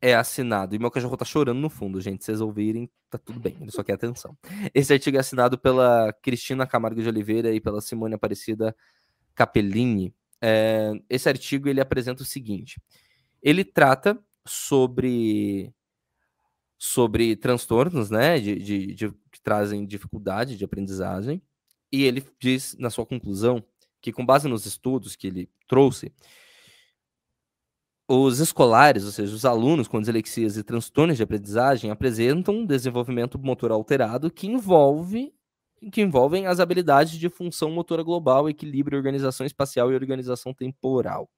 é 0.01 0.15
assinado. 0.15 0.73
E 0.73 0.79
meu 0.79 0.89
cachorro 0.89 1.17
tá 1.17 1.25
chorando 1.25 1.59
no 1.59 1.69
fundo, 1.69 1.99
gente. 1.99 2.23
Vocês 2.23 2.39
ouvirem, 2.39 2.89
tá 3.09 3.17
tudo 3.17 3.41
bem. 3.41 3.57
Ele 3.59 3.71
só 3.71 3.83
quer 3.83 3.93
atenção. 3.93 4.37
Esse 4.73 4.93
artigo 4.93 5.17
é 5.17 5.19
assinado 5.19 5.57
pela 5.57 6.13
Cristina 6.21 6.65
Camargo 6.65 7.01
de 7.01 7.09
Oliveira 7.09 7.53
e 7.53 7.59
pela 7.59 7.81
Simone 7.81 8.15
Aparecida 8.15 8.73
Capellini. 9.35 10.13
É, 10.41 10.93
esse 11.09 11.27
artigo 11.27 11.67
ele 11.67 11.81
apresenta 11.81 12.23
o 12.23 12.25
seguinte: 12.25 12.79
ele 13.41 13.65
trata 13.65 14.17
sobre 14.45 15.73
sobre 16.77 17.35
transtornos, 17.35 18.09
né, 18.09 18.39
de, 18.39 18.55
de, 18.55 18.93
de, 18.93 19.09
que 19.31 19.41
trazem 19.41 19.85
dificuldade 19.85 20.57
de 20.57 20.63
aprendizagem, 20.63 21.41
e 21.91 22.03
ele 22.03 22.23
diz 22.39 22.75
na 22.77 22.89
sua 22.89 23.05
conclusão 23.05 23.63
que, 24.01 24.11
com 24.11 24.25
base 24.25 24.47
nos 24.47 24.65
estudos 24.65 25.15
que 25.15 25.27
ele 25.27 25.49
trouxe, 25.67 26.13
os 28.09 28.39
escolares, 28.39 29.03
ou 29.03 29.11
seja, 29.11 29.35
os 29.35 29.43
alunos 29.43 29.87
com 29.87 29.99
dislexias 29.99 30.55
e 30.55 30.63
transtornos 30.63 31.17
de 31.17 31.23
aprendizagem, 31.23 31.91
apresentam 31.91 32.55
um 32.55 32.65
desenvolvimento 32.65 33.37
motor 33.37 33.71
alterado 33.71 34.31
que 34.31 34.47
envolve 34.47 35.33
que 35.91 36.01
envolvem 36.01 36.47
as 36.47 36.59
habilidades 36.59 37.19
de 37.19 37.29
função 37.29 37.69
motora 37.69 38.01
global, 38.01 38.49
equilíbrio, 38.49 38.97
organização 38.97 39.45
espacial 39.45 39.91
e 39.91 39.95
organização 39.95 40.51
temporal. 40.51 41.29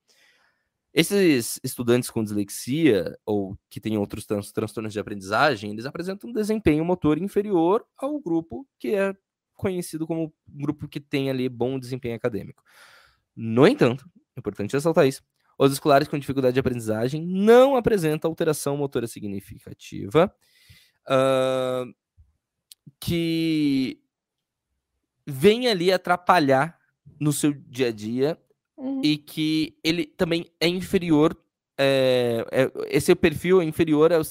Esses 1.00 1.62
estudantes 1.64 2.10
com 2.10 2.22
dislexia 2.22 3.18
ou 3.26 3.58
que 3.70 3.80
têm 3.80 3.98
outros 3.98 4.26
transtornos 4.26 4.92
de 4.92 5.00
aprendizagem, 5.00 5.72
eles 5.72 5.86
apresentam 5.86 6.30
um 6.30 6.34
desempenho 6.34 6.84
motor 6.84 7.18
inferior 7.18 7.86
ao 7.96 8.20
grupo 8.20 8.68
que 8.78 8.96
é 8.96 9.16
conhecido 9.54 10.06
como 10.06 10.34
grupo 10.46 10.90
que 10.90 11.00
tem 11.00 11.30
ali 11.30 11.48
bom 11.48 11.80
desempenho 11.80 12.18
acadêmico. 12.18 12.62
No 13.34 13.66
entanto, 13.66 14.12
é 14.36 14.42
importante 14.42 14.74
ressaltar 14.74 15.08
isso, 15.08 15.24
os 15.58 15.72
escolares 15.72 16.10
com 16.10 16.20
dificuldade 16.20 16.56
de 16.56 16.60
aprendizagem 16.60 17.26
não 17.26 17.78
apresentam 17.78 18.30
alteração 18.30 18.76
motora 18.76 19.08
significativa, 19.08 20.30
uh, 21.08 21.96
que 23.00 24.02
vem 25.26 25.70
ali 25.70 25.94
atrapalhar 25.94 26.78
no 27.18 27.32
seu 27.32 27.54
dia 27.54 27.88
a 27.88 27.92
dia 27.94 28.38
uhum. 29.00 29.06
e 29.06 29.18
que 29.18 29.78
ele 29.84 30.06
também 30.06 30.46
é 30.60 30.68
inferior. 30.68 31.36
É, 31.78 32.46
é, 32.52 32.72
esse 32.90 33.16
perfil 33.16 33.62
é 33.62 33.66
inferior 33.66 34.12
ao, 34.12 34.22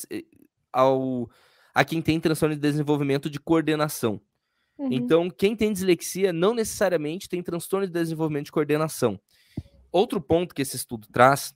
ao, 0.73 1.31
a 1.75 1.85
quem 1.85 2.03
tem 2.03 2.21
transtorno 2.21 2.55
de 2.55 2.61
desenvolvimento 2.61 3.31
de 3.31 3.41
coordenação. 3.41 4.21
Uhum. 4.77 4.89
Então, 4.93 5.31
quem 5.31 5.57
tem 5.57 5.73
dislexia 5.73 6.33
não 6.33 6.55
necessariamente 6.55 7.29
tem 7.29 7.43
transtorno 7.43 7.87
de 7.87 7.93
desenvolvimento 7.93 8.47
de 8.47 8.53
coordenação. 8.53 9.19
Outro 9.91 10.21
ponto 10.21 10.55
que 10.55 10.63
esse 10.63 10.77
estudo 10.77 11.09
traz 11.11 11.55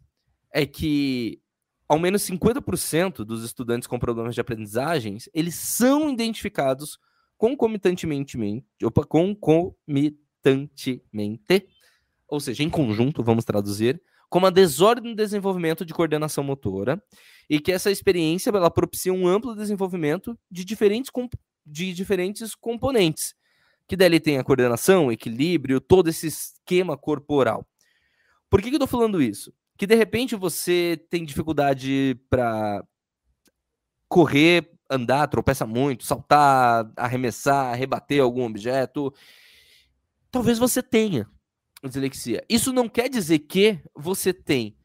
é 0.52 0.66
que 0.66 1.40
ao 1.88 1.98
menos 1.98 2.22
50% 2.22 3.24
dos 3.24 3.44
estudantes 3.44 3.86
com 3.86 3.98
problemas 3.98 4.34
de 4.34 4.40
aprendizagens, 4.40 5.28
eles 5.34 5.56
são 5.56 6.10
identificados 6.10 6.98
concomitantemente, 7.36 8.38
opa, 8.82 9.04
concomitantemente, 9.04 11.02
ou 12.32 12.40
seja, 12.40 12.62
em 12.62 12.70
conjunto, 12.70 13.22
vamos 13.22 13.44
traduzir, 13.44 14.00
como 14.30 14.46
a 14.46 14.50
desordem 14.50 15.10
no 15.10 15.14
desenvolvimento 15.14 15.84
de 15.84 15.92
coordenação 15.92 16.42
motora, 16.42 16.98
e 17.48 17.60
que 17.60 17.70
essa 17.70 17.90
experiência 17.90 18.48
ela 18.48 18.70
propicia 18.70 19.12
um 19.12 19.28
amplo 19.28 19.54
desenvolvimento 19.54 20.34
de 20.50 20.64
diferentes, 20.64 21.10
de 21.66 21.92
diferentes 21.92 22.54
componentes, 22.54 23.34
que 23.86 23.94
dali 23.94 24.18
tem 24.18 24.38
a 24.38 24.44
coordenação, 24.44 25.12
equilíbrio, 25.12 25.78
todo 25.78 26.08
esse 26.08 26.28
esquema 26.28 26.96
corporal. 26.96 27.66
Por 28.48 28.62
que, 28.62 28.70
que 28.70 28.76
eu 28.76 28.80
tô 28.80 28.86
falando 28.86 29.20
isso? 29.20 29.52
Que 29.76 29.86
de 29.86 29.94
repente 29.94 30.34
você 30.34 30.98
tem 31.10 31.26
dificuldade 31.26 32.18
para 32.30 32.82
correr, 34.08 34.70
andar, 34.88 35.28
tropeça 35.28 35.66
muito, 35.66 36.04
saltar, 36.04 36.90
arremessar, 36.96 37.76
rebater 37.76 38.22
algum 38.22 38.46
objeto. 38.46 39.12
Talvez 40.30 40.58
você 40.58 40.82
tenha 40.82 41.28
dislexia. 41.88 42.44
Isso 42.48 42.72
não 42.72 42.88
quer 42.88 43.08
dizer 43.08 43.40
que 43.40 43.80
você 43.94 44.32
tem 44.32 44.76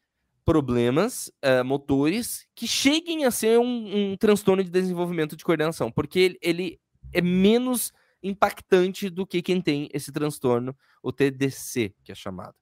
problemas 0.44 1.30
uh, 1.44 1.62
motores 1.64 2.46
que 2.54 2.66
cheguem 2.66 3.24
a 3.26 3.30
ser 3.30 3.58
um, 3.58 4.12
um, 4.12 4.16
transtorno 4.16 4.64
de 4.64 4.70
desenvolvimento 4.70 5.36
de 5.36 5.44
coordenação, 5.44 5.92
porque 5.92 6.18
ele, 6.18 6.38
ele 6.40 6.80
é 7.12 7.20
menos 7.20 7.92
impactante 8.22 9.10
do 9.10 9.26
que 9.26 9.42
quem 9.42 9.60
tem 9.60 9.88
esse 9.92 10.10
transtorno, 10.10 10.74
o 11.02 11.12
TDC, 11.12 11.94
que 12.02 12.12
é 12.12 12.14
chamado. 12.14 12.54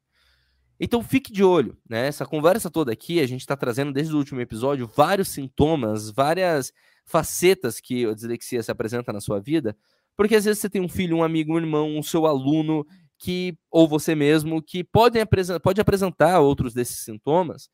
Então 0.78 1.03
fique 1.03 1.32
de 1.32 1.43
olho, 1.43 1.78
né? 1.89 2.07
Essa 2.07 2.26
conversa 2.26 2.70
toda 2.70 2.93
aqui, 2.93 3.20
a 3.20 3.26
gente 3.26 3.41
está 3.41 3.57
trazendo 3.57 3.93
desde 3.93 4.12
o 4.14 4.18
último 4.18 4.41
episódio 4.41 4.91
vários 4.95 5.28
sintomas, 5.28 6.11
várias 6.11 6.72
facetas 7.05 7.80
que 7.80 8.05
a 8.05 8.12
dislexia 8.12 8.62
se 8.62 8.70
apresenta 8.70 9.12
na 9.12 9.20
sua 9.20 9.41
vida, 9.41 9.76
porque 10.16 10.34
às 10.34 10.45
vezes 10.45 10.61
você 10.61 10.68
tem 10.68 10.82
um 10.82 10.89
filho, 10.89 11.16
um 11.16 11.22
amigo, 11.22 11.55
um 11.55 11.59
irmão, 11.59 11.97
um 11.97 12.03
seu 12.03 12.26
aluno 12.26 12.87
que 13.18 13.58
ou 13.70 13.88
você 13.88 14.14
mesmo 14.14 14.62
que 14.62 14.84
podem 14.84 15.22
apresentar, 15.22 15.60
pode 15.60 15.80
apresentar 15.80 16.40
outros 16.40 16.74
desses 16.74 16.98
sintomas 16.98 17.68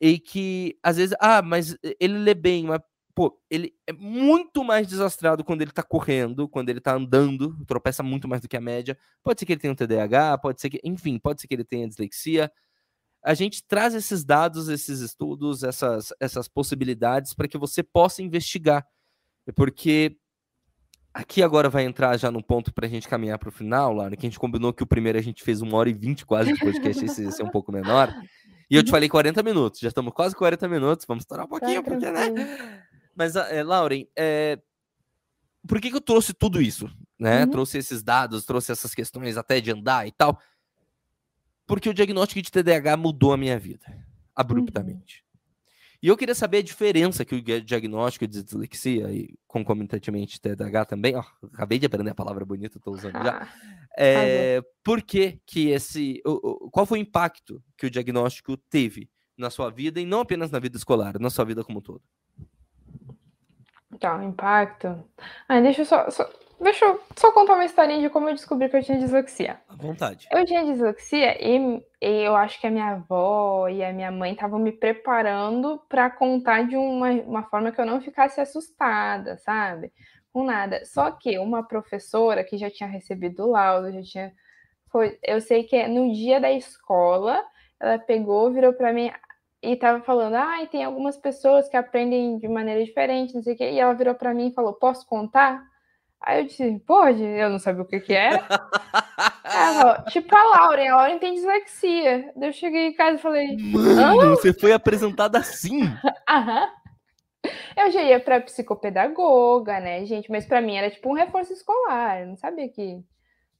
e 0.00 0.18
que 0.18 0.78
às 0.82 0.96
vezes, 0.96 1.16
ah, 1.20 1.42
mas 1.42 1.76
ele 2.00 2.18
lê 2.18 2.34
bem, 2.34 2.64
mas 2.64 2.80
pô, 3.18 3.36
ele 3.50 3.74
é 3.84 3.92
muito 3.92 4.62
mais 4.62 4.86
desastrado 4.86 5.42
quando 5.42 5.62
ele 5.62 5.72
tá 5.72 5.82
correndo, 5.82 6.48
quando 6.48 6.68
ele 6.68 6.80
tá 6.80 6.94
andando, 6.94 7.56
tropeça 7.66 8.00
muito 8.00 8.28
mais 8.28 8.40
do 8.40 8.48
que 8.48 8.56
a 8.56 8.60
média. 8.60 8.96
Pode 9.24 9.40
ser 9.40 9.46
que 9.46 9.52
ele 9.54 9.60
tenha 9.60 9.72
um 9.72 9.76
TDAH, 9.76 10.38
pode 10.38 10.60
ser 10.60 10.70
que, 10.70 10.80
enfim, 10.84 11.18
pode 11.18 11.40
ser 11.40 11.48
que 11.48 11.54
ele 11.54 11.64
tenha 11.64 11.88
dislexia. 11.88 12.48
A 13.24 13.34
gente 13.34 13.66
traz 13.66 13.92
esses 13.92 14.24
dados, 14.24 14.68
esses 14.68 15.00
estudos, 15.00 15.64
essas, 15.64 16.12
essas 16.20 16.46
possibilidades 16.46 17.34
para 17.34 17.48
que 17.48 17.58
você 17.58 17.82
possa 17.82 18.22
investigar. 18.22 18.86
Porque 19.56 20.16
aqui 21.18 21.42
agora 21.42 21.68
vai 21.68 21.84
entrar 21.84 22.16
já 22.16 22.30
no 22.30 22.40
ponto 22.40 22.72
para 22.72 22.86
a 22.86 22.88
gente 22.88 23.08
caminhar 23.08 23.38
para 23.40 23.48
o 23.48 23.52
final, 23.52 23.92
Laura, 23.92 24.16
que 24.16 24.24
a 24.24 24.28
gente 24.28 24.38
combinou 24.38 24.72
que 24.72 24.84
o 24.84 24.86
primeiro 24.86 25.18
a 25.18 25.20
gente 25.20 25.42
fez 25.42 25.60
uma 25.60 25.76
hora 25.76 25.90
e 25.90 25.92
vinte 25.92 26.24
quase 26.24 26.52
de 26.52 26.60
podcast, 26.60 27.04
esse 27.04 27.24
ia 27.24 27.30
ser 27.32 27.42
um 27.42 27.50
pouco 27.50 27.72
menor. 27.72 28.14
E 28.70 28.76
eu 28.76 28.84
te 28.84 28.90
falei 28.90 29.08
40 29.08 29.42
minutos, 29.42 29.80
já 29.80 29.88
estamos 29.88 30.12
quase 30.12 30.36
40 30.36 30.68
minutos, 30.68 31.04
vamos 31.06 31.22
estourar 31.22 31.46
um 31.46 31.48
pouquinho, 31.48 31.82
tá 31.82 31.90
porque, 31.90 32.08
né? 32.08 32.84
Mas, 33.16 33.34
é, 33.34 33.64
Lauren, 33.64 34.06
é, 34.16 34.60
por 35.66 35.80
que, 35.80 35.90
que 35.90 35.96
eu 35.96 36.00
trouxe 36.00 36.32
tudo 36.32 36.62
isso? 36.62 36.88
Né? 37.18 37.44
Uhum. 37.44 37.50
Trouxe 37.50 37.78
esses 37.78 38.00
dados, 38.00 38.44
trouxe 38.44 38.70
essas 38.70 38.94
questões 38.94 39.36
até 39.36 39.60
de 39.60 39.72
andar 39.72 40.06
e 40.06 40.12
tal. 40.12 40.40
Porque 41.66 41.88
o 41.88 41.94
diagnóstico 41.94 42.40
de 42.40 42.52
TDAH 42.52 42.96
mudou 42.96 43.32
a 43.32 43.36
minha 43.36 43.58
vida, 43.58 43.84
abruptamente. 44.36 45.24
Uhum. 45.24 45.27
E 46.00 46.06
eu 46.06 46.16
queria 46.16 46.34
saber 46.34 46.58
a 46.58 46.62
diferença 46.62 47.24
que 47.24 47.34
o 47.34 47.42
diagnóstico 47.42 48.26
de 48.26 48.42
dislexia 48.42 49.10
e 49.10 49.34
concomitantemente 49.48 50.40
TDAH 50.40 50.84
também, 50.84 51.16
ó, 51.16 51.24
acabei 51.52 51.78
de 51.78 51.86
aprender 51.86 52.10
a 52.10 52.14
palavra 52.14 52.44
bonita, 52.44 52.78
estou 52.78 52.94
usando 52.94 53.14
já. 53.14 53.48
É, 54.00 54.62
por 54.84 55.02
que 55.02 55.40
que 55.44 55.70
esse, 55.70 56.22
qual 56.70 56.86
foi 56.86 57.00
o 57.00 57.02
impacto 57.02 57.60
que 57.76 57.86
o 57.86 57.90
diagnóstico 57.90 58.56
teve 58.56 59.10
na 59.36 59.50
sua 59.50 59.70
vida 59.70 60.00
e 60.00 60.06
não 60.06 60.20
apenas 60.20 60.52
na 60.52 60.60
vida 60.60 60.76
escolar, 60.76 61.18
na 61.18 61.30
sua 61.30 61.44
vida 61.44 61.64
como 61.64 61.80
um 61.80 61.82
todo? 61.82 62.00
Tá, 63.98 64.16
o 64.16 64.22
impacto. 64.22 65.02
Ah, 65.48 65.60
deixa 65.60 65.80
eu 65.80 65.84
só, 65.84 66.08
só, 66.10 66.30
deixa 66.60 66.84
eu 66.84 67.00
só 67.16 67.32
contar 67.32 67.54
uma 67.54 67.64
historinha 67.64 68.00
de 68.00 68.10
como 68.10 68.28
eu 68.28 68.34
descobri 68.34 68.68
que 68.68 68.76
eu 68.76 68.82
tinha 68.82 68.98
dislexia. 68.98 69.60
À 69.68 69.74
vontade. 69.74 70.26
Eu 70.30 70.44
tinha 70.44 70.64
dislexia 70.64 71.36
e, 71.40 71.82
e 72.00 72.22
eu 72.24 72.34
acho 72.36 72.60
que 72.60 72.66
a 72.66 72.70
minha 72.70 72.92
avó 72.92 73.68
e 73.68 73.82
a 73.82 73.92
minha 73.92 74.10
mãe 74.10 74.32
estavam 74.32 74.58
me 74.58 74.72
preparando 74.72 75.80
para 75.88 76.10
contar 76.10 76.66
de 76.66 76.76
uma, 76.76 77.10
uma 77.10 77.42
forma 77.44 77.72
que 77.72 77.80
eu 77.80 77.86
não 77.86 78.00
ficasse 78.00 78.40
assustada, 78.40 79.38
sabe? 79.38 79.92
Com 80.32 80.44
nada. 80.44 80.84
Só 80.84 81.10
que 81.10 81.38
uma 81.38 81.62
professora 81.62 82.44
que 82.44 82.58
já 82.58 82.70
tinha 82.70 82.88
recebido 82.88 83.44
o 83.44 83.50
laudo, 83.50 83.92
já 83.92 84.02
tinha. 84.02 84.32
Foi, 84.90 85.18
eu 85.22 85.40
sei 85.40 85.64
que 85.64 85.86
no 85.86 86.12
dia 86.12 86.40
da 86.40 86.50
escola, 86.50 87.42
ela 87.80 87.98
pegou, 87.98 88.52
virou 88.52 88.72
para 88.72 88.92
mim 88.92 89.10
e 89.62 89.76
tava 89.76 90.02
falando: 90.02 90.34
ah, 90.34 90.66
tem 90.70 90.84
algumas 90.84 91.16
pessoas 91.16 91.68
que 91.68 91.76
aprendem 91.76 92.38
de 92.38 92.48
maneira 92.48 92.84
diferente, 92.84 93.34
não 93.34 93.42
sei 93.42 93.54
o 93.54 93.56
quê. 93.56 93.70
E 93.72 93.78
ela 93.78 93.92
virou 93.94 94.14
para 94.14 94.34
mim 94.34 94.48
e 94.48 94.54
falou: 94.54 94.74
posso 94.74 95.06
contar? 95.06 95.62
Aí 96.20 96.40
eu 96.40 96.46
disse, 96.46 96.82
pode, 96.86 97.22
eu 97.22 97.48
não 97.48 97.58
sabia 97.58 97.82
o 97.82 97.86
que 97.86 98.00
que 98.00 98.12
era. 98.12 98.44
falou, 99.44 100.04
tipo 100.08 100.34
a 100.34 100.42
Lauren, 100.42 100.88
a 100.88 100.96
Lauren 100.96 101.18
tem 101.18 101.34
dislexia. 101.34 102.32
Daí 102.36 102.48
eu 102.48 102.52
cheguei 102.52 102.88
em 102.88 102.92
casa 102.92 103.18
e 103.18 103.22
falei, 103.22 103.56
Mano, 103.56 104.36
você 104.36 104.52
foi 104.52 104.72
apresentada 104.72 105.38
assim? 105.38 105.80
Aham. 106.28 106.68
Eu 107.76 107.90
já 107.92 108.02
ia 108.02 108.18
para 108.18 108.40
psicopedagoga, 108.40 109.78
né, 109.78 110.04
gente? 110.04 110.30
Mas 110.30 110.44
para 110.44 110.60
mim 110.60 110.76
era 110.76 110.90
tipo 110.90 111.08
um 111.08 111.14
reforço 111.14 111.52
escolar. 111.52 112.20
Eu 112.20 112.26
não 112.26 112.36
sabia 112.36 112.68
que. 112.68 113.00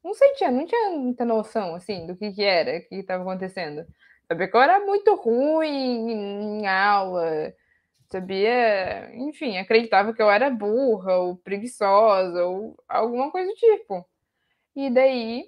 Não 0.02 0.14
sentia, 0.14 0.50
não 0.50 0.66
tinha 0.66 0.90
muita 0.90 1.24
noção, 1.24 1.74
assim, 1.74 2.06
do 2.06 2.16
que 2.16 2.32
que 2.32 2.42
era, 2.42 2.78
o 2.78 2.88
que 2.88 2.96
estava 2.96 3.22
acontecendo. 3.22 3.84
Sabia 4.26 4.48
que 4.48 4.56
eu 4.56 4.60
era 4.60 4.80
muito 4.80 5.14
ruim 5.14 6.60
em 6.60 6.66
aula, 6.66 7.52
sabia, 8.10 9.10
enfim, 9.16 9.58
acreditava 9.58 10.12
que 10.14 10.22
eu 10.22 10.30
era 10.30 10.50
burra 10.50 11.16
ou 11.18 11.36
preguiçosa 11.38 12.44
ou 12.46 12.76
alguma 12.88 13.30
coisa 13.30 13.48
do 13.50 13.54
tipo. 13.56 14.06
E 14.76 14.90
daí 14.90 15.44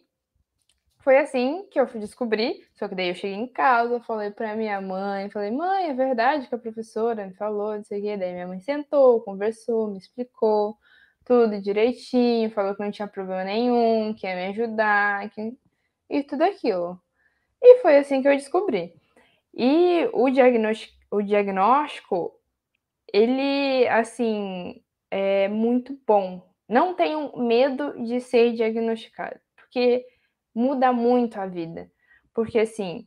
foi 1.02 1.18
assim 1.18 1.66
que 1.70 1.80
eu 1.80 1.88
fui 1.88 1.98
descobrir, 2.00 2.66
só 2.74 2.86
que 2.88 2.94
daí 2.94 3.08
eu 3.08 3.14
cheguei 3.14 3.36
em 3.36 3.46
casa, 3.46 4.00
falei 4.00 4.30
para 4.30 4.54
minha 4.56 4.80
mãe, 4.80 5.30
falei: 5.30 5.50
"Mãe, 5.50 5.88
é 5.90 5.94
verdade 5.94 6.48
que 6.48 6.54
a 6.54 6.58
professora 6.58 7.26
me 7.26 7.34
falou, 7.34 7.76
não 7.76 7.84
sei 7.84 8.00
o 8.00 8.02
quê". 8.02 8.16
Daí 8.16 8.32
minha 8.32 8.46
mãe 8.46 8.60
sentou, 8.60 9.20
conversou, 9.22 9.90
me 9.90 9.98
explicou 9.98 10.76
tudo 11.24 11.60
direitinho, 11.60 12.50
falou 12.50 12.74
que 12.74 12.82
não 12.82 12.90
tinha 12.90 13.08
problema 13.08 13.44
nenhum, 13.44 14.14
que 14.14 14.26
ia 14.26 14.34
me 14.34 14.46
ajudar, 14.48 15.30
que... 15.30 15.56
e 16.10 16.22
tudo 16.24 16.42
aquilo. 16.44 17.00
E 17.62 17.80
foi 17.82 17.98
assim 17.98 18.22
que 18.22 18.28
eu 18.28 18.36
descobri. 18.36 18.94
E 19.54 20.08
o 20.12 20.26
o 21.12 21.22
diagnóstico 21.22 22.39
ele, 23.12 23.86
assim, 23.88 24.82
é 25.10 25.48
muito 25.48 25.98
bom. 26.06 26.42
Não 26.68 26.94
tenham 26.94 27.32
medo 27.36 28.02
de 28.04 28.20
ser 28.20 28.52
diagnosticado, 28.52 29.38
porque 29.56 30.06
muda 30.54 30.92
muito 30.92 31.38
a 31.40 31.46
vida. 31.46 31.90
Porque, 32.34 32.60
assim, 32.60 33.06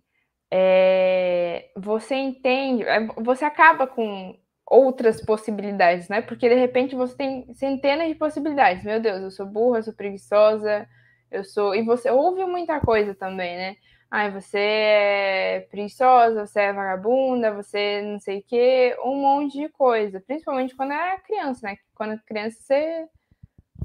é, 0.51 1.71
você 1.75 2.15
entende, 2.15 2.83
é, 2.83 3.07
você 3.17 3.45
acaba 3.45 3.87
com 3.87 4.37
outras 4.67 5.23
possibilidades, 5.25 6.09
né? 6.09 6.21
Porque 6.21 6.49
de 6.49 6.55
repente 6.55 6.95
você 6.95 7.15
tem 7.15 7.53
centenas 7.53 8.07
de 8.07 8.15
possibilidades. 8.15 8.83
Meu 8.83 8.99
Deus, 8.99 9.21
eu 9.21 9.31
sou 9.31 9.45
burra, 9.45 9.79
eu 9.79 9.83
sou 9.83 9.93
preguiçosa, 9.93 10.87
eu 11.31 11.43
sou. 11.43 11.75
E 11.75 11.83
você 11.83 12.09
ouve 12.11 12.45
muita 12.45 12.79
coisa 12.79 13.15
também, 13.15 13.57
né? 13.57 13.75
Ai, 14.16 14.30
você 14.30 14.59
é 14.59 15.68
preguiçosa, 15.72 16.45
você 16.45 16.59
é 16.59 16.72
vagabunda, 16.72 17.51
você 17.51 17.99
não 18.03 18.20
sei 18.20 18.41
o 18.41 18.43
quê, 18.43 18.95
um 19.03 19.16
monte 19.16 19.57
de 19.57 19.70
coisa. 19.70 20.22
Principalmente 20.22 20.76
quando 20.76 20.93
é 20.93 21.18
criança, 21.18 21.66
né? 21.66 21.78
Quando 21.95 22.14
é 22.14 22.20
criança 22.24 22.55
você, 22.61 23.07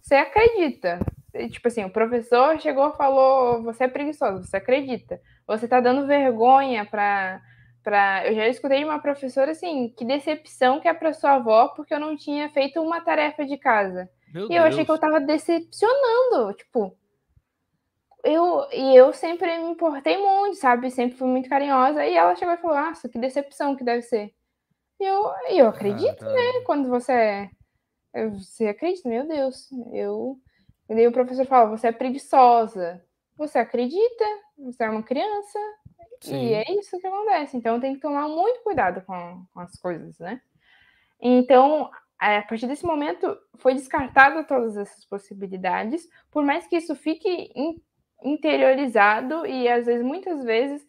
você 0.03 0.17
acredita. 0.17 0.99
Tipo 1.51 1.69
assim, 1.69 1.83
o 1.83 1.91
professor 1.91 2.61
chegou 2.61 2.91
e 2.91 2.97
falou: 2.99 3.63
você 3.63 3.85
é 3.85 3.89
preguiçosa, 3.89 4.45
você 4.45 4.59
acredita. 4.59 5.19
Você 5.47 5.67
tá 5.67 5.81
dando 5.81 6.07
vergonha 6.07 6.85
pra. 6.85 7.41
pra... 7.83 8.27
Eu 8.27 8.35
já 8.35 8.49
escutei 8.49 8.81
de 8.81 8.85
uma 8.85 8.99
professora 9.01 9.53
assim: 9.53 9.95
que 9.97 10.05
decepção 10.05 10.79
que 10.79 10.89
é 10.89 10.93
pra 10.93 11.15
sua 11.15 11.37
avó 11.37 11.69
porque 11.69 11.95
eu 11.95 12.01
não 12.01 12.15
tinha 12.15 12.51
feito 12.51 12.83
uma 12.83 13.01
tarefa 13.01 13.47
de 13.47 13.57
casa. 13.57 14.11
Meu 14.35 14.45
e 14.45 14.49
Deus. 14.49 14.61
eu 14.61 14.63
achei 14.65 14.85
que 14.85 14.91
eu 14.91 14.99
tava 14.99 15.21
decepcionando. 15.21 16.53
Tipo, 16.53 16.95
eu, 18.25 18.67
e 18.73 18.97
eu 18.97 19.13
sempre 19.13 19.57
me 19.59 19.71
importei 19.71 20.17
muito, 20.19 20.57
sabe? 20.57 20.91
Sempre 20.91 21.17
fui 21.17 21.29
muito 21.29 21.49
carinhosa. 21.49 22.05
E 22.05 22.15
ela 22.15 22.35
chegou 22.35 22.55
e 22.55 22.59
falou: 22.59 22.77
Nossa, 22.77 23.09
que 23.09 23.19
decepção 23.19 23.77
que 23.77 23.85
deve 23.85 24.03
ser. 24.03 24.35
E 25.01 25.05
eu, 25.05 25.31
eu 25.51 25.69
acredito, 25.69 26.25
ah, 26.25 26.29
tá. 26.29 26.33
né? 26.33 26.61
Quando 26.65 26.89
você. 26.89 27.51
Você 28.33 28.67
acredita, 28.67 29.09
meu 29.09 29.27
Deus. 29.27 29.69
Eu. 29.93 30.39
E 30.89 30.95
daí 30.95 31.07
o 31.07 31.13
professor 31.13 31.47
fala: 31.47 31.71
Você 31.71 31.89
é 31.89 31.93
preguiçosa. 31.93 33.05
Você 33.37 33.59
acredita, 33.59 34.25
você 34.59 34.83
é 34.85 34.91
uma 34.91 35.03
criança. 35.03 35.59
Sim. 36.21 36.49
E 36.49 36.55
é 36.55 36.65
isso 36.73 36.99
que 36.99 37.07
acontece. 37.07 37.57
Então 37.57 37.79
tem 37.79 37.95
que 37.95 38.01
tomar 38.01 38.27
muito 38.29 38.63
cuidado 38.65 39.03
com, 39.03 39.47
com 39.55 39.61
as 39.61 39.79
coisas, 39.79 40.19
né? 40.19 40.41
Então, 41.21 41.89
a 42.19 42.43
partir 42.43 42.67
desse 42.67 42.85
momento, 42.85 43.39
foi 43.59 43.75
descartada 43.75 44.43
todas 44.43 44.77
essas 44.77 45.05
possibilidades, 45.05 46.09
por 46.31 46.45
mais 46.45 46.67
que 46.67 46.77
isso 46.77 46.95
fique 46.97 47.53
interiorizado 48.23 49.47
e 49.47 49.69
às 49.69 49.87
vezes, 49.87 50.05
muitas 50.05 50.45
vezes, 50.45 50.87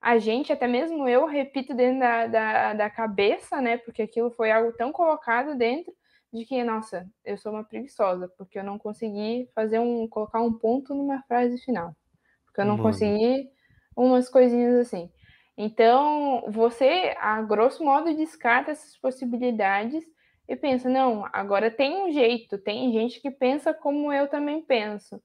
a 0.00 0.18
gente, 0.18 0.52
até 0.52 0.66
mesmo 0.66 1.08
eu, 1.08 1.26
repito 1.26 1.74
dentro 1.74 2.00
da, 2.00 2.26
da, 2.26 2.74
da 2.74 2.90
cabeça, 2.90 3.60
né? 3.60 3.78
Porque 3.78 4.02
aquilo 4.02 4.30
foi 4.30 4.50
algo 4.50 4.72
tão 4.72 4.90
colocado 4.90 5.56
dentro 5.56 5.92
de 6.32 6.44
que, 6.44 6.62
nossa, 6.64 7.06
eu 7.24 7.36
sou 7.36 7.52
uma 7.52 7.62
preguiçosa, 7.62 8.28
porque 8.36 8.58
eu 8.58 8.64
não 8.64 8.78
consegui 8.78 9.48
fazer 9.54 9.78
um, 9.78 10.08
colocar 10.08 10.40
um 10.40 10.52
ponto 10.52 10.94
numa 10.94 11.22
frase 11.22 11.58
final. 11.58 11.94
Porque 12.46 12.60
eu 12.60 12.64
não 12.64 12.76
Mano. 12.76 12.88
consegui 12.88 13.48
umas 13.94 14.28
coisinhas 14.28 14.74
assim. 14.74 15.10
Então, 15.56 16.44
você, 16.48 17.14
a 17.20 17.40
grosso 17.42 17.84
modo, 17.84 18.16
descarta 18.16 18.70
essas 18.70 18.96
possibilidades 18.96 20.02
e 20.48 20.56
pensa, 20.56 20.88
não, 20.88 21.28
agora 21.32 21.70
tem 21.70 22.04
um 22.04 22.10
jeito, 22.10 22.58
tem 22.58 22.90
gente 22.92 23.20
que 23.20 23.30
pensa 23.30 23.72
como 23.72 24.12
eu 24.12 24.26
também 24.26 24.62
penso 24.62 25.22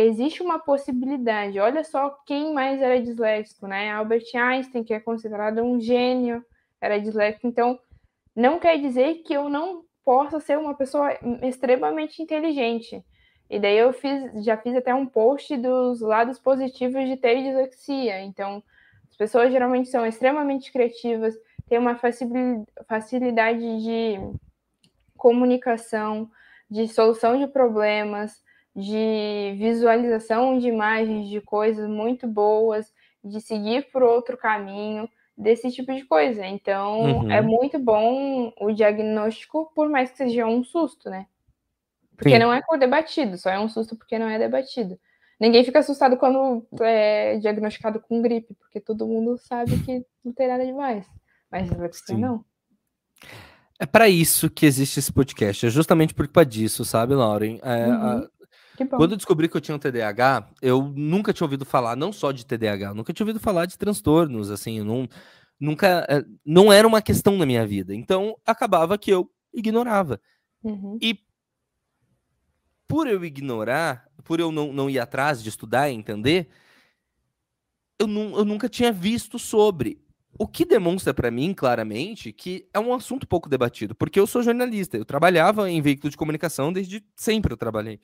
existe 0.00 0.42
uma 0.42 0.58
possibilidade. 0.58 1.58
Olha 1.60 1.84
só 1.84 2.10
quem 2.26 2.52
mais 2.54 2.80
era 2.80 3.00
disléxico, 3.00 3.66
né? 3.66 3.90
Albert 3.90 4.24
Einstein, 4.34 4.82
que 4.82 4.94
é 4.94 5.00
considerado 5.00 5.62
um 5.62 5.80
gênio, 5.80 6.44
era 6.80 6.98
disléxico. 6.98 7.46
Então, 7.46 7.78
não 8.34 8.58
quer 8.58 8.78
dizer 8.78 9.22
que 9.22 9.34
eu 9.34 9.48
não 9.48 9.84
possa 10.04 10.40
ser 10.40 10.58
uma 10.58 10.74
pessoa 10.74 11.16
extremamente 11.42 12.22
inteligente. 12.22 13.04
E 13.50 13.60
daí 13.60 13.76
eu 13.76 13.92
fiz, 13.92 14.44
já 14.44 14.56
fiz 14.56 14.74
até 14.74 14.94
um 14.94 15.04
post 15.04 15.54
dos 15.58 16.00
lados 16.00 16.38
positivos 16.38 17.06
de 17.06 17.16
ter 17.16 17.42
dislexia. 17.42 18.22
Então, 18.22 18.62
as 19.10 19.16
pessoas 19.16 19.52
geralmente 19.52 19.90
são 19.90 20.06
extremamente 20.06 20.72
criativas, 20.72 21.34
têm 21.68 21.78
uma 21.78 21.98
facilidade 22.88 23.60
de 23.60 24.18
comunicação, 25.18 26.30
de 26.70 26.88
solução 26.88 27.38
de 27.38 27.46
problemas, 27.46 28.42
de 28.74 29.54
visualização 29.58 30.58
de 30.58 30.68
imagens 30.68 31.28
de 31.28 31.40
coisas 31.40 31.88
muito 31.88 32.26
boas, 32.26 32.92
de 33.22 33.40
seguir 33.40 33.90
por 33.92 34.02
outro 34.02 34.36
caminho, 34.36 35.08
desse 35.36 35.70
tipo 35.70 35.94
de 35.94 36.04
coisa. 36.04 36.46
Então, 36.46 37.06
é 37.06 37.12
uhum. 37.12 37.30
é 37.32 37.40
muito 37.40 37.78
bom 37.78 38.52
o 38.60 38.72
diagnóstico, 38.72 39.70
por 39.74 39.88
mais 39.88 40.10
que 40.10 40.18
seja 40.18 40.46
um 40.46 40.62
susto, 40.64 41.10
né? 41.10 41.26
Porque 42.16 42.30
Sim. 42.30 42.38
não 42.38 42.52
é 42.52 42.62
por 42.62 42.78
debatido, 42.78 43.36
só 43.36 43.50
é 43.50 43.58
um 43.58 43.68
susto 43.68 43.96
porque 43.96 44.18
não 44.18 44.28
é 44.28 44.38
debatido. 44.38 44.98
Ninguém 45.40 45.64
fica 45.64 45.80
assustado 45.80 46.16
quando 46.16 46.64
é 46.80 47.36
diagnosticado 47.38 47.98
com 47.98 48.22
gripe, 48.22 48.54
porque 48.54 48.80
todo 48.80 49.08
mundo 49.08 49.36
sabe 49.38 49.76
que 49.84 50.04
não 50.24 50.32
tem 50.32 50.46
nada 50.46 50.64
demais. 50.64 51.04
Mas 51.50 51.68
você 51.68 52.14
não. 52.14 52.44
É 53.80 53.86
para 53.86 54.08
isso 54.08 54.48
que 54.48 54.64
existe 54.64 55.00
esse 55.00 55.12
podcast, 55.12 55.66
é 55.66 55.70
justamente 55.70 56.14
por 56.14 56.26
culpa 56.26 56.46
disso, 56.46 56.84
sabe, 56.84 57.14
Lauren? 57.14 57.58
É, 57.62 57.86
uhum. 57.88 57.92
a, 57.92 58.28
quando 58.88 59.12
eu 59.12 59.16
descobri 59.16 59.48
que 59.48 59.56
eu 59.56 59.60
tinha 59.60 59.74
um 59.74 59.78
TDAH, 59.78 60.50
eu 60.60 60.92
nunca 60.96 61.32
tinha 61.32 61.44
ouvido 61.44 61.64
falar, 61.64 61.96
não 61.96 62.12
só 62.12 62.32
de 62.32 62.46
TDAH, 62.46 62.94
nunca 62.94 63.12
tinha 63.12 63.24
ouvido 63.24 63.40
falar 63.40 63.66
de 63.66 63.78
transtornos, 63.78 64.50
assim, 64.50 64.80
não, 64.80 65.08
nunca, 65.60 66.06
eh, 66.08 66.24
não 66.44 66.72
era 66.72 66.86
uma 66.86 67.02
questão 67.02 67.36
na 67.36 67.46
minha 67.46 67.66
vida. 67.66 67.94
Então, 67.94 68.36
acabava 68.44 68.98
que 68.98 69.10
eu 69.10 69.30
ignorava. 69.52 70.20
Uhum. 70.62 70.98
E 71.00 71.18
por 72.88 73.06
eu 73.06 73.24
ignorar, 73.24 74.06
por 74.24 74.40
eu 74.40 74.52
não, 74.52 74.72
não 74.72 74.90
ir 74.90 74.98
atrás 74.98 75.42
de 75.42 75.48
estudar 75.48 75.88
e 75.88 75.94
entender, 75.94 76.48
eu, 77.98 78.06
nu, 78.06 78.36
eu 78.36 78.44
nunca 78.44 78.68
tinha 78.68 78.92
visto 78.92 79.38
sobre. 79.38 80.00
O 80.38 80.48
que 80.48 80.64
demonstra 80.64 81.12
para 81.12 81.30
mim, 81.30 81.52
claramente, 81.52 82.32
que 82.32 82.66
é 82.72 82.80
um 82.80 82.92
assunto 82.94 83.26
pouco 83.26 83.48
debatido, 83.48 83.94
porque 83.94 84.18
eu 84.18 84.26
sou 84.26 84.42
jornalista, 84.42 84.96
eu 84.96 85.04
trabalhava 85.04 85.70
em 85.70 85.80
veículo 85.82 86.10
de 86.10 86.16
comunicação 86.16 86.72
desde 86.72 87.04
sempre 87.14 87.52
eu 87.52 87.56
trabalhei. 87.56 88.00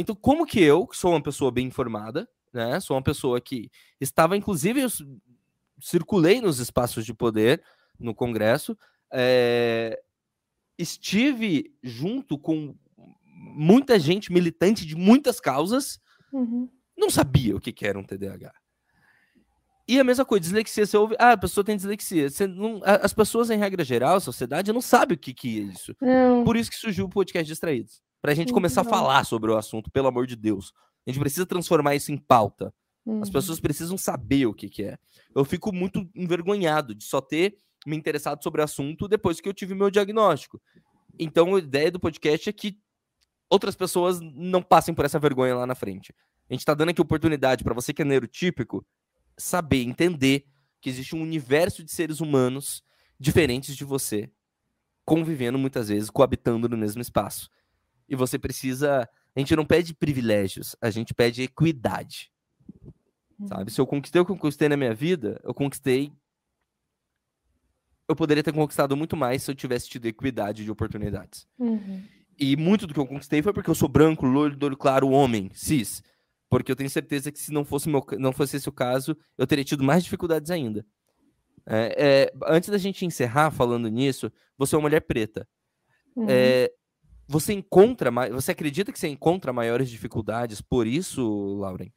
Então, 0.00 0.14
como 0.14 0.46
que 0.46 0.60
eu, 0.60 0.86
que 0.86 0.96
sou 0.96 1.12
uma 1.12 1.22
pessoa 1.22 1.50
bem 1.50 1.66
informada, 1.66 2.28
né? 2.52 2.80
Sou 2.80 2.96
uma 2.96 3.02
pessoa 3.02 3.40
que 3.40 3.70
estava, 4.00 4.36
inclusive, 4.36 4.80
eu 4.80 4.88
circulei 5.80 6.40
nos 6.40 6.58
espaços 6.58 7.04
de 7.04 7.14
poder 7.14 7.62
no 7.98 8.14
Congresso, 8.14 8.76
é, 9.12 10.00
estive 10.78 11.72
junto 11.82 12.38
com 12.38 12.74
muita 13.26 13.98
gente 13.98 14.32
militante 14.32 14.86
de 14.86 14.94
muitas 14.96 15.40
causas 15.40 15.98
Uhum. 16.32 16.68
não 16.96 17.10
sabia 17.10 17.56
o 17.56 17.60
que, 17.60 17.72
que 17.72 17.86
era 17.86 17.98
um 17.98 18.04
TDAH. 18.04 18.52
E 19.88 19.98
a 19.98 20.04
mesma 20.04 20.24
coisa, 20.24 20.42
dislexia, 20.42 20.86
você 20.86 20.96
ouve, 20.96 21.16
ah, 21.18 21.32
a 21.32 21.36
pessoa 21.36 21.64
tem 21.64 21.74
dislexia. 21.74 22.30
Você 22.30 22.46
não, 22.46 22.80
as 22.84 23.12
pessoas, 23.12 23.50
em 23.50 23.58
regra 23.58 23.82
geral, 23.82 24.14
a 24.14 24.20
sociedade, 24.20 24.72
não 24.72 24.80
sabe 24.80 25.14
o 25.14 25.18
que, 25.18 25.34
que 25.34 25.58
é 25.58 25.62
isso. 25.62 25.96
Não. 26.00 26.44
Por 26.44 26.56
isso 26.56 26.70
que 26.70 26.76
surgiu 26.76 27.06
o 27.06 27.10
podcast 27.10 27.50
Distraídos. 27.50 28.00
Pra 28.20 28.34
gente 28.34 28.48
Muito 28.48 28.54
começar 28.54 28.82
a 28.82 28.84
bom. 28.84 28.90
falar 28.90 29.24
sobre 29.24 29.50
o 29.50 29.56
assunto, 29.56 29.90
pelo 29.90 30.08
amor 30.08 30.26
de 30.26 30.36
Deus. 30.36 30.72
A 31.06 31.10
gente 31.10 31.20
precisa 31.20 31.46
transformar 31.46 31.94
isso 31.94 32.12
em 32.12 32.16
pauta. 32.16 32.66
As 33.06 33.28
Uhum. 33.28 33.32
pessoas 33.32 33.58
precisam 33.60 33.96
saber 33.96 34.46
o 34.46 34.52
que, 34.54 34.68
que 34.68 34.82
é. 34.84 34.98
Eu 35.34 35.44
fico 35.44 35.72
muito 35.72 36.06
envergonhado 36.14 36.94
de 36.94 37.02
só 37.04 37.20
ter 37.20 37.56
me 37.86 37.96
interessado 37.96 38.42
sobre 38.42 38.60
o 38.60 38.64
assunto 38.64 39.08
depois 39.08 39.40
que 39.40 39.48
eu 39.48 39.54
tive 39.54 39.74
meu 39.74 39.90
diagnóstico. 39.90 40.60
Então, 41.18 41.54
a 41.54 41.58
ideia 41.58 41.90
do 41.90 41.98
podcast 41.98 42.48
é 42.48 42.52
que 42.52 42.78
outras 43.48 43.74
pessoas 43.74 44.20
não 44.20 44.62
passem 44.62 44.94
por 44.94 45.04
essa 45.06 45.18
vergonha 45.18 45.54
lá 45.56 45.66
na 45.66 45.74
frente. 45.74 46.14
A 46.48 46.52
gente 46.52 46.64
tá 46.64 46.74
dando 46.74 46.90
aqui 46.90 47.00
oportunidade 47.00 47.64
para 47.64 47.72
você 47.74 47.92
que 47.94 48.02
é 48.02 48.04
neurotípico 48.04 48.84
saber, 49.38 49.82
entender 49.82 50.44
que 50.80 50.90
existe 50.90 51.16
um 51.16 51.22
universo 51.22 51.82
de 51.82 51.90
seres 51.90 52.20
humanos 52.20 52.82
diferentes 53.18 53.74
de 53.74 53.84
você, 53.84 54.30
convivendo 55.06 55.58
muitas 55.58 55.88
vezes, 55.88 56.10
coabitando 56.10 56.68
no 56.68 56.76
mesmo 56.76 57.00
espaço. 57.00 57.48
E 58.10 58.16
você 58.16 58.38
precisa. 58.38 59.08
A 59.34 59.38
gente 59.38 59.56
não 59.56 59.64
pede 59.64 59.94
privilégios, 59.94 60.76
a 60.82 60.90
gente 60.90 61.14
pede 61.14 61.42
equidade 61.42 62.30
sabe? 63.46 63.70
Se 63.70 63.80
eu 63.80 63.86
conquistei 63.86 64.20
o 64.20 64.24
que 64.24 64.32
eu 64.32 64.36
conquistei 64.36 64.68
na 64.68 64.76
minha 64.76 64.94
vida, 64.94 65.40
eu 65.44 65.54
conquistei. 65.54 66.12
Eu 68.08 68.16
poderia 68.16 68.42
ter 68.42 68.52
conquistado 68.52 68.96
muito 68.96 69.16
mais 69.16 69.42
se 69.42 69.50
eu 69.50 69.54
tivesse 69.54 69.88
tido 69.88 70.06
equidade 70.06 70.64
de 70.64 70.70
oportunidades. 70.70 71.46
Uhum. 71.58 72.02
E 72.38 72.56
muito 72.56 72.86
do 72.86 72.94
que 72.94 73.00
eu 73.00 73.06
conquistei 73.06 73.42
foi 73.42 73.52
porque 73.52 73.70
eu 73.70 73.74
sou 73.74 73.88
branco, 73.88 74.26
loiro, 74.26 74.56
do 74.56 74.66
olho 74.66 74.76
claro, 74.76 75.08
homem, 75.10 75.50
cis. 75.54 76.02
Porque 76.48 76.72
eu 76.72 76.76
tenho 76.76 76.90
certeza 76.90 77.30
que 77.30 77.38
se 77.38 77.52
não 77.52 77.64
fosse, 77.64 77.88
meu, 77.88 78.04
não 78.18 78.32
fosse 78.32 78.56
esse 78.56 78.68
o 78.68 78.72
caso, 78.72 79.16
eu 79.38 79.46
teria 79.46 79.64
tido 79.64 79.84
mais 79.84 80.02
dificuldades 80.02 80.50
ainda. 80.50 80.84
É, 81.66 81.94
é, 81.96 82.32
antes 82.46 82.68
da 82.68 82.78
gente 82.78 83.06
encerrar 83.06 83.50
falando 83.52 83.88
nisso, 83.88 84.32
você 84.58 84.74
é 84.74 84.78
uma 84.78 84.82
mulher 84.82 85.00
preta. 85.02 85.46
Uhum. 86.16 86.26
É, 86.28 86.72
você 87.30 87.52
encontra, 87.52 88.10
você 88.32 88.50
acredita 88.50 88.90
que 88.90 88.98
você 88.98 89.06
encontra 89.06 89.52
maiores 89.52 89.88
dificuldades 89.88 90.60
por 90.60 90.84
isso, 90.84 91.58
Lauren? 91.60 91.92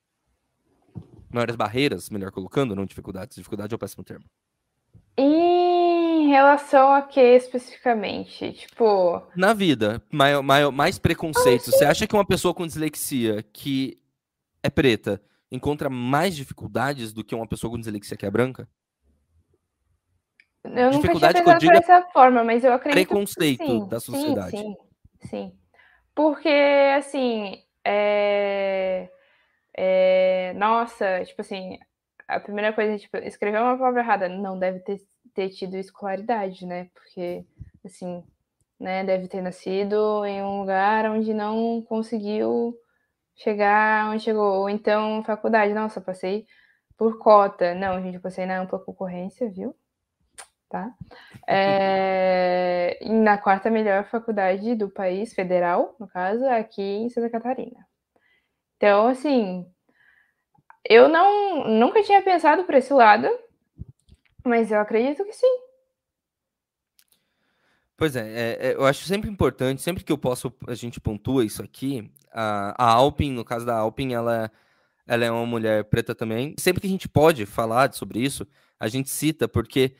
Maiores 1.34 1.55
barreiras, 1.55 2.07
melhor 2.11 2.31
colocando, 2.31 2.75
não 2.75 2.86
dificuldades. 2.86 3.36
Dificuldade 3.36 3.73
é 3.73 3.75
o 3.75 3.79
péssimo 3.79 4.03
termo. 4.03 4.25
Em 5.17 6.27
relação 6.27 6.93
a 6.93 7.01
que 7.01 7.19
especificamente? 7.19 8.53
Tipo, 8.53 9.23
Na 9.36 9.55
vida, 9.55 10.03
mais 10.11 10.99
preconceito. 10.99 11.71
Você 11.71 11.84
acha 11.84 12.05
que 12.05 12.13
uma 12.13 12.25
pessoa 12.25 12.53
com 12.53 12.67
dislexia 12.67 13.41
que 13.51 13.97
é 14.61 14.69
preta 14.69 15.19
encontra 15.51 15.89
mais 15.89 16.36
dificuldades 16.36 17.11
do 17.11 17.23
que 17.23 17.34
uma 17.34 17.47
pessoa 17.47 17.71
com 17.71 17.79
dislexia 17.79 18.15
que 18.15 18.25
é 18.27 18.29
branca? 18.29 18.69
eu 20.63 20.91
nunca 20.91 21.13
tinha 21.15 21.34
que 21.34 21.41
pensado 21.41 21.59
digo 21.59 21.73
por 21.73 21.91
é 21.91 22.11
forma, 22.13 22.43
mas 22.43 22.63
eu 22.63 22.71
acredito 22.71 22.99
que 22.99 23.05
Preconceito 23.05 23.65
sim, 23.65 23.88
da 23.88 23.99
sociedade. 23.99 24.57
Sim, 24.57 24.63
sim. 24.63 24.93
Porque, 26.15 26.49
assim, 26.97 27.63
é... 27.86 29.09
é, 29.76 30.53
Nossa, 30.55 31.24
tipo 31.26 31.41
assim, 31.41 31.80
a 32.28 32.39
primeira 32.39 32.74
coisa, 32.74 32.97
tipo, 32.97 33.17
escrever 33.17 33.61
uma 33.61 33.78
palavra 33.78 34.01
errada 34.01 34.30
não 34.30 34.57
deve 34.59 34.80
ter, 34.82 34.99
ter 35.34 35.49
tido 35.49 35.76
escolaridade, 35.78 36.65
né? 36.65 36.89
Porque, 36.93 37.45
assim, 37.86 38.24
né, 38.80 39.03
deve 39.03 39.28
ter 39.28 39.41
nascido 39.41 40.26
em 40.26 40.41
um 40.43 40.59
lugar 40.61 41.05
onde 41.11 41.34
não 41.34 41.82
conseguiu 41.84 42.76
chegar 43.36 44.11
onde 44.11 44.24
chegou. 44.24 44.61
Ou 44.61 44.69
então, 44.69 45.24
faculdade, 45.24 45.74
nossa, 45.74 46.01
passei 46.01 46.45
por 46.97 47.17
cota. 47.19 47.76
Não, 47.76 48.01
gente, 48.01 48.15
eu 48.15 48.21
passei 48.21 48.45
na 48.45 48.61
ampla 48.61 48.80
concorrência, 48.80 49.49
viu? 49.49 49.76
Tá? 50.74 50.91
É, 51.47 52.97
na 53.03 53.38
quarta 53.38 53.69
melhor 53.69 54.05
faculdade 54.05 54.74
do 54.74 54.89
país, 54.89 55.32
federal, 55.32 55.95
no 55.99 56.07
caso, 56.07 56.43
aqui 56.47 56.82
em 56.82 57.09
Santa 57.09 57.30
Catarina. 57.30 57.86
Então, 58.76 59.05
assim, 59.05 59.71
eu 60.84 61.07
não 61.07 61.67
nunca 61.67 62.01
tinha 62.01 62.24
pensado 62.24 62.63
por 62.63 62.74
esse 62.74 62.91
lado, 62.91 63.30
mas 64.43 64.71
eu 64.71 64.80
acredito 64.80 65.24
que 65.24 65.34
sim. 65.34 65.59
Pois 67.95 68.15
é, 68.15 68.28
é, 68.28 68.57
é, 68.69 68.74
eu 68.74 68.84
acho 68.84 69.05
sempre 69.05 69.30
importante, 69.30 69.80
sempre 69.80 70.03
que 70.03 70.11
eu 70.11 70.17
posso, 70.17 70.51
a 70.67 70.74
gente 70.74 70.99
pontua 70.99 71.45
isso 71.45 71.61
aqui. 71.61 72.11
A, 72.32 72.74
a 72.84 72.91
Alpin, 72.93 73.32
no 73.32 73.45
caso 73.45 73.63
da 73.63 73.78
Alpin, 73.78 74.11
ela, 74.11 74.51
ela 75.05 75.24
é 75.24 75.30
uma 75.30 75.45
mulher 75.45 75.84
preta 75.84 76.15
também. 76.15 76.55
Sempre 76.57 76.82
que 76.82 76.88
a 76.88 76.89
gente 76.89 77.07
pode 77.07 77.45
falar 77.45 77.93
sobre 77.93 78.19
isso, 78.19 78.47
a 78.80 78.88
gente 78.88 79.11
cita, 79.11 79.47
porque 79.47 79.95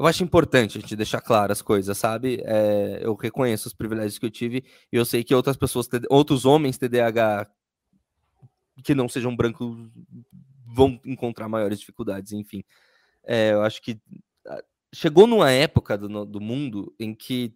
eu 0.00 0.06
acho 0.06 0.24
importante 0.24 0.78
a 0.78 0.80
gente 0.80 0.96
deixar 0.96 1.20
claro 1.20 1.52
as 1.52 1.60
coisas, 1.60 1.96
sabe? 1.98 2.40
É, 2.46 3.00
eu 3.02 3.14
reconheço 3.14 3.68
os 3.68 3.74
privilégios 3.74 4.18
que 4.18 4.24
eu 4.24 4.30
tive 4.30 4.64
e 4.90 4.96
eu 4.96 5.04
sei 5.04 5.22
que 5.22 5.34
outras 5.34 5.58
pessoas, 5.58 5.86
outros 6.08 6.46
homens 6.46 6.78
TDAH 6.78 7.46
que 8.82 8.94
não 8.94 9.10
sejam 9.10 9.36
brancos 9.36 9.76
vão 10.66 10.98
encontrar 11.04 11.50
maiores 11.50 11.78
dificuldades, 11.78 12.32
enfim. 12.32 12.64
É, 13.22 13.52
eu 13.52 13.60
acho 13.60 13.82
que 13.82 14.00
ah, 14.46 14.64
chegou 14.90 15.26
numa 15.26 15.50
época 15.50 15.98
do, 15.98 16.24
do 16.24 16.40
mundo 16.40 16.94
em 16.98 17.14
que 17.14 17.54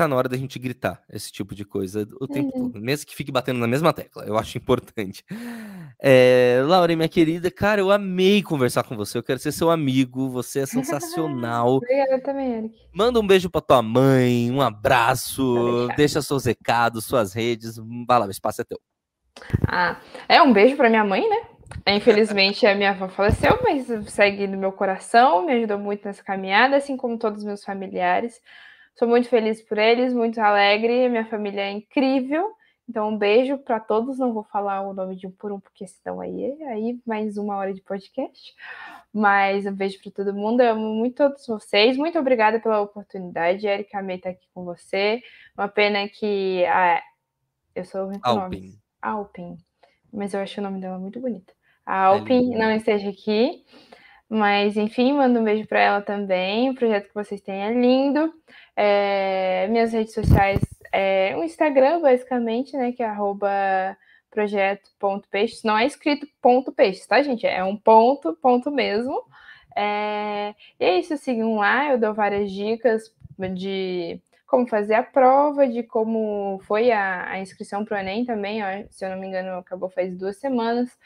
tá 0.00 0.08
na 0.08 0.16
hora 0.16 0.28
da 0.30 0.36
gente 0.36 0.58
gritar 0.58 1.02
esse 1.12 1.30
tipo 1.30 1.54
de 1.54 1.62
coisa 1.62 2.08
o 2.18 2.26
tempo 2.26 2.50
Uhum. 2.56 2.70
todo, 2.70 2.80
mesmo 2.82 3.06
que 3.06 3.14
fique 3.14 3.30
batendo 3.30 3.58
na 3.58 3.66
mesma 3.66 3.92
tecla, 3.92 4.24
eu 4.24 4.38
acho 4.38 4.56
importante. 4.58 5.22
É, 6.02 6.62
Laura, 6.64 6.96
minha 6.96 7.08
querida, 7.08 7.50
cara, 7.50 7.82
eu 7.82 7.90
amei 7.90 8.42
conversar 8.42 8.82
com 8.82 8.96
você, 8.96 9.18
eu 9.18 9.22
quero 9.22 9.38
ser 9.38 9.52
seu 9.52 9.70
amigo, 9.70 10.30
você 10.30 10.60
é 10.60 10.64
sensacional. 10.66 11.76
Obrigada 11.76 12.18
também, 12.22 12.52
Eric. 12.54 12.74
Manda 12.94 13.20
um 13.20 13.26
beijo 13.26 13.50
pra 13.50 13.60
tua 13.60 13.82
mãe, 13.82 14.50
um 14.50 14.56
Pode 14.56 14.68
abraço, 14.74 15.54
deixar. 15.86 15.96
deixa 15.96 16.22
seus 16.22 16.44
recados, 16.46 17.04
suas 17.04 17.34
redes, 17.34 17.76
vai 18.08 18.18
lá, 18.18 18.26
o 18.26 18.30
espaço 18.30 18.62
é 18.62 18.64
teu. 18.64 18.80
Ah, 19.68 20.00
é 20.28 20.40
um 20.40 20.52
beijo 20.52 20.76
para 20.76 20.88
minha 20.88 21.04
mãe, 21.04 21.28
né? 21.28 21.42
Infelizmente 21.86 22.66
a 22.66 22.74
minha 22.74 22.90
avó 22.90 23.08
faleceu, 23.08 23.58
mas 23.62 23.86
segue 24.10 24.46
no 24.46 24.56
meu 24.56 24.72
coração, 24.72 25.44
me 25.44 25.52
ajudou 25.52 25.78
muito 25.78 26.04
nessa 26.06 26.22
caminhada, 26.22 26.76
assim 26.76 26.96
como 26.96 27.18
todos 27.18 27.40
os 27.40 27.44
meus 27.44 27.62
familiares. 27.62 28.40
Sou 29.00 29.08
muito 29.08 29.30
feliz 29.30 29.62
por 29.62 29.78
eles, 29.78 30.12
muito 30.12 30.38
alegre, 30.38 31.08
minha 31.08 31.24
família 31.24 31.62
é 31.62 31.70
incrível. 31.70 32.52
Então, 32.86 33.08
um 33.08 33.16
beijo 33.16 33.56
para 33.56 33.80
todos. 33.80 34.18
Não 34.18 34.34
vou 34.34 34.44
falar 34.44 34.82
o 34.82 34.92
nome 34.92 35.16
de 35.16 35.26
um 35.26 35.30
por 35.30 35.50
um, 35.50 35.58
porque 35.58 35.86
senão 35.86 36.20
aí, 36.20 36.62
aí 36.64 37.00
mais 37.06 37.38
uma 37.38 37.56
hora 37.56 37.72
de 37.72 37.80
podcast. 37.80 38.54
Mas 39.10 39.64
um 39.64 39.72
beijo 39.72 39.98
para 40.02 40.12
todo 40.12 40.34
mundo. 40.34 40.60
Eu 40.60 40.72
amo 40.72 40.94
muito 40.94 41.16
todos 41.16 41.46
vocês. 41.46 41.96
Muito 41.96 42.18
obrigada 42.18 42.60
pela 42.60 42.82
oportunidade. 42.82 43.66
Erika 43.66 44.00
amei 44.00 44.16
estar 44.16 44.28
aqui 44.28 44.46
com 44.52 44.66
você. 44.66 45.22
Uma 45.56 45.66
pena 45.66 46.06
que 46.06 46.62
ah, 46.66 47.02
eu 47.74 47.86
sou 47.86 48.04
ruim 48.04 48.20
com 48.20 48.28
Alpin. 48.28 48.56
nomes. 48.56 48.78
Alpin. 49.00 49.56
Mas 50.12 50.34
eu 50.34 50.40
acho 50.40 50.60
o 50.60 50.62
nome 50.62 50.78
dela 50.78 50.98
muito 50.98 51.18
bonito. 51.18 51.54
A 51.86 52.04
Alpin 52.04 52.38
lindo, 52.38 52.58
né? 52.58 52.66
não 52.66 52.76
esteja 52.76 53.08
aqui. 53.08 53.64
Mas, 54.30 54.76
enfim, 54.76 55.12
mando 55.12 55.40
um 55.40 55.44
beijo 55.44 55.66
para 55.66 55.80
ela 55.80 56.00
também. 56.00 56.70
O 56.70 56.74
projeto 56.76 57.08
que 57.08 57.14
vocês 57.14 57.40
têm 57.40 57.64
é 57.64 57.72
lindo. 57.72 58.32
É, 58.76 59.66
minhas 59.68 59.92
redes 59.92 60.14
sociais 60.14 60.60
é 60.92 61.36
o 61.36 61.42
Instagram, 61.42 62.00
basicamente, 62.00 62.76
né? 62.76 62.92
Que 62.92 63.02
é 63.02 63.06
arroba 63.06 63.50
projeto.peixes. 64.30 65.64
Não 65.64 65.76
é 65.76 65.84
escrito 65.84 66.28
ponto 66.40 66.70
peixes, 66.70 67.04
tá, 67.08 67.20
gente? 67.22 67.44
É 67.44 67.64
um 67.64 67.76
ponto, 67.76 68.32
ponto 68.40 68.70
mesmo. 68.70 69.20
É, 69.76 70.54
e 70.78 70.84
é 70.84 71.00
isso, 71.00 71.16
sigam 71.16 71.56
lá. 71.56 71.90
Eu 71.90 71.98
dou 71.98 72.14
várias 72.14 72.52
dicas 72.52 73.12
de 73.54 74.20
como 74.46 74.68
fazer 74.68 74.94
a 74.94 75.02
prova, 75.02 75.66
de 75.66 75.82
como 75.82 76.60
foi 76.66 76.92
a, 76.92 77.30
a 77.30 77.40
inscrição 77.40 77.84
para 77.84 77.96
o 77.96 78.00
Enem 78.00 78.24
também. 78.24 78.62
Ó, 78.62 78.66
se 78.90 79.04
eu 79.04 79.10
não 79.10 79.18
me 79.18 79.26
engano, 79.26 79.58
acabou 79.58 79.90
faz 79.90 80.16
duas 80.16 80.36
semanas. 80.36 80.96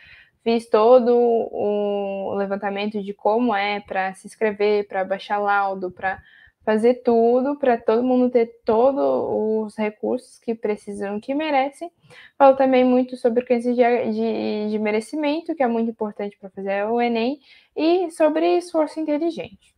Fiz 0.44 0.68
todo 0.68 1.10
o 1.16 2.34
levantamento 2.34 3.02
de 3.02 3.14
como 3.14 3.54
é 3.54 3.80
para 3.80 4.12
se 4.12 4.26
inscrever, 4.26 4.86
para 4.86 5.02
baixar 5.02 5.38
laudo, 5.38 5.90
para 5.90 6.22
fazer 6.62 7.02
tudo, 7.02 7.58
para 7.58 7.78
todo 7.78 8.02
mundo 8.02 8.30
ter 8.30 8.60
todos 8.62 9.02
os 9.02 9.76
recursos 9.76 10.38
que 10.38 10.54
precisam, 10.54 11.18
que 11.18 11.34
merecem. 11.34 11.90
Falo 12.36 12.56
também 12.56 12.84
muito 12.84 13.16
sobre 13.16 13.42
crenças 13.42 13.74
de, 13.74 13.82
de, 13.82 14.70
de 14.70 14.78
merecimento, 14.78 15.54
que 15.54 15.62
é 15.62 15.66
muito 15.66 15.90
importante 15.90 16.36
para 16.38 16.50
fazer 16.50 16.84
o 16.86 17.00
Enem, 17.00 17.38
e 17.74 18.10
sobre 18.10 18.58
esforço 18.58 19.00
inteligente. 19.00 19.74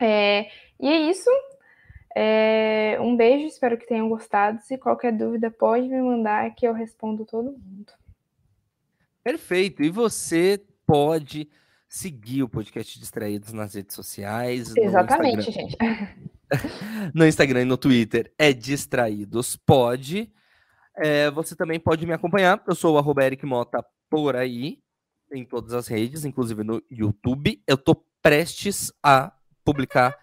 É, 0.00 0.48
e 0.80 0.88
é 0.88 0.96
isso. 1.10 1.30
É, 2.16 2.96
um 3.00 3.16
beijo, 3.16 3.46
espero 3.46 3.76
que 3.76 3.86
tenham 3.86 4.08
gostado. 4.08 4.62
Se 4.62 4.78
qualquer 4.78 5.12
dúvida, 5.12 5.50
pode 5.50 5.88
me 5.88 6.00
mandar 6.00 6.54
que 6.54 6.66
eu 6.66 6.72
respondo 6.72 7.26
todo 7.26 7.52
mundo. 7.52 7.92
Perfeito. 9.24 9.82
E 9.82 9.88
você 9.88 10.62
pode 10.86 11.48
seguir 11.88 12.42
o 12.42 12.48
podcast 12.48 12.98
Distraídos 12.98 13.54
nas 13.54 13.74
redes 13.74 13.96
sociais. 13.96 14.74
Exatamente, 14.76 15.46
no 15.46 15.52
gente. 15.52 15.76
No 17.14 17.26
Instagram 17.26 17.62
e 17.62 17.64
no 17.64 17.76
Twitter 17.76 18.32
é 18.38 18.52
Distraídos 18.52 19.56
Pod. 19.56 20.30
É, 20.96 21.30
você 21.30 21.56
também 21.56 21.80
pode 21.80 22.06
me 22.06 22.12
acompanhar. 22.12 22.62
Eu 22.68 22.74
sou 22.74 22.94
o 22.94 23.20
Eric 23.20 23.44
Mota 23.44 23.84
por 24.08 24.36
aí, 24.36 24.78
em 25.32 25.44
todas 25.44 25.72
as 25.72 25.88
redes, 25.88 26.24
inclusive 26.24 26.62
no 26.62 26.80
YouTube. 26.90 27.60
Eu 27.66 27.76
tô 27.76 27.96
prestes 28.22 28.92
a 29.02 29.32
publicar. 29.64 30.16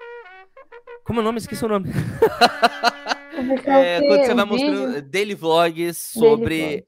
Como 1.04 1.20
é 1.20 1.22
o 1.22 1.26
nome? 1.26 1.40
Esqueci 1.40 1.66
o 1.66 1.68
nome. 1.68 1.90
é, 3.66 4.02
quando 4.02 4.26
você 4.26 4.34
vai 4.34 4.46
mostrando 4.46 5.02
daily 5.02 5.36
vlogs 5.36 5.98
sobre. 5.98 6.88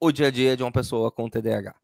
O 0.00 0.10
dia 0.10 0.28
a 0.28 0.30
dia 0.30 0.56
de 0.56 0.62
uma 0.62 0.72
pessoa 0.72 1.10
com 1.10 1.28
TDAH. 1.28 1.74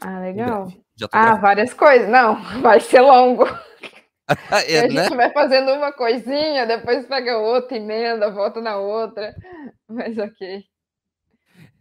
Ah, 0.00 0.20
legal. 0.20 0.72
Ah, 1.12 1.34
várias 1.36 1.72
coisas. 1.74 2.08
Não, 2.08 2.42
vai 2.62 2.80
ser 2.80 3.00
longo. 3.00 3.44
é, 4.66 4.80
a 4.80 4.88
né? 4.88 5.04
gente 5.04 5.16
vai 5.16 5.30
fazendo 5.32 5.72
uma 5.72 5.92
coisinha, 5.92 6.66
depois 6.66 7.06
pega 7.06 7.38
outra, 7.38 7.76
emenda, 7.76 8.30
volta 8.30 8.60
na 8.60 8.76
outra. 8.78 9.34
Mas 9.88 10.18
ok. 10.18 10.64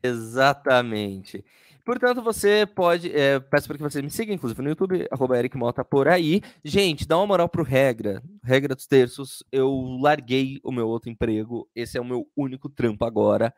Exatamente. 0.03 1.43
Portanto, 1.83 2.21
você 2.21 2.65
pode. 2.65 3.15
É, 3.15 3.39
peço 3.39 3.67
para 3.67 3.77
que 3.77 3.83
você 3.83 4.01
me 4.01 4.09
siga, 4.09 4.33
inclusive 4.33 4.61
no 4.61 4.69
YouTube, 4.69 5.07
arroba 5.11 5.37
Eric 5.37 5.55
Mota 5.55 5.85
por 5.85 6.07
aí. 6.07 6.41
Gente, 6.63 7.07
dá 7.07 7.15
uma 7.17 7.27
moral 7.27 7.47
pro 7.47 7.63
Regra. 7.63 8.23
Regra 8.43 8.73
dos 8.73 8.87
Terços. 8.87 9.43
Eu 9.51 9.69
larguei 10.01 10.59
o 10.63 10.71
meu 10.71 10.87
outro 10.87 11.11
emprego. 11.11 11.69
Esse 11.75 11.97
é 11.97 12.01
o 12.01 12.05
meu 12.05 12.27
único 12.35 12.69
trampo 12.69 13.05
agora. 13.05 13.53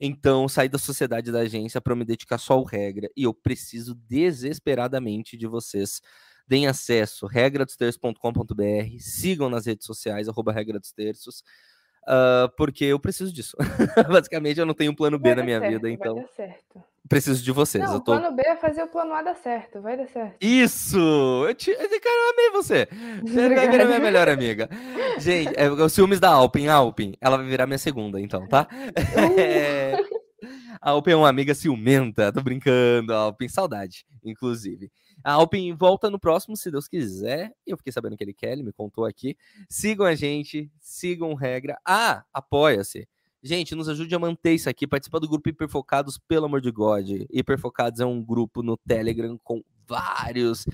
Então, 0.00 0.48
saí 0.48 0.68
da 0.68 0.78
sociedade 0.78 1.32
da 1.32 1.40
agência 1.40 1.80
para 1.80 1.96
me 1.96 2.04
dedicar 2.04 2.38
só 2.38 2.54
ao 2.54 2.64
Regra. 2.64 3.08
E 3.16 3.22
eu 3.22 3.32
preciso 3.32 3.94
desesperadamente 3.94 5.36
de 5.36 5.46
vocês 5.46 6.00
deem 6.46 6.66
acesso 6.66 7.26
regradosterços.com.br, 7.26 8.98
sigam 9.00 9.50
nas 9.50 9.66
redes 9.66 9.86
sociais, 9.86 10.28
arroba 10.28 10.52
regra 10.52 10.78
dos 10.78 10.92
terços, 10.92 11.42
uh, 12.06 12.48
porque 12.56 12.84
eu 12.84 12.98
preciso 12.98 13.32
disso. 13.32 13.56
Basicamente, 14.08 14.60
eu 14.60 14.66
não 14.66 14.74
tenho 14.74 14.92
um 14.92 14.94
plano 14.94 15.18
B 15.18 15.30
vai 15.30 15.36
na 15.36 15.44
minha 15.44 15.60
certo, 15.60 15.72
vida, 15.72 15.90
então. 15.90 16.14
Vai 16.14 16.24
dar 16.24 16.30
certo. 16.30 16.82
Preciso 17.08 17.42
de 17.42 17.52
vocês. 17.52 17.84
Não, 17.84 17.96
o 17.96 18.00
tô... 18.00 18.18
plano 18.18 18.34
B 18.34 18.42
é 18.44 18.56
fazer 18.56 18.82
o 18.82 18.88
plano 18.88 19.12
A 19.12 19.22
dar 19.22 19.36
certo, 19.36 19.80
vai 19.80 19.96
dar 19.96 20.08
certo. 20.08 20.36
Isso! 20.40 20.98
Eu 21.46 21.54
te... 21.54 21.72
Cara, 21.72 21.86
eu 21.88 22.30
amei 22.32 22.50
você. 22.50 22.88
Você 23.22 23.48
vai 23.48 23.68
virar 23.70 23.84
minha 23.84 24.00
melhor 24.00 24.28
amiga. 24.28 24.68
Gente, 25.18 25.52
é, 25.56 25.70
os 25.70 25.92
ciúmes 25.92 26.18
da 26.18 26.30
Alpin, 26.30 26.66
Alpin, 26.66 27.14
ela 27.20 27.36
vai 27.36 27.46
virar 27.46 27.66
minha 27.66 27.78
segunda, 27.78 28.20
então, 28.20 28.46
tá? 28.48 28.66
Uh. 28.72 29.40
É... 29.40 29.96
A 30.80 30.90
Alpin 30.90 31.12
é 31.12 31.16
uma 31.16 31.28
amiga 31.28 31.54
ciumenta, 31.54 32.32
tô 32.32 32.40
brincando, 32.40 33.12
Alpin, 33.12 33.48
saudade, 33.48 34.04
inclusive. 34.24 34.90
A 35.26 35.32
Alpin 35.32 35.74
volta 35.74 36.08
no 36.08 36.20
próximo, 36.20 36.56
se 36.56 36.70
Deus 36.70 36.86
quiser. 36.86 37.52
Eu 37.66 37.76
fiquei 37.76 37.92
sabendo 37.92 38.16
que 38.16 38.22
ele 38.22 38.32
quer, 38.32 38.52
ele 38.52 38.62
me 38.62 38.72
contou 38.72 39.04
aqui. 39.04 39.36
Sigam 39.68 40.06
a 40.06 40.14
gente, 40.14 40.70
sigam 40.78 41.34
regra. 41.34 41.76
Ah, 41.84 42.24
apoia-se. 42.32 43.08
Gente, 43.42 43.74
nos 43.74 43.88
ajude 43.88 44.14
a 44.14 44.20
manter 44.20 44.54
isso 44.54 44.70
aqui. 44.70 44.86
Participa 44.86 45.18
do 45.18 45.28
grupo 45.28 45.48
Hiperfocados, 45.48 46.16
pelo 46.16 46.46
amor 46.46 46.60
de 46.60 46.70
God. 46.70 47.08
Hiperfocados 47.28 47.98
é 47.98 48.06
um 48.06 48.22
grupo 48.22 48.62
no 48.62 48.76
Telegram 48.76 49.36
com 49.42 49.64
vários. 49.84 50.64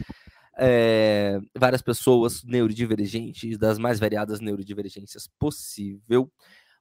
É, 0.59 1.41
várias 1.57 1.81
pessoas 1.81 2.45
neurodivergentes, 2.45 3.57
das 3.57 3.79
mais 3.79 3.99
variadas 3.99 4.39
neurodivergências 4.39 5.31
possível. 5.39 6.31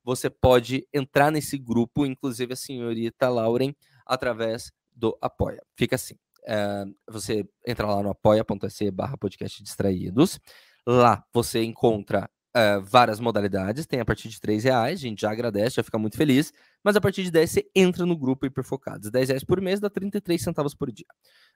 Você 0.04 0.30
pode 0.30 0.86
entrar 0.94 1.32
nesse 1.32 1.58
grupo, 1.58 2.06
inclusive 2.06 2.52
a 2.52 2.58
senhorita 2.58 3.30
Lauren, 3.30 3.74
através 4.06 4.74
do 4.94 5.18
Apoia. 5.22 5.64
Fica 5.74 5.96
assim. 5.96 6.18
É, 6.46 6.86
você 7.10 7.48
entra 7.66 7.88
lá 7.88 8.02
no 8.02 8.10
apoia.se 8.10 8.92
barra 8.92 9.18
podcast 9.18 9.62
distraídos. 9.64 10.40
Lá 10.86 11.24
você 11.34 11.64
encontra 11.64 12.30
é, 12.54 12.80
várias 12.80 13.20
modalidades, 13.20 13.86
tem 13.86 14.00
a 14.00 14.06
partir 14.06 14.28
de 14.30 14.40
3 14.40 14.64
reais, 14.64 15.00
a 15.00 15.02
gente 15.02 15.22
já 15.22 15.32
agradece, 15.32 15.78
já 15.78 15.84
fica 15.84 15.98
muito 15.98 16.18
feliz, 16.18 16.52
mas 16.84 16.96
a 16.96 17.02
partir 17.02 17.24
de 17.24 17.32
10 17.32 17.50
você 17.50 17.72
entra 17.76 18.06
no 18.06 18.18
grupo 18.18 18.46
Hiperfocados. 18.46 19.10
10 19.10 19.30
reais 19.30 19.44
por 19.44 19.62
mês 19.62 19.80
dá 19.80 19.90
33 19.90 20.42
centavos 20.42 20.74
por 20.74 20.92
dia. 20.92 21.06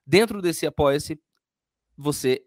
Dentro 0.05 0.41
desse 0.41 0.65
apoia-se, 0.65 1.19
você, 1.97 2.43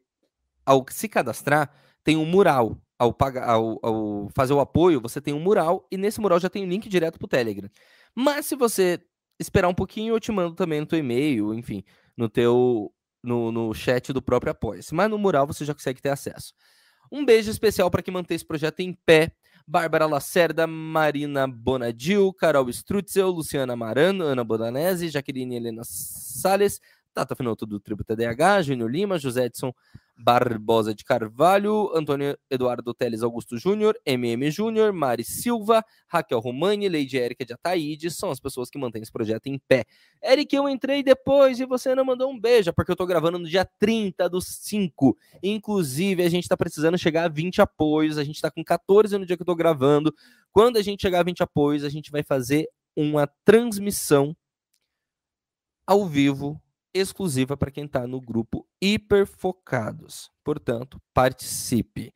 ao 0.65 0.85
se 0.91 1.09
cadastrar, 1.09 1.71
tem 2.03 2.17
um 2.17 2.25
mural. 2.25 2.81
Ao, 2.99 3.13
pagar, 3.13 3.49
ao, 3.49 3.79
ao 3.81 4.29
fazer 4.35 4.53
o 4.55 4.59
apoio, 4.59 5.01
você 5.01 5.21
tem 5.21 5.33
um 5.33 5.39
mural, 5.39 5.87
e 5.89 5.97
nesse 5.97 6.21
mural 6.21 6.41
já 6.41 6.49
tem 6.49 6.65
um 6.65 6.69
link 6.69 6.89
direto 6.89 7.17
para 7.17 7.27
o 7.27 7.29
Telegram. 7.29 7.71
Mas 8.13 8.47
se 8.47 8.57
você 8.57 9.01
esperar 9.39 9.69
um 9.69 9.75
pouquinho, 9.75 10.15
eu 10.15 10.21
te 10.21 10.33
mando 10.33 10.57
também 10.57 10.81
no 10.81 10.87
teu 10.87 10.99
e-mail, 10.99 11.55
enfim, 11.55 11.85
no 12.19 12.29
teu 12.29 12.93
no, 13.23 13.53
no 13.53 13.73
chat 13.73 14.13
do 14.13 14.21
próprio 14.21 14.51
Apoia-se. 14.51 14.95
Mas 14.95 15.09
no 15.09 15.17
mural 15.17 15.47
você 15.47 15.65
já 15.65 15.73
consegue 15.73 16.03
ter 16.03 16.11
acesso. 16.11 16.53
Um 17.11 17.25
beijo 17.25 17.51
especial 17.51 17.91
para 17.91 18.03
quem 18.03 18.13
mantém 18.13 18.35
esse 18.35 18.45
projeto 18.45 18.81
em 18.81 18.93
pé. 18.93 19.33
Bárbara 19.67 20.07
Lacerda, 20.07 20.67
Marina 20.67 21.47
Bonadil, 21.47 22.33
Carol 22.33 22.71
Strutzel, 22.71 23.29
Luciana 23.29 23.77
Marano, 23.77 24.25
Ana 24.25 24.43
Bodanese, 24.43 25.11
Jaqueline 25.11 25.57
Helena 25.57 25.83
Sales, 25.85 26.81
Tata 27.13 27.37
Finoto 27.37 27.67
do 27.67 27.79
Tribo 27.79 28.03
TDH, 28.03 28.63
Júnior 28.63 28.91
Lima, 28.91 29.19
José 29.19 29.45
Edson 29.45 29.75
Barbosa 30.19 30.93
de 30.93 31.05
Carvalho, 31.05 31.91
Antônio 31.95 32.37
Eduardo 32.51 32.93
Teles 32.93 33.23
Augusto 33.23 33.57
Júnior, 33.57 33.97
MM 34.05 34.51
Júnior, 34.51 34.93
Mari 34.93 35.23
Silva, 35.23 35.85
Raquel 36.09 36.41
Romani, 36.41 36.89
Lady 36.89 37.17
Érica 37.17 37.45
de 37.45 37.53
Ataíde, 37.53 38.11
são 38.11 38.31
as 38.31 38.41
pessoas 38.41 38.69
que 38.69 38.79
mantêm 38.79 39.01
esse 39.01 39.13
projeto 39.13 39.47
em 39.47 39.59
pé. 39.69 39.85
Eric, 40.23 40.55
eu 40.57 40.69
entrei 40.69 41.05
depois 41.05 41.61
e 41.61 41.65
você 41.65 41.95
não 41.95 42.05
mandou 42.05 42.31
um 42.31 42.39
beijo, 42.39 42.73
porque 42.73 42.91
eu 42.91 42.97
tô 42.97 43.07
gravando 43.07 43.39
no 43.39 43.49
dia 43.49 43.65
30 43.79 44.29
do 44.29 44.41
5. 44.41 45.17
Inclusive, 45.41 46.25
a 46.25 46.29
gente 46.29 46.49
tá 46.49 46.57
precisando 46.57 46.99
chegar 46.99 47.25
a 47.25 47.29
20 47.29 47.63
apoios, 47.63 48.19
a 48.19 48.25
gente 48.25 48.41
tá 48.41 48.51
com 48.51 48.65
14 48.65 49.17
no 49.17 49.25
dia 49.25 49.37
que 49.37 49.43
eu 49.43 49.47
tô 49.47 49.55
gravando. 49.55 50.13
Quando 50.51 50.79
a 50.79 50.83
gente 50.83 51.01
chegar 51.01 51.21
a 51.21 51.25
20 51.25 51.45
apoios, 51.45 51.85
a 51.85 51.89
gente 51.89 52.11
vai 52.11 52.25
fazer 52.25 52.69
uma 52.97 53.29
transmissão 53.45 54.37
ao 55.87 56.05
vivo 56.05 56.61
exclusiva 56.93 57.57
para 57.57 57.71
quem 57.71 57.85
está 57.85 58.07
no 58.07 58.21
grupo 58.21 58.67
Hiperfocados. 58.81 60.31
Portanto, 60.45 61.01
participe. 61.13 62.13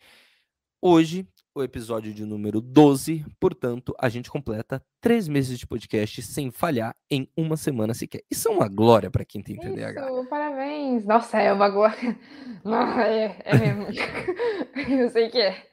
Hoje, 0.80 1.26
o 1.54 1.62
episódio 1.62 2.12
de 2.14 2.24
número 2.24 2.60
12, 2.60 3.24
portanto, 3.38 3.94
a 3.98 4.08
gente 4.08 4.30
completa 4.30 4.82
três 5.00 5.28
meses 5.28 5.58
de 5.58 5.66
podcast 5.66 6.22
sem 6.22 6.50
falhar 6.50 6.96
em 7.10 7.28
uma 7.36 7.56
semana 7.56 7.92
sequer. 7.94 8.22
Isso 8.30 8.48
é 8.48 8.50
uma 8.50 8.68
glória 8.68 9.10
para 9.10 9.24
quem 9.24 9.42
tem 9.42 9.56
TDAH. 9.56 10.06
Isso, 10.06 10.26
parabéns. 10.28 11.04
Nossa, 11.04 11.38
é 11.38 11.52
uma 11.52 11.68
glória. 11.68 12.18
Não, 12.64 13.00
é, 13.00 13.36
é 13.44 13.58
mesmo. 13.58 13.86
Eu 14.88 15.10
sei 15.10 15.28
que 15.28 15.38
é. 15.38 15.71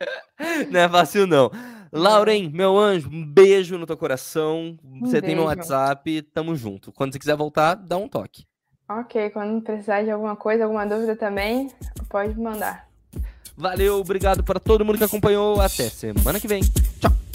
Não 0.70 0.80
é 0.80 0.88
fácil, 0.88 1.26
não. 1.26 1.50
Lauren, 1.92 2.48
meu 2.50 2.78
anjo, 2.78 3.08
um 3.12 3.24
beijo 3.24 3.76
no 3.76 3.86
teu 3.86 3.96
coração. 3.96 4.78
Um 4.84 5.00
você 5.00 5.20
beijo. 5.20 5.26
tem 5.26 5.34
meu 5.34 5.44
WhatsApp, 5.44 6.22
tamo 6.22 6.54
junto. 6.54 6.92
Quando 6.92 7.12
você 7.12 7.18
quiser 7.18 7.36
voltar, 7.36 7.74
dá 7.74 7.96
um 7.96 8.08
toque. 8.08 8.44
Ok, 8.88 9.30
quando 9.30 9.62
precisar 9.62 10.02
de 10.02 10.10
alguma 10.10 10.34
coisa, 10.36 10.64
alguma 10.64 10.86
dúvida 10.86 11.14
também, 11.16 11.70
pode 12.08 12.38
mandar. 12.38 12.88
Valeu, 13.56 13.98
obrigado 13.98 14.42
para 14.42 14.58
todo 14.58 14.84
mundo 14.84 14.98
que 14.98 15.04
acompanhou. 15.04 15.60
Até 15.60 15.88
semana 15.90 16.40
que 16.40 16.48
vem. 16.48 16.62
Tchau. 17.00 17.29